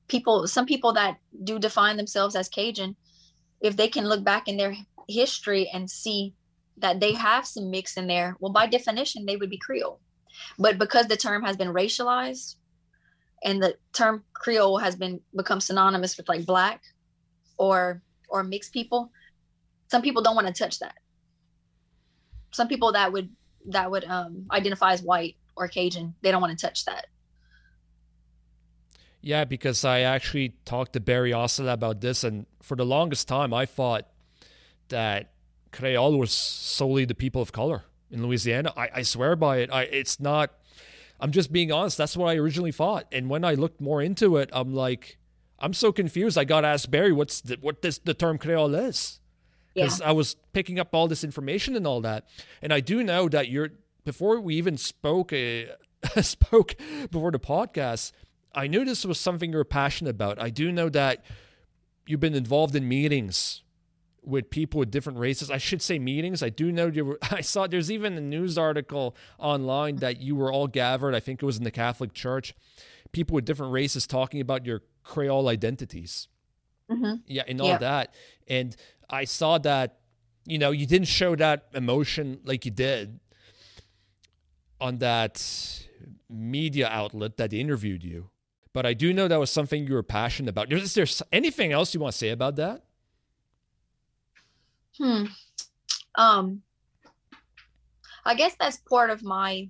people 0.07 0.47
some 0.47 0.65
people 0.65 0.93
that 0.93 1.17
do 1.43 1.59
define 1.59 1.97
themselves 1.97 2.35
as 2.35 2.49
Cajun, 2.49 2.95
if 3.61 3.77
they 3.77 3.87
can 3.87 4.07
look 4.07 4.23
back 4.23 4.47
in 4.47 4.57
their 4.57 4.75
history 5.07 5.69
and 5.73 5.89
see 5.89 6.33
that 6.77 6.99
they 6.99 7.13
have 7.13 7.45
some 7.45 7.71
mix 7.71 7.95
in 7.95 8.07
there, 8.07 8.35
well, 8.39 8.51
by 8.51 8.67
definition, 8.67 9.25
they 9.25 9.37
would 9.37 9.49
be 9.49 9.57
Creole. 9.57 10.01
But 10.57 10.77
because 10.77 11.07
the 11.07 11.17
term 11.17 11.43
has 11.43 11.57
been 11.57 11.69
racialized 11.69 12.55
and 13.43 13.61
the 13.61 13.75
term 13.93 14.23
Creole 14.33 14.77
has 14.77 14.95
been 14.95 15.21
become 15.35 15.61
synonymous 15.61 16.17
with 16.17 16.29
like 16.29 16.45
black 16.45 16.81
or 17.57 18.01
or 18.29 18.43
mixed 18.43 18.73
people, 18.73 19.11
some 19.89 20.01
people 20.01 20.21
don't 20.21 20.35
want 20.35 20.47
to 20.47 20.53
touch 20.53 20.79
that. 20.79 20.95
Some 22.51 22.67
people 22.67 22.91
that 22.93 23.11
would 23.11 23.29
that 23.67 23.89
would 23.89 24.05
um, 24.05 24.45
identify 24.51 24.93
as 24.93 25.01
white 25.01 25.35
or 25.55 25.67
Cajun, 25.67 26.13
they 26.21 26.31
don't 26.31 26.41
want 26.41 26.57
to 26.57 26.65
touch 26.65 26.85
that. 26.85 27.07
Yeah, 29.21 29.45
because 29.45 29.83
I 29.83 30.01
actually 30.01 30.55
talked 30.65 30.93
to 30.93 30.99
Barry 30.99 31.31
Ancelet 31.31 31.73
about 31.73 32.01
this, 32.01 32.23
and 32.23 32.45
for 32.61 32.75
the 32.75 32.85
longest 32.85 33.27
time, 33.27 33.53
I 33.53 33.65
thought 33.65 34.07
that 34.89 35.31
Creole 35.71 36.19
was 36.19 36.31
solely 36.31 37.05
the 37.05 37.15
people 37.15 37.41
of 37.41 37.51
color 37.51 37.85
in 38.15 38.25
Louisiana. 38.25 38.73
I, 38.75 38.89
I 38.95 39.01
swear 39.03 39.35
by 39.35 39.57
it. 39.57 39.69
I 39.71 39.83
it's 39.83 40.19
not. 40.19 40.51
I'm 41.19 41.31
just 41.31 41.51
being 41.51 41.71
honest. 41.71 41.97
That's 41.97 42.17
what 42.17 42.27
I 42.27 42.35
originally 42.35 42.71
thought. 42.71 43.05
And 43.11 43.29
when 43.29 43.43
I 43.43 43.53
looked 43.53 43.79
more 43.79 44.01
into 44.01 44.37
it, 44.37 44.49
I'm 44.51 44.73
like, 44.73 45.17
I'm 45.59 45.73
so 45.73 45.91
confused. 45.91 46.37
I 46.37 46.43
got 46.43 46.61
to 46.61 46.67
ask 46.67 46.89
Barry 46.89 47.11
what's 47.11 47.41
the, 47.41 47.57
what 47.61 47.81
this 47.81 47.99
the 47.99 48.13
term 48.13 48.37
Creole 48.37 48.75
is 48.75 49.19
because 49.73 49.99
yeah. 49.99 50.09
I 50.09 50.11
was 50.13 50.35
picking 50.53 50.79
up 50.79 50.89
all 50.93 51.07
this 51.07 51.23
information 51.23 51.75
and 51.75 51.85
all 51.85 52.01
that. 52.01 52.27
And 52.61 52.73
I 52.73 52.79
do 52.79 53.03
know 53.03 53.29
that 53.29 53.49
you're 53.49 53.69
before 54.03 54.39
we 54.39 54.55
even 54.55 54.77
spoke 54.77 55.33
uh, 55.33 55.63
spoke 56.21 56.75
before 57.11 57.31
the 57.31 57.39
podcast. 57.39 58.11
I 58.53 58.67
knew 58.67 58.85
this 58.85 59.05
was 59.05 59.19
something 59.19 59.51
you're 59.51 59.65
passionate 59.65 60.11
about. 60.11 60.41
I 60.41 60.49
do 60.49 60.71
know 60.71 60.87
that 60.89 61.25
you've 62.07 62.21
been 62.21 62.35
involved 62.35 62.73
in 62.75 62.87
meetings 62.87 63.63
with 64.25 64.49
people 64.49 64.79
with 64.79 64.91
different 64.91 65.19
races. 65.19 65.51
I 65.51 65.57
should 65.57 65.81
say 65.81 65.99
meetings. 65.99 66.41
I 66.41 66.49
do 66.49 66.71
know 66.71 66.87
you 66.87 67.05
were, 67.05 67.19
I 67.31 67.41
saw 67.41 67.67
there's 67.67 67.91
even 67.91 68.17
a 68.17 68.21
news 68.21 68.57
article 68.57 69.15
online 69.37 69.97
that 69.97 70.19
you 70.21 70.35
were 70.35 70.51
all 70.51 70.67
gathered. 70.67 71.15
I 71.15 71.19
think 71.19 71.41
it 71.41 71.45
was 71.45 71.57
in 71.57 71.63
the 71.63 71.71
Catholic 71.71 72.13
Church. 72.13 72.53
People 73.11 73.35
with 73.35 73.45
different 73.45 73.71
races 73.71 74.07
talking 74.07 74.41
about 74.41 74.65
your 74.65 74.81
Creole 75.03 75.47
identities. 75.47 76.27
Mm-hmm. 76.89 77.15
Yeah, 77.27 77.43
and 77.47 77.61
all 77.61 77.67
yeah. 77.67 77.77
that. 77.77 78.13
And 78.47 78.75
I 79.09 79.25
saw 79.25 79.57
that, 79.59 79.99
you 80.45 80.57
know, 80.57 80.71
you 80.71 80.85
didn't 80.85 81.07
show 81.07 81.35
that 81.35 81.67
emotion 81.73 82.39
like 82.43 82.65
you 82.65 82.71
did 82.71 83.19
on 84.81 84.97
that 84.97 85.85
media 86.29 86.87
outlet 86.89 87.37
that 87.37 87.53
interviewed 87.53 88.03
you. 88.03 88.29
But 88.73 88.85
I 88.85 88.93
do 88.93 89.13
know 89.13 89.27
that 89.27 89.39
was 89.39 89.49
something 89.49 89.87
you 89.87 89.93
were 89.93 90.03
passionate 90.03 90.49
about. 90.49 90.71
Is 90.73 90.93
there 90.93 91.05
anything 91.31 91.71
else 91.71 91.93
you 91.93 91.99
want 91.99 92.11
to 92.11 92.17
say 92.17 92.29
about 92.29 92.57
that? 92.57 92.84
Hmm. 94.97 95.25
Um, 96.15 96.61
I 98.23 98.35
guess 98.35 98.55
that's 98.59 98.77
part 98.77 99.09
of 99.09 99.23
my. 99.23 99.69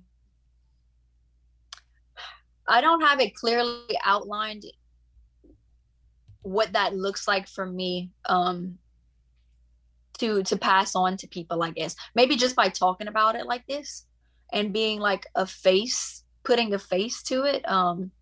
I 2.68 2.80
don't 2.80 3.02
have 3.02 3.20
it 3.20 3.34
clearly 3.34 3.96
outlined 4.04 4.64
what 6.46 6.72
that 6.74 6.94
looks 6.94 7.26
like 7.26 7.48
for 7.48 7.66
me 7.66 8.08
um 8.26 8.78
to 10.16 10.44
to 10.44 10.56
pass 10.56 10.94
on 10.94 11.16
to 11.16 11.26
people 11.26 11.62
i 11.62 11.70
guess 11.70 11.96
maybe 12.14 12.36
just 12.36 12.54
by 12.54 12.68
talking 12.68 13.08
about 13.08 13.34
it 13.34 13.46
like 13.46 13.66
this 13.66 14.06
and 14.52 14.72
being 14.72 15.00
like 15.00 15.26
a 15.34 15.44
face 15.44 16.22
putting 16.44 16.72
a 16.72 16.78
face 16.78 17.22
to 17.24 17.42
it 17.42 17.68
um 17.68 18.12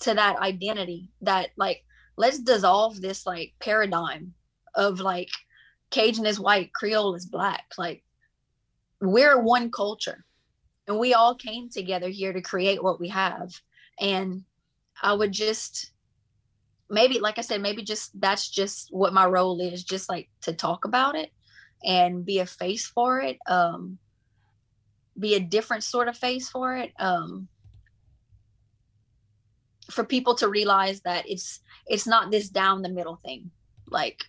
to 0.00 0.12
that 0.14 0.36
identity 0.40 1.08
that 1.20 1.50
like 1.56 1.84
let's 2.16 2.40
dissolve 2.40 3.00
this 3.00 3.24
like 3.24 3.52
paradigm 3.60 4.34
of 4.74 4.98
like 4.98 5.28
Cajun 5.90 6.26
is 6.26 6.40
white, 6.40 6.72
Creole 6.72 7.14
is 7.14 7.26
black. 7.26 7.64
Like 7.76 8.02
we're 9.00 9.40
one 9.40 9.70
culture 9.70 10.24
and 10.86 10.98
we 10.98 11.14
all 11.14 11.34
came 11.34 11.68
together 11.68 12.08
here 12.08 12.32
to 12.32 12.40
create 12.40 12.82
what 12.82 13.00
we 13.00 13.08
have. 13.08 13.52
And 13.98 14.44
I 15.02 15.12
would 15.12 15.32
just 15.32 15.92
maybe, 16.90 17.20
like 17.20 17.38
I 17.38 17.42
said, 17.42 17.62
maybe 17.62 17.82
just 17.82 18.18
that's 18.20 18.48
just 18.48 18.88
what 18.90 19.12
my 19.12 19.26
role 19.26 19.60
is, 19.60 19.84
just 19.84 20.08
like 20.08 20.28
to 20.42 20.52
talk 20.52 20.84
about 20.84 21.14
it 21.14 21.30
and 21.84 22.24
be 22.26 22.40
a 22.40 22.46
face 22.46 22.86
for 22.86 23.20
it. 23.20 23.38
Um, 23.46 23.98
be 25.18 25.34
a 25.34 25.40
different 25.40 25.84
sort 25.84 26.08
of 26.08 26.16
face 26.16 26.48
for 26.48 26.76
it. 26.76 26.92
Um, 26.98 27.48
for 29.90 30.04
people 30.04 30.34
to 30.36 30.48
realize 30.48 31.00
that 31.02 31.28
it's 31.28 31.60
it's 31.86 32.06
not 32.06 32.30
this 32.30 32.48
down 32.48 32.82
the 32.82 32.88
middle 32.88 33.16
thing. 33.16 33.50
Like 33.88 34.22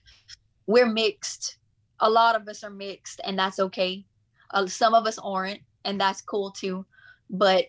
we're 0.72 0.90
mixed. 0.90 1.58
A 2.00 2.10
lot 2.10 2.36
of 2.36 2.48
us 2.48 2.64
are 2.64 2.70
mixed, 2.70 3.22
and 3.24 3.38
that's 3.38 3.60
okay. 3.60 4.06
Uh, 4.52 4.66
some 4.68 4.94
of 4.94 5.06
us 5.06 5.20
aren't, 5.20 5.60
and 5.86 6.00
that's 6.00 6.22
cool 6.22 6.52
too. 6.52 6.86
But 7.30 7.66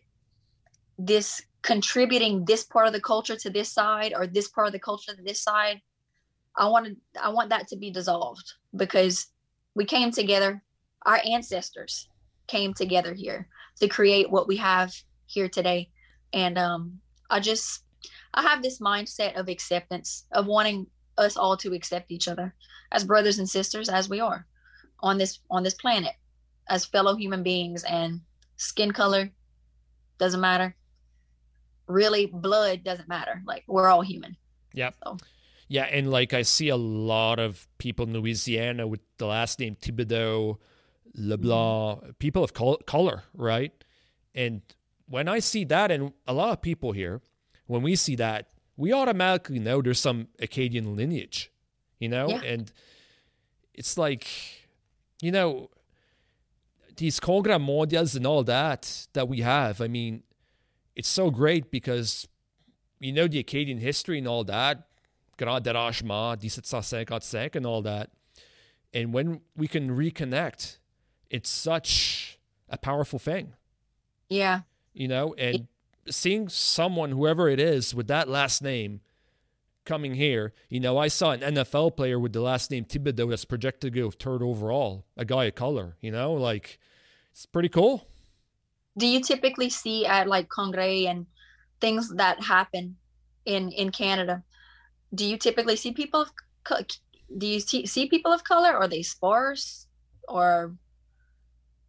this 0.98 1.42
contributing 1.62 2.44
this 2.44 2.64
part 2.64 2.86
of 2.86 2.92
the 2.92 3.00
culture 3.00 3.36
to 3.36 3.50
this 3.50 3.70
side 3.70 4.12
or 4.16 4.26
this 4.26 4.48
part 4.48 4.66
of 4.66 4.72
the 4.72 4.78
culture 4.78 5.14
to 5.14 5.22
this 5.22 5.40
side, 5.40 5.80
I 6.56 6.68
want 6.68 6.86
to 6.86 7.22
I 7.22 7.28
want 7.30 7.50
that 7.50 7.68
to 7.68 7.76
be 7.76 7.90
dissolved 7.90 8.52
because 8.76 9.26
we 9.74 9.84
came 9.84 10.10
together. 10.10 10.62
Our 11.04 11.20
ancestors 11.24 12.08
came 12.46 12.72
together 12.74 13.12
here 13.14 13.48
to 13.80 13.88
create 13.88 14.30
what 14.30 14.46
we 14.46 14.56
have 14.58 14.92
here 15.26 15.48
today, 15.48 15.90
and 16.32 16.56
um, 16.56 17.00
I 17.30 17.40
just 17.40 17.84
I 18.34 18.42
have 18.42 18.62
this 18.62 18.78
mindset 18.78 19.38
of 19.38 19.48
acceptance, 19.48 20.26
of 20.32 20.46
wanting 20.46 20.86
us 21.18 21.36
all 21.36 21.56
to 21.58 21.74
accept 21.74 22.10
each 22.10 22.28
other 22.28 22.54
as 22.90 23.04
brothers 23.04 23.38
and 23.38 23.48
sisters 23.48 23.88
as 23.88 24.08
we 24.08 24.20
are 24.20 24.46
on 25.00 25.18
this 25.18 25.40
on 25.50 25.62
this 25.62 25.74
planet 25.74 26.12
as 26.68 26.84
fellow 26.84 27.16
human 27.16 27.42
beings 27.42 27.84
and 27.84 28.20
skin 28.56 28.92
color 28.92 29.30
doesn't 30.18 30.40
matter. 30.40 30.74
Really 31.88 32.26
blood 32.26 32.84
doesn't 32.84 33.08
matter. 33.08 33.42
Like 33.44 33.64
we're 33.66 33.88
all 33.88 34.02
human. 34.02 34.36
Yeah 34.72 34.90
so. 35.04 35.18
yeah 35.68 35.84
and 35.84 36.10
like 36.10 36.32
i 36.32 36.40
see 36.40 36.70
a 36.70 36.76
lot 36.76 37.38
of 37.38 37.68
people 37.76 38.06
in 38.06 38.14
louisiana 38.14 38.86
with 38.86 39.00
the 39.18 39.26
last 39.26 39.60
name 39.60 39.76
thibodeau 39.76 40.56
leblanc 41.14 42.00
mm-hmm. 42.00 42.10
people 42.12 42.42
of 42.42 42.54
col- 42.54 42.80
color 42.86 43.24
right? 43.34 43.72
And 44.34 44.62
when 45.06 45.28
i 45.28 45.40
see 45.40 45.64
that 45.64 45.90
and 45.90 46.14
a 46.26 46.32
lot 46.32 46.52
of 46.52 46.62
people 46.62 46.92
here 46.92 47.20
when 47.66 47.82
we 47.82 47.96
see 47.96 48.16
that 48.16 48.48
we 48.76 48.92
automatically 48.92 49.58
know 49.58 49.82
there's 49.82 50.00
some 50.00 50.28
acadian 50.40 50.96
lineage 50.96 51.50
you 51.98 52.08
know 52.08 52.28
yeah. 52.28 52.40
and 52.42 52.72
it's 53.74 53.96
like 53.96 54.26
you 55.20 55.30
know 55.30 55.70
these 56.96 57.18
congrès 57.20 57.60
mondials 57.60 58.16
and 58.16 58.26
all 58.26 58.42
that 58.44 59.06
that 59.12 59.28
we 59.28 59.40
have 59.40 59.80
i 59.80 59.88
mean 59.88 60.22
it's 60.94 61.08
so 61.08 61.30
great 61.30 61.70
because 61.70 62.28
you 63.00 63.12
know 63.12 63.26
the 63.26 63.38
Acadian 63.38 63.78
history 63.78 64.18
and 64.18 64.28
all 64.28 64.44
that, 64.44 64.86
Grand 65.36 65.64
Dérangement, 65.64 66.40
1755 66.42 67.56
and 67.56 67.66
all 67.66 67.82
that. 67.82 68.10
And 68.94 69.12
when 69.12 69.40
we 69.56 69.68
can 69.68 69.90
reconnect, 69.90 70.78
it's 71.30 71.48
such 71.48 72.38
a 72.68 72.76
powerful 72.76 73.18
thing. 73.18 73.54
Yeah. 74.28 74.60
You 74.92 75.08
know, 75.08 75.34
and 75.34 75.66
seeing 76.08 76.48
someone, 76.48 77.10
whoever 77.10 77.48
it 77.48 77.60
is, 77.60 77.94
with 77.94 78.08
that 78.08 78.28
last 78.28 78.62
name 78.62 79.00
coming 79.84 80.14
here, 80.14 80.52
you 80.68 80.80
know, 80.80 80.98
I 80.98 81.08
saw 81.08 81.32
an 81.32 81.40
NFL 81.40 81.96
player 81.96 82.18
with 82.18 82.32
the 82.32 82.40
last 82.40 82.70
name 82.70 82.84
Thibodeau 82.84 83.30
that's 83.30 83.44
projected 83.44 83.92
to 83.92 84.00
go 84.00 84.10
third 84.10 84.42
overall, 84.42 85.04
a 85.16 85.24
guy 85.24 85.44
of 85.44 85.54
color, 85.54 85.96
you 86.00 86.10
know, 86.10 86.32
like 86.32 86.78
it's 87.32 87.46
pretty 87.46 87.68
cool. 87.68 88.06
Do 88.96 89.06
you 89.06 89.20
typically 89.20 89.70
see 89.70 90.06
at 90.06 90.28
like 90.28 90.48
congrès 90.48 91.06
and 91.06 91.26
things 91.80 92.10
that 92.16 92.42
happen 92.42 92.96
in 93.46 93.70
in 93.72 93.90
canada? 93.90 94.42
Do 95.14 95.24
you 95.24 95.36
typically 95.36 95.76
see 95.76 95.92
people 95.92 96.22
of 96.22 96.30
do 97.38 97.46
you 97.46 97.60
see, 97.60 97.86
see 97.86 98.08
people 98.08 98.32
of 98.32 98.44
color? 98.44 98.72
Or 98.72 98.82
are 98.82 98.88
they 98.88 99.02
sparse? 99.02 99.86
Or 100.28 100.74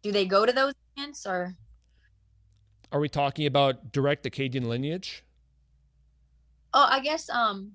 do 0.02 0.12
they 0.12 0.26
go 0.26 0.46
to 0.46 0.52
those 0.52 0.74
events? 0.96 1.26
Or 1.26 1.54
are 2.94 3.00
we 3.00 3.08
talking 3.08 3.46
about 3.46 3.92
direct 3.92 4.24
acadian 4.24 4.68
lineage? 4.68 5.24
Oh 6.72 6.86
i 6.88 7.00
guess 7.00 7.28
um 7.28 7.72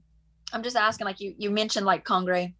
i'm 0.53 0.63
just 0.63 0.75
asking 0.75 1.05
like 1.05 1.19
you 1.19 1.35
you 1.37 1.51
mentioned 1.51 1.85
like 1.85 2.05
congrès 2.05 2.53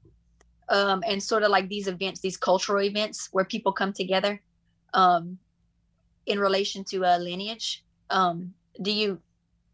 um 0.68 1.02
and 1.08 1.24
sort 1.24 1.44
of 1.44 1.50
like 1.52 1.70
these 1.70 1.88
events 1.88 2.20
these 2.20 2.38
cultural 2.38 2.84
events 2.84 3.30
where 3.32 3.46
people 3.46 3.72
come 3.72 3.94
together 3.94 4.42
um 4.94 5.40
in 6.26 6.40
relation 6.40 6.84
to 6.86 7.04
a 7.04 7.18
lineage. 7.18 7.84
Um 8.10 8.54
do 8.82 8.92
you 8.92 9.20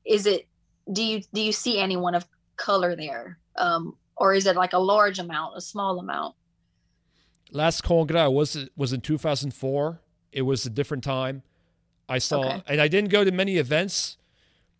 is 0.05 0.25
it 0.25 0.47
do 0.91 1.03
you 1.03 1.21
do 1.33 1.41
you 1.41 1.51
see 1.51 1.79
anyone 1.79 2.15
of 2.15 2.25
color 2.55 2.95
there? 2.95 3.39
Um 3.55 3.97
or 4.15 4.33
is 4.33 4.45
it 4.45 4.55
like 4.55 4.73
a 4.73 4.79
large 4.79 5.19
amount 5.19 5.57
a 5.57 5.61
small 5.61 5.99
amount? 5.99 6.35
Last 7.51 7.83
congrès 7.83 8.31
was 8.31 8.69
was 8.77 8.93
in 8.93 9.01
2004 9.01 9.99
it 10.31 10.41
was 10.43 10.65
a 10.65 10.69
different 10.69 11.03
time 11.03 11.43
i 12.07 12.17
saw 12.17 12.45
okay. 12.45 12.63
and 12.67 12.81
i 12.81 12.87
didn't 12.87 13.09
go 13.09 13.23
to 13.23 13.31
many 13.31 13.57
events 13.57 14.17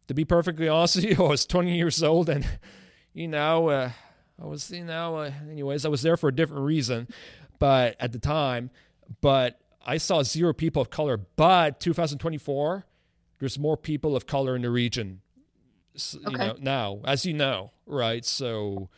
to 0.08 0.14
be 0.14 0.26
perfectly 0.26 0.68
honest 0.70 0.98
with 0.98 1.06
you 1.06 1.26
i 1.26 1.30
was 1.30 1.46
20 1.46 1.76
years 1.76 2.02
old 2.04 2.30
and 2.30 2.48
you 3.14 3.28
know 3.28 3.70
uh, 3.70 3.90
i 4.42 4.46
was 4.46 4.72
you 4.72 4.84
know 4.84 5.18
uh, 5.18 5.32
anyways 5.50 5.86
i 5.86 5.90
was 5.90 6.02
there 6.02 6.18
for 6.18 6.30
a 6.30 6.36
different 6.36 6.64
reason 6.64 7.08
but 7.60 7.96
at 8.00 8.12
the 8.12 8.20
time 8.20 8.70
but 9.22 9.60
I 9.86 9.98
saw 9.98 10.24
zero 10.24 10.54
people 10.54 10.82
of 10.82 10.90
color, 10.90 11.18
but 11.18 11.80
2024, 11.80 12.86
there's 13.40 13.60
more 13.60 13.78
people 13.78 14.16
of 14.16 14.26
color 14.26 14.56
in 14.56 14.64
the 14.64 14.70
region. 14.70 15.22
Okay. 15.96 16.32
You 16.32 16.38
know 16.38 16.56
now, 16.60 17.00
as 17.06 17.26
you 17.26 17.34
know, 17.34 17.72
right? 17.86 18.26
So 18.26 18.90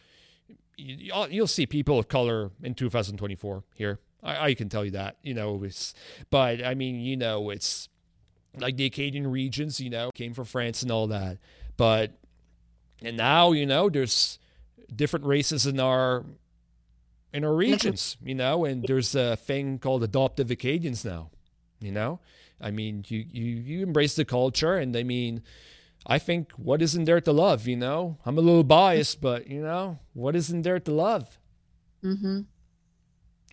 you, 0.77 1.11
will 1.13 1.47
see 1.47 1.65
people 1.65 1.99
of 1.99 2.07
color 2.07 2.51
in 2.63 2.73
2024 2.73 3.63
here. 3.75 3.99
I, 4.23 4.45
I 4.49 4.53
can 4.55 4.69
tell 4.69 4.85
you 4.85 4.91
that. 4.91 5.17
You 5.21 5.33
know, 5.33 5.63
it's, 5.63 5.93
but 6.29 6.63
I 6.63 6.73
mean, 6.73 7.01
you 7.01 7.17
know, 7.17 7.49
it's 7.49 7.89
like 8.57 8.77
the 8.77 8.85
Acadian 8.85 9.27
regions. 9.27 9.79
You 9.79 9.89
know, 9.89 10.11
came 10.13 10.33
from 10.33 10.45
France 10.45 10.81
and 10.81 10.91
all 10.91 11.07
that, 11.07 11.37
but 11.75 12.11
and 13.01 13.17
now 13.17 13.51
you 13.51 13.65
know 13.65 13.89
there's 13.89 14.39
different 14.93 15.25
races 15.25 15.65
in 15.65 15.79
our 15.79 16.25
in 17.33 17.43
our 17.43 17.53
regions, 17.53 18.17
you 18.23 18.35
know, 18.35 18.65
and 18.65 18.83
there's 18.87 19.13
a 19.15 19.35
thing 19.35 19.79
called 19.79 20.03
adoptive 20.03 20.49
Acadians 20.49 21.03
now, 21.03 21.29
you 21.79 21.91
know. 21.91 22.19
I 22.59 22.71
mean, 22.71 23.05
you 23.07 23.23
you 23.29 23.45
you 23.45 23.83
embrace 23.83 24.15
the 24.15 24.25
culture, 24.25 24.75
and 24.75 24.95
I 24.95 25.03
mean, 25.03 25.43
I 26.05 26.19
think 26.19 26.51
what 26.53 26.81
isn't 26.81 27.03
there 27.03 27.21
to 27.21 27.31
love, 27.31 27.67
you 27.67 27.75
know? 27.75 28.17
I'm 28.25 28.37
a 28.37 28.41
little 28.41 28.63
biased, 28.63 29.21
but 29.21 29.47
you 29.47 29.61
know, 29.61 29.99
what 30.13 30.35
isn't 30.35 30.63
there 30.63 30.79
to 30.79 30.91
love? 30.91 31.37
Mm-hmm. 32.03 32.41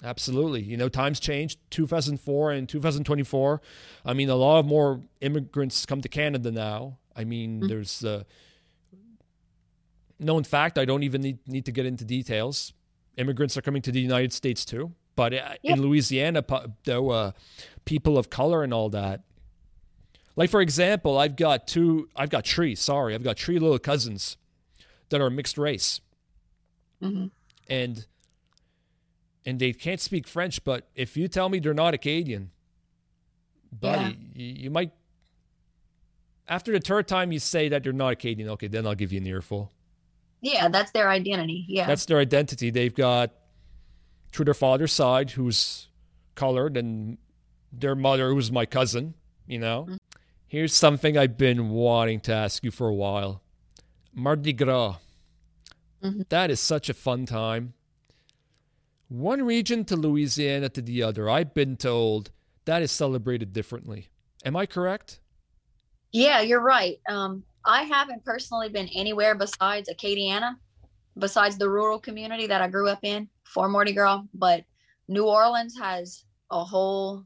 Absolutely. 0.04 0.62
You 0.62 0.76
know, 0.76 0.88
times 0.88 1.18
changed. 1.18 1.58
2004 1.70 2.52
and 2.52 2.68
2024. 2.68 3.62
I 4.04 4.12
mean, 4.12 4.28
a 4.28 4.34
lot 4.34 4.58
of 4.58 4.66
more 4.66 5.00
immigrants 5.20 5.86
come 5.86 6.02
to 6.02 6.08
Canada 6.08 6.50
now. 6.50 6.98
I 7.16 7.24
mean, 7.24 7.60
mm-hmm. 7.60 7.68
there's 7.68 8.04
uh, 8.04 8.24
known 10.18 10.44
fact. 10.44 10.78
I 10.78 10.84
don't 10.84 11.02
even 11.02 11.22
need 11.22 11.38
need 11.48 11.64
to 11.64 11.72
get 11.72 11.86
into 11.86 12.04
details 12.04 12.72
immigrants 13.16 13.56
are 13.56 13.62
coming 13.62 13.82
to 13.82 13.92
the 13.92 14.00
United 14.00 14.32
States 14.32 14.64
too. 14.64 14.92
But 15.16 15.34
uh, 15.34 15.54
in 15.62 15.80
Louisiana, 15.80 16.44
though, 16.84 17.10
uh, 17.10 17.32
people 17.84 18.18
of 18.18 18.30
color 18.30 18.64
and 18.64 18.74
all 18.74 18.88
that. 18.90 19.22
Like 20.36 20.50
for 20.50 20.60
example, 20.60 21.16
I've 21.16 21.36
got 21.36 21.68
two. 21.68 22.08
I've 22.16 22.30
got 22.30 22.46
three. 22.46 22.74
Sorry, 22.74 23.14
I've 23.14 23.22
got 23.22 23.38
three 23.38 23.60
little 23.60 23.78
cousins 23.78 24.36
that 25.10 25.20
are 25.20 25.30
mixed 25.30 25.56
race, 25.56 26.00
mm-hmm. 27.00 27.26
and 27.68 28.06
and 29.46 29.58
they 29.58 29.72
can't 29.72 30.00
speak 30.00 30.26
French. 30.26 30.62
But 30.64 30.88
if 30.94 31.16
you 31.16 31.28
tell 31.28 31.48
me 31.48 31.58
they're 31.58 31.74
not 31.74 31.94
Acadian, 31.94 32.50
buddy, 33.72 34.16
yeah. 34.34 34.42
you, 34.42 34.54
you 34.64 34.70
might. 34.70 34.92
After 36.46 36.72
the 36.72 36.80
third 36.80 37.08
time 37.08 37.32
you 37.32 37.38
say 37.38 37.68
that 37.68 37.82
they're 37.82 37.92
not 37.92 38.12
Acadian, 38.12 38.48
okay, 38.50 38.68
then 38.68 38.86
I'll 38.86 38.94
give 38.94 39.12
you 39.12 39.20
an 39.20 39.26
earful. 39.26 39.72
Yeah, 40.40 40.68
that's 40.68 40.90
their 40.90 41.08
identity. 41.08 41.64
Yeah. 41.68 41.86
That's 41.86 42.04
their 42.04 42.18
identity. 42.18 42.68
They've 42.70 42.94
got 42.94 43.30
through 44.30 44.44
their 44.44 44.54
father's 44.54 44.92
side 44.92 45.30
who's 45.30 45.88
colored 46.34 46.76
and 46.76 47.16
their 47.72 47.94
mother 47.94 48.30
who's 48.30 48.52
my 48.52 48.66
cousin, 48.66 49.14
you 49.46 49.58
know. 49.58 49.84
Mm-hmm. 49.84 49.96
Here's 50.46 50.74
something 50.74 51.16
I've 51.16 51.38
been 51.38 51.70
wanting 51.70 52.20
to 52.20 52.32
ask 52.32 52.62
you 52.62 52.70
for 52.70 52.88
a 52.88 52.94
while. 52.94 53.42
Mardi 54.12 54.52
Gras. 54.52 54.96
Mm-hmm. 56.02 56.22
That 56.28 56.50
is 56.50 56.60
such 56.60 56.88
a 56.88 56.94
fun 56.94 57.24
time. 57.24 57.72
One 59.08 59.42
region 59.42 59.84
to 59.86 59.96
Louisiana 59.96 60.68
to 60.70 60.82
the 60.82 61.02
other, 61.02 61.28
I've 61.28 61.54
been 61.54 61.76
told 61.76 62.30
that 62.64 62.82
is 62.82 62.90
celebrated 62.90 63.52
differently. 63.52 64.08
Am 64.44 64.56
I 64.56 64.66
correct? 64.66 65.20
Yeah, 66.12 66.40
you're 66.40 66.60
right. 66.62 66.98
Um, 67.08 67.44
I 67.66 67.82
haven't 67.82 68.24
personally 68.24 68.68
been 68.68 68.88
anywhere 68.88 69.34
besides 69.34 69.88
Acadiana, 69.88 70.56
besides 71.18 71.58
the 71.58 71.68
rural 71.68 71.98
community 71.98 72.46
that 72.46 72.60
I 72.60 72.68
grew 72.68 72.88
up 72.88 73.00
in 73.02 73.28
for 73.44 73.68
Mardi 73.68 73.92
Gras. 73.92 74.22
But 74.32 74.64
New 75.08 75.26
Orleans 75.26 75.76
has 75.78 76.24
a 76.50 76.64
whole, 76.64 77.24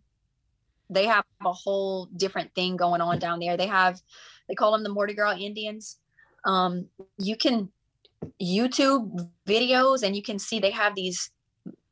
they 0.90 1.06
have 1.06 1.24
a 1.44 1.52
whole 1.52 2.06
different 2.16 2.54
thing 2.54 2.76
going 2.76 3.00
on 3.00 3.18
down 3.18 3.40
there. 3.40 3.56
They 3.56 3.66
have, 3.66 4.00
they 4.48 4.54
call 4.54 4.72
them 4.72 4.82
the 4.82 4.88
Mardi 4.88 5.14
Gras 5.14 5.36
Indians. 5.36 5.98
Um, 6.44 6.86
you 7.18 7.36
can 7.36 7.68
YouTube 8.42 9.28
videos 9.46 10.02
and 10.02 10.16
you 10.16 10.22
can 10.22 10.38
see 10.38 10.58
they 10.58 10.70
have 10.70 10.94
these 10.94 11.30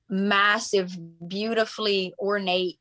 massive, 0.09 0.96
beautifully 1.28 2.14
ornate, 2.18 2.78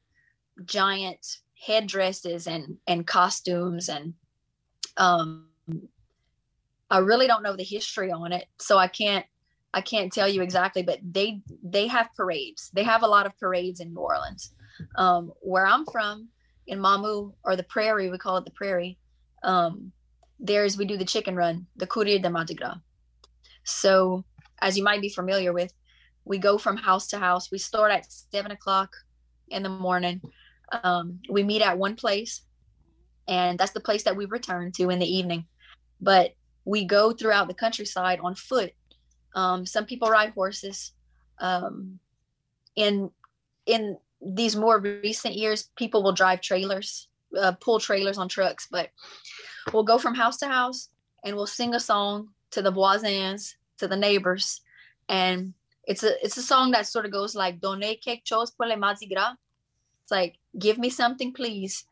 giant 0.64 1.26
headdresses 1.66 2.48
and 2.48 2.78
and 2.88 3.08
costumes 3.08 3.90
and 3.90 4.14
um 4.98 5.48
I 6.90 7.00
really 7.00 7.28
don't 7.28 7.44
know 7.44 7.56
the 7.56 7.64
history 7.64 8.12
on 8.12 8.32
it, 8.32 8.46
so 8.60 8.78
I 8.78 8.88
can't 8.88 9.26
I 9.74 9.82
can't 9.82 10.14
tell 10.14 10.30
you 10.30 10.42
exactly, 10.42 10.84
but 10.84 11.00
they 11.04 11.42
they 11.64 11.88
have 11.88 12.10
parades. 12.16 12.72
They 12.74 12.84
have 12.84 13.04
a 13.04 13.08
lot 13.08 13.26
of 13.26 13.38
parades 13.38 13.80
in 13.80 13.94
New 13.94 14.00
Orleans. 14.00 14.54
Um, 14.98 15.32
where 15.42 15.66
I'm 15.66 15.86
from, 15.86 16.30
in 16.68 16.80
Mamou 16.80 17.34
or 17.44 17.56
the 17.56 17.64
Prairie, 17.64 18.10
we 18.10 18.18
call 18.18 18.38
it 18.38 18.46
the 18.46 18.52
Prairie. 18.52 18.98
Um, 19.44 19.92
there's 20.40 20.78
we 20.78 20.86
do 20.86 20.98
the 20.98 21.06
chicken 21.06 21.36
run, 21.36 21.68
the 21.76 21.88
Courir 21.88 22.20
de 22.20 22.30
Mardi 22.30 22.56
Gras. 22.56 22.78
So, 23.64 24.24
as 24.62 24.78
you 24.78 24.84
might 24.84 25.02
be 25.02 25.10
familiar 25.10 25.54
with, 25.54 25.74
we 26.26 26.38
go 26.40 26.58
from 26.58 26.76
house 26.76 27.08
to 27.08 27.20
house. 27.20 27.52
We 27.52 27.60
start 27.60 27.92
at 27.92 28.12
seven 28.12 28.52
o'clock 28.52 28.90
in 29.50 29.64
the 29.64 29.70
morning. 29.70 30.22
Um, 30.84 31.20
we 31.30 31.44
meet 31.44 31.62
at 31.62 31.78
one 31.78 31.96
place, 31.96 32.42
and 33.28 33.58
that's 33.58 33.74
the 33.74 33.80
place 33.80 34.04
that 34.04 34.16
we 34.16 34.26
return 34.26 34.72
to 34.74 34.90
in 34.90 35.00
the 35.00 35.06
evening. 35.06 35.46
But 36.02 36.34
we 36.66 36.86
go 36.86 37.12
throughout 37.14 37.48
the 37.48 37.54
countryside 37.54 38.20
on 38.22 38.36
foot. 38.36 38.74
Um, 39.36 39.66
some 39.66 39.86
people 39.86 40.10
ride 40.10 40.32
horses. 40.32 40.92
Um, 41.40 42.00
in 42.76 43.12
in 43.66 43.98
these 44.22 44.56
more 44.56 44.80
recent 44.80 45.36
years, 45.36 45.70
people 45.76 46.02
will 46.02 46.12
drive 46.12 46.42
trailers, 46.42 47.08
uh, 47.38 47.52
pull 47.54 47.80
trailers 47.80 48.18
on 48.18 48.28
trucks. 48.28 48.68
But 48.72 48.90
we'll 49.72 49.84
go 49.84 50.00
from 50.00 50.16
house 50.16 50.38
to 50.38 50.48
house 50.48 50.90
and 51.24 51.36
we'll 51.36 51.48
sing 51.48 51.76
a 51.76 51.80
song 51.80 52.30
to 52.52 52.62
the 52.62 52.72
voisins, 52.72 53.54
to 53.78 53.88
the 53.88 53.96
neighbors, 53.96 54.62
and 55.10 55.54
it's 55.88 56.04
a 56.04 56.24
it's 56.24 56.38
a 56.38 56.42
song 56.42 56.72
that 56.72 56.88
sort 56.88 57.06
of 57.06 57.12
goes 57.12 57.36
like 57.36 57.60
"Donne 57.60 57.96
quelque 58.04 58.24
chose 58.24 58.52
pour 58.52 58.68
les 58.68 58.76
Mardi 58.76 59.08
Gras." 59.08 59.36
It's 60.04 60.12
like, 60.12 60.38
"Give 60.58 60.78
me 60.78 60.90
something, 60.90 61.34
please," 61.34 61.86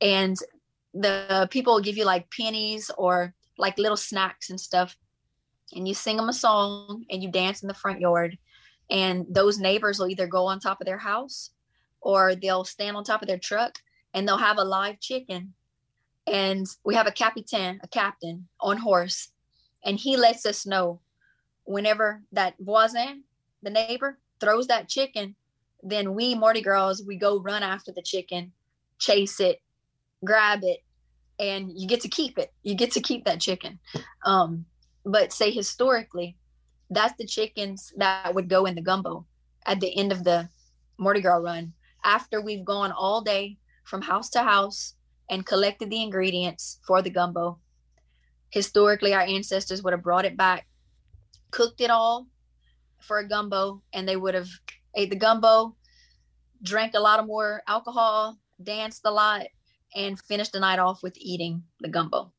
and 0.00 0.36
the 0.94 1.48
people 1.50 1.74
will 1.74 1.82
give 1.82 1.96
you 1.96 2.04
like 2.04 2.30
pennies 2.30 2.90
or 2.96 3.34
like 3.58 3.78
little 3.78 3.96
snacks 3.96 4.50
and 4.50 4.60
stuff, 4.60 4.96
and 5.72 5.86
you 5.86 5.94
sing 5.94 6.16
them 6.16 6.28
a 6.28 6.32
song 6.32 7.04
and 7.10 7.22
you 7.22 7.30
dance 7.30 7.62
in 7.62 7.68
the 7.68 7.74
front 7.74 8.00
yard, 8.00 8.38
and 8.90 9.26
those 9.28 9.58
neighbors 9.58 9.98
will 9.98 10.08
either 10.08 10.26
go 10.26 10.46
on 10.46 10.60
top 10.60 10.80
of 10.80 10.86
their 10.86 10.98
house 10.98 11.50
or 12.00 12.36
they'll 12.36 12.64
stand 12.64 12.96
on 12.96 13.04
top 13.04 13.22
of 13.22 13.28
their 13.28 13.38
truck 13.38 13.78
and 14.14 14.26
they'll 14.26 14.38
have 14.38 14.58
a 14.58 14.64
live 14.64 15.00
chicken. 15.00 15.54
And 16.26 16.66
we 16.84 16.94
have 16.94 17.06
a 17.06 17.12
captain 17.12 17.80
a 17.82 17.88
captain 17.88 18.48
on 18.60 18.78
horse 18.78 19.30
and 19.84 19.98
he 19.98 20.16
lets 20.16 20.46
us 20.46 20.66
know 20.66 21.00
whenever 21.66 22.22
that 22.32 22.54
voisin, 22.58 23.24
the 23.62 23.70
neighbor, 23.70 24.18
throws 24.40 24.68
that 24.68 24.88
chicken, 24.88 25.34
then 25.82 26.14
we 26.14 26.34
Mardi 26.34 26.62
Gras, 26.62 27.02
we 27.06 27.16
go 27.16 27.40
run 27.40 27.62
after 27.62 27.92
the 27.92 28.02
chicken, 28.02 28.52
chase 28.98 29.40
it, 29.40 29.60
grab 30.24 30.60
it, 30.62 30.82
and 31.38 31.70
you 31.74 31.86
get 31.86 32.00
to 32.00 32.08
keep 32.08 32.38
it. 32.38 32.52
You 32.62 32.74
get 32.74 32.92
to 32.92 33.00
keep 33.00 33.24
that 33.24 33.40
chicken. 33.40 33.78
Um, 34.24 34.64
but 35.04 35.32
say 35.32 35.50
historically, 35.50 36.36
that's 36.90 37.14
the 37.18 37.26
chickens 37.26 37.92
that 37.96 38.34
would 38.34 38.48
go 38.48 38.64
in 38.64 38.74
the 38.74 38.80
gumbo 38.80 39.26
at 39.66 39.80
the 39.80 39.94
end 39.96 40.12
of 40.12 40.24
the 40.24 40.48
Mardi 40.98 41.20
Gras 41.20 41.36
run 41.36 41.74
after 42.04 42.40
we've 42.40 42.64
gone 42.64 42.92
all 42.92 43.20
day 43.20 43.58
from 43.84 44.02
house 44.02 44.30
to 44.30 44.42
house 44.42 44.94
and 45.28 45.44
collected 45.44 45.90
the 45.90 46.02
ingredients 46.02 46.78
for 46.86 47.02
the 47.02 47.10
gumbo. 47.10 47.58
Historically, 48.50 49.12
our 49.12 49.22
ancestors 49.22 49.82
would 49.82 49.92
have 49.92 50.02
brought 50.02 50.24
it 50.24 50.36
back 50.36 50.66
cooked 51.56 51.80
it 51.80 51.90
all 51.90 52.26
for 53.00 53.18
a 53.18 53.26
gumbo 53.26 53.82
and 53.94 54.06
they 54.06 54.16
would 54.16 54.34
have 54.34 54.48
ate 54.94 55.08
the 55.08 55.16
gumbo, 55.16 55.74
drank 56.62 56.92
a 56.94 57.00
lot 57.00 57.18
of 57.18 57.26
more 57.26 57.62
alcohol, 57.66 58.36
danced 58.62 59.00
a 59.06 59.10
lot, 59.10 59.46
and 59.94 60.20
finished 60.20 60.52
the 60.52 60.60
night 60.60 60.78
off 60.78 61.02
with 61.02 61.16
eating 61.16 61.62
the 61.80 61.88
gumbo. 61.88 62.30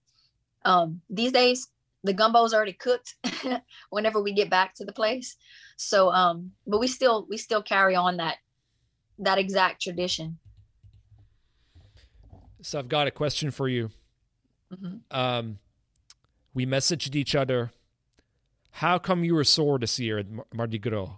Um, 0.65 1.01
these 1.09 1.31
days, 1.31 1.67
the 2.03 2.13
gumbo 2.13 2.43
is 2.43 2.53
already 2.53 2.73
cooked 2.73 3.15
whenever 3.89 4.21
we 4.21 4.33
get 4.33 4.51
back 4.51 4.75
to 4.75 4.85
the 4.85 4.93
place. 4.93 5.35
So, 5.77 6.11
um, 6.11 6.51
but 6.67 6.79
we 6.79 6.87
still 6.87 7.25
we 7.27 7.37
still 7.37 7.63
carry 7.63 7.95
on 7.95 8.17
that 8.17 8.37
that 9.17 9.39
exact 9.39 9.81
tradition. 9.81 10.37
So 12.61 12.77
I've 12.77 12.89
got 12.89 13.07
a 13.07 13.11
question 13.11 13.49
for 13.49 13.67
you. 13.67 13.89
Mm-hmm. 14.71 14.97
Um, 15.09 15.57
we 16.53 16.67
messaged 16.67 17.15
each 17.15 17.33
other 17.33 17.71
how 18.77 18.99
come 18.99 19.23
you 19.23 19.33
were 19.33 19.43
sore 19.43 19.79
this 19.79 19.97
year 19.97 20.19
at 20.19 20.27
Mardi 20.53 20.77
Gras? 20.77 21.09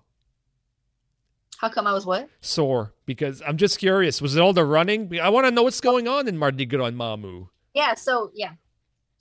How 1.58 1.68
come 1.68 1.88
I 1.88 1.92
was 1.92 2.06
what? 2.06 2.30
Sore. 2.40 2.94
Because 3.06 3.42
I'm 3.46 3.58
just 3.58 3.80
curious. 3.80 4.22
Was 4.22 4.38
it 4.38 4.40
all 4.40 4.54
the 4.54 4.64
running? 4.64 5.20
I 5.20 5.28
want 5.28 5.46
to 5.46 5.52
know 5.52 5.64
what's 5.64 5.82
going 5.82 6.08
on 6.08 6.30
in 6.30 6.38
Mardi 6.38 6.66
Gras 6.66 6.86
and 6.86 6.98
Mamou. 6.98 7.50
Yeah. 7.74 7.96
So, 7.96 8.32
yeah. 8.34 8.54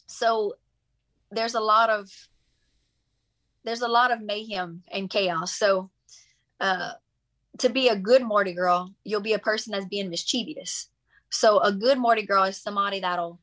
So 0.07 0.55
there's 1.32 1.57
a 1.57 1.61
lot 1.61 1.91
of, 1.91 2.09
there's 3.64 3.82
a 3.82 3.89
lot 3.89 4.12
of 4.12 4.22
mayhem 4.22 4.84
and 4.93 5.11
chaos. 5.11 5.57
So, 5.57 5.91
uh, 6.61 6.93
to 7.59 7.68
be 7.68 7.89
a 7.89 7.97
good 7.97 8.22
Mardi 8.22 8.53
Gras, 8.53 8.86
you'll 9.03 9.20
be 9.20 9.32
a 9.32 9.41
person 9.41 9.72
that's 9.72 9.86
being 9.86 10.11
mischievous. 10.11 10.91
So 11.30 11.59
a 11.59 11.72
good 11.72 11.99
Mardi 11.99 12.22
Gras 12.22 12.45
is 12.45 12.62
somebody 12.62 13.01
that'll, 13.01 13.41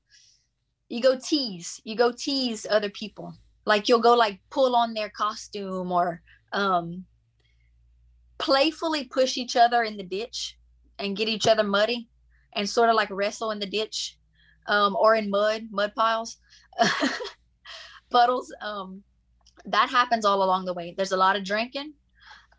you 0.87 1.01
go 1.01 1.19
tease, 1.19 1.81
you 1.83 1.97
go 1.97 2.13
tease 2.13 2.65
other 2.69 2.89
people 2.89 3.35
like 3.66 3.88
you'll 3.88 3.99
go 3.99 4.16
like 4.16 4.39
pull 4.49 4.76
on 4.76 4.93
their 4.93 5.09
costume 5.09 5.91
or 5.91 6.22
um 6.53 7.05
playfully 8.38 9.05
push 9.05 9.38
each 9.38 9.55
other 9.55 9.84
in 9.84 9.97
the 9.97 10.03
ditch 10.03 10.57
and 10.99 11.18
get 11.18 11.28
each 11.30 11.47
other 11.47 11.63
muddy 11.63 12.07
and 12.53 12.70
sort 12.70 12.89
of 12.89 12.95
like 12.95 13.09
wrestle 13.09 13.51
in 13.51 13.59
the 13.59 13.66
ditch 13.66 14.18
um, 14.68 14.95
or 14.95 15.16
in 15.16 15.30
mud 15.30 15.68
mud 15.72 15.93
piles 15.95 16.38
puddles 18.09 18.53
um, 18.61 19.03
that 19.66 19.89
happens 19.89 20.26
all 20.26 20.43
along 20.43 20.66
the 20.66 20.74
way. 20.74 20.93
There's 20.95 21.11
a 21.11 21.18
lot 21.18 21.36
of 21.36 21.43
drinking 21.43 21.93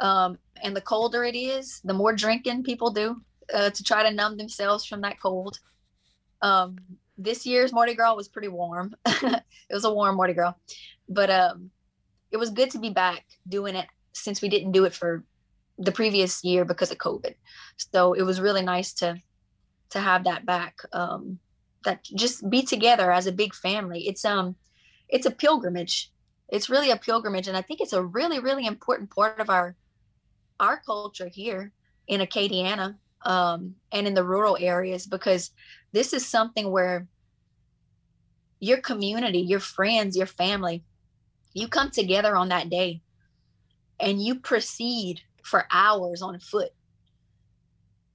um, 0.01 0.39
and 0.63 0.77
the 0.77 0.81
colder 0.81 1.25
it 1.25 1.37
is 1.37 1.81
the 1.85 1.95
more 1.95 2.13
drinking 2.13 2.63
people 2.63 2.91
do 2.91 3.21
uh, 3.55 3.71
to 3.71 3.83
try 3.83 4.03
to 4.03 4.15
numb 4.15 4.37
themselves 4.37 4.85
from 4.85 5.01
that 5.03 5.21
cold. 5.21 5.59
Um, 6.43 6.77
this 7.19 7.47
year's 7.47 7.73
mardi 7.73 7.95
gras 7.95 8.15
was 8.15 8.29
pretty 8.29 8.49
warm 8.49 8.95
it 9.07 9.43
was 9.71 9.85
a 9.85 9.93
warm 9.93 10.17
mardi 10.17 10.35
gras 10.35 10.53
but 11.09 11.31
um, 11.31 11.71
it 12.31 12.37
was 12.37 12.51
good 12.51 12.71
to 12.71 12.79
be 12.79 12.91
back 12.91 13.25
doing 13.49 13.75
it 13.77 13.87
since 14.13 14.43
we 14.43 14.49
didn't 14.49 14.73
do 14.73 14.85
it 14.85 14.95
for 14.95 15.25
the 15.79 15.93
previous 15.93 16.43
year 16.43 16.65
because 16.65 16.91
of 16.91 16.99
COVID. 16.99 17.35
So 17.93 18.15
it 18.15 18.23
was 18.23 18.41
really 18.41 18.63
nice 18.63 18.93
to 18.95 19.21
to 19.91 20.01
have 20.01 20.25
that 20.25 20.45
back. 20.45 20.79
Um, 20.93 21.39
that 21.85 22.03
just 22.03 22.49
be 22.51 22.63
together 22.63 23.13
as 23.13 23.27
a 23.27 23.33
big 23.33 23.55
family. 23.55 24.09
It's 24.09 24.25
um, 24.25 24.57
it's 25.09 25.27
a 25.27 25.31
pilgrimage. 25.31 26.11
It's 26.49 26.71
really 26.71 26.91
a 26.91 26.97
pilgrimage, 26.97 27.49
and 27.49 27.57
I 27.57 27.63
think 27.63 27.81
it's 27.81 27.93
a 27.93 28.03
really 28.03 28.41
really 28.41 28.67
important 28.67 29.15
part 29.15 29.41
of 29.41 29.51
our 29.51 29.77
our 30.59 30.81
culture 30.85 31.29
here 31.29 31.73
in 32.09 32.21
Acadiana 32.21 32.97
um, 33.27 33.75
and 33.93 34.07
in 34.07 34.15
the 34.15 34.25
rural 34.25 34.57
areas 34.59 35.07
because 35.07 35.51
this 35.93 36.13
is 36.13 36.27
something 36.27 36.71
where 36.71 37.07
your 38.61 38.79
community, 38.79 39.41
your 39.41 39.61
friends, 39.61 40.17
your 40.17 40.27
family 40.27 40.83
you 41.57 41.69
come 41.69 41.91
together 41.91 42.37
on 42.37 42.51
that 42.51 42.69
day 42.69 43.01
and 43.99 44.23
you 44.23 44.35
proceed 44.35 45.23
for 45.43 45.67
hours 45.73 46.21
on 46.21 46.39
foot 46.39 46.71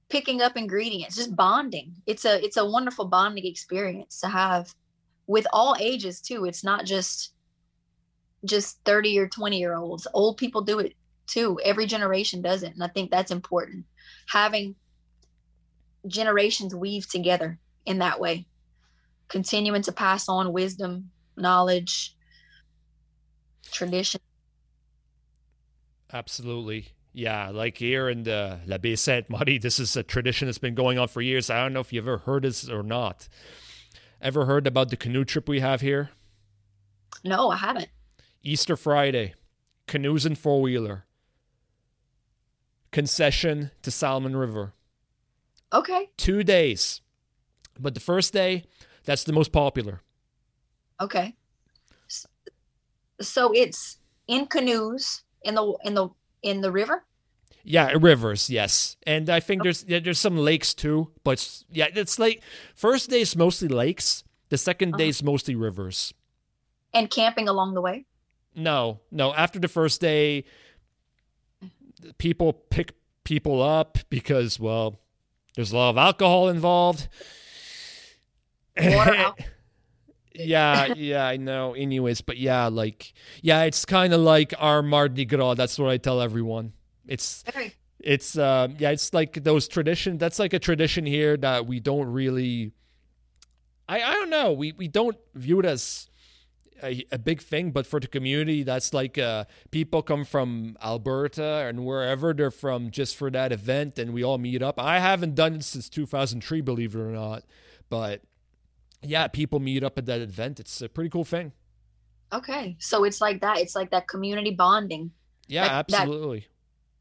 picking 0.08 0.40
up 0.40 0.56
ingredients 0.56 1.16
just 1.16 1.34
bonding. 1.34 1.94
It's 2.06 2.24
a 2.24 2.42
it's 2.44 2.56
a 2.56 2.64
wonderful 2.64 3.06
bonding 3.06 3.46
experience 3.46 4.20
to 4.20 4.28
have 4.28 4.72
with 5.26 5.46
all 5.52 5.74
ages 5.80 6.20
too. 6.20 6.44
It's 6.44 6.62
not 6.62 6.84
just 6.84 7.32
just 8.44 8.78
30 8.84 9.18
or 9.18 9.28
20 9.28 9.58
year 9.58 9.74
olds. 9.74 10.06
Old 10.14 10.36
people 10.36 10.60
do 10.62 10.78
it 10.78 10.94
too. 11.26 11.58
Every 11.64 11.86
generation 11.86 12.42
does 12.42 12.62
it 12.62 12.74
and 12.74 12.84
i 12.84 12.88
think 12.88 13.10
that's 13.10 13.32
important. 13.32 13.84
Having 14.28 14.76
generations 16.06 16.74
weave 16.74 17.08
together 17.08 17.58
in 17.86 17.98
that 17.98 18.20
way 18.20 18.46
continuing 19.32 19.82
to 19.82 19.92
pass 19.92 20.28
on 20.28 20.52
wisdom 20.52 21.10
knowledge 21.36 22.14
tradition. 23.72 24.20
Absolutely. 26.12 26.88
Yeah, 27.14 27.48
like 27.50 27.78
here 27.78 28.08
in 28.10 28.24
the 28.24 28.60
La 28.66 28.76
Baie 28.76 28.94
Sainte 28.96 29.30
Marie, 29.30 29.58
this 29.58 29.78
is 29.78 29.96
a 29.96 30.02
tradition 30.02 30.46
that's 30.46 30.58
been 30.58 30.74
going 30.74 30.98
on 30.98 31.08
for 31.08 31.22
years. 31.22 31.48
I 31.48 31.62
don't 31.62 31.72
know 31.72 31.80
if 31.80 31.92
you've 31.92 32.06
ever 32.06 32.18
heard 32.18 32.44
this 32.44 32.68
or 32.68 32.82
not. 32.82 33.28
Ever 34.20 34.44
heard 34.44 34.66
about 34.66 34.90
the 34.90 34.96
canoe 34.96 35.24
trip 35.24 35.48
we 35.48 35.60
have 35.60 35.80
here? 35.80 36.10
No, 37.24 37.50
I 37.50 37.56
haven't. 37.56 37.88
Easter 38.42 38.76
Friday, 38.76 39.34
canoes 39.86 40.26
and 40.26 40.36
four 40.36 40.60
wheeler, 40.60 41.06
concession 42.90 43.70
to 43.82 43.90
Salmon 43.90 44.36
River. 44.36 44.74
Okay. 45.72 46.10
Two 46.16 46.42
days. 46.42 47.00
But 47.78 47.94
the 47.94 48.00
first 48.00 48.32
day, 48.32 48.64
that's 49.04 49.24
the 49.24 49.32
most 49.32 49.52
popular. 49.52 50.02
Okay 51.00 51.34
so 53.22 53.52
it's 53.54 53.98
in 54.26 54.46
canoes 54.46 55.22
in 55.42 55.54
the 55.54 55.74
in 55.84 55.94
the 55.94 56.08
in 56.42 56.60
the 56.60 56.70
river 56.70 57.04
yeah 57.64 57.92
rivers 58.00 58.50
yes 58.50 58.96
and 59.06 59.30
i 59.30 59.40
think 59.40 59.62
there's 59.62 59.84
yeah, 59.86 59.98
there's 59.98 60.18
some 60.18 60.36
lakes 60.36 60.74
too 60.74 61.10
but 61.24 61.62
yeah 61.70 61.86
it's 61.94 62.18
like 62.18 62.42
first 62.74 63.10
day 63.10 63.20
is 63.20 63.36
mostly 63.36 63.68
lakes 63.68 64.24
the 64.48 64.56
2nd 64.56 64.88
uh-huh. 64.88 64.96
day 64.96 65.08
is 65.08 65.22
mostly 65.22 65.54
rivers 65.54 66.12
and 66.92 67.10
camping 67.10 67.48
along 67.48 67.74
the 67.74 67.80
way 67.80 68.04
no 68.54 69.00
no 69.10 69.32
after 69.34 69.58
the 69.58 69.68
first 69.68 70.00
day 70.00 70.44
people 72.18 72.52
pick 72.52 72.94
people 73.24 73.62
up 73.62 73.98
because 74.10 74.58
well 74.58 74.98
there's 75.54 75.72
a 75.72 75.76
lot 75.76 75.90
of 75.90 75.98
alcohol 75.98 76.48
involved 76.48 77.08
Water, 78.80 79.32
yeah, 80.34 80.94
yeah, 80.94 81.26
I 81.26 81.36
know. 81.36 81.74
Anyways, 81.74 82.20
but 82.20 82.38
yeah, 82.38 82.68
like, 82.68 83.12
yeah, 83.42 83.62
it's 83.64 83.84
kind 83.84 84.14
of 84.14 84.20
like 84.20 84.54
our 84.58 84.82
Mardi 84.82 85.24
Gras. 85.24 85.54
That's 85.54 85.78
what 85.78 85.90
I 85.90 85.98
tell 85.98 86.20
everyone. 86.20 86.72
It's, 87.06 87.44
it's, 88.00 88.38
uh, 88.38 88.68
yeah, 88.78 88.90
it's 88.90 89.12
like 89.12 89.44
those 89.44 89.68
tradition. 89.68 90.18
That's 90.18 90.38
like 90.38 90.52
a 90.54 90.58
tradition 90.58 91.04
here 91.04 91.36
that 91.38 91.66
we 91.66 91.80
don't 91.80 92.08
really. 92.08 92.72
I 93.88 94.00
I 94.00 94.14
don't 94.14 94.30
know. 94.30 94.52
We 94.52 94.72
we 94.72 94.88
don't 94.88 95.16
view 95.34 95.58
it 95.60 95.66
as 95.66 96.08
a, 96.82 97.04
a, 97.12 97.18
big 97.18 97.40
thing, 97.40 97.70
but 97.70 97.86
for 97.86 98.00
the 98.00 98.06
community, 98.06 98.62
that's 98.62 98.92
like 98.92 99.18
uh, 99.18 99.44
people 99.70 100.02
come 100.02 100.24
from 100.24 100.76
Alberta 100.82 101.66
and 101.68 101.84
wherever 101.84 102.32
they're 102.32 102.50
from 102.50 102.90
just 102.90 103.16
for 103.16 103.30
that 103.30 103.52
event, 103.52 103.98
and 103.98 104.12
we 104.12 104.22
all 104.22 104.38
meet 104.38 104.62
up. 104.62 104.78
I 104.78 104.98
haven't 104.98 105.34
done 105.34 105.54
it 105.54 105.64
since 105.64 105.88
2003, 105.88 106.60
believe 106.60 106.94
it 106.94 106.98
or 106.98 107.12
not, 107.12 107.44
but 107.88 108.22
yeah, 109.02 109.28
people 109.28 109.60
meet 109.60 109.82
up 109.82 109.98
at 109.98 110.06
that 110.06 110.20
event. 110.20 110.60
It's 110.60 110.80
a 110.80 110.88
pretty 110.88 111.10
cool 111.10 111.24
thing. 111.24 111.52
Okay, 112.32 112.76
so 112.78 113.04
it's 113.04 113.20
like 113.20 113.40
that. 113.42 113.58
It's 113.58 113.76
like 113.76 113.90
that 113.90 114.08
community 114.08 114.52
bonding. 114.52 115.10
Yeah, 115.48 115.64
absolutely. 115.64 116.46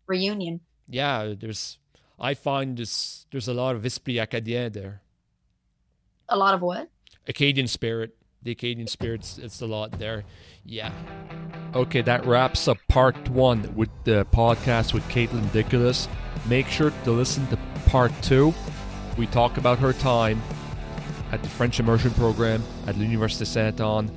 Reunion. 0.08 0.62
Yeah, 0.88 1.34
there's. 1.38 1.78
I 2.20 2.34
find 2.34 2.78
this. 2.78 3.26
There's 3.32 3.48
a 3.48 3.54
lot 3.54 3.76
of 3.76 3.86
esprit 3.86 4.18
acadien 4.18 4.74
there. 4.74 5.02
A 6.28 6.38
lot 6.38 6.54
of 6.54 6.62
what? 6.62 6.90
Acadian 7.28 7.68
spirit 7.68 8.16
the 8.44 8.52
Acadian 8.52 8.88
spirits. 8.88 9.38
It's 9.38 9.62
a 9.62 9.68
lot 9.68 10.00
there. 10.00 10.24
Yeah. 10.66 10.92
Okay, 11.76 12.02
that 12.02 12.26
wraps 12.26 12.68
up 12.68 12.78
part 12.88 13.30
one 13.30 13.74
with 13.76 13.90
the 14.04 14.26
podcast 14.32 14.94
with 14.94 15.04
Katelyn 15.10 15.46
Deculus. 15.52 16.08
Make 16.48 16.68
sure 16.68 16.92
to 17.04 17.12
listen 17.12 17.48
to 17.48 17.58
part 17.86 18.12
two. 18.22 18.54
We 19.18 19.28
talk 19.28 19.58
about 19.58 19.80
her 19.80 19.94
time 19.94 20.42
at 21.32 21.42
the 21.44 21.50
French 21.50 21.80
immersion 21.80 22.12
program 22.12 22.64
at 22.88 22.98
l'Université 22.98 23.46
Sainte-Anne. 23.46 24.10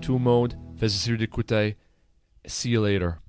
Tout 0.00 0.14
le 0.14 0.18
monde, 0.18 0.54
faisait 0.76 1.16
d'écouter. 1.16 1.76
See 2.46 2.70
you 2.70 2.80
later. 2.80 3.20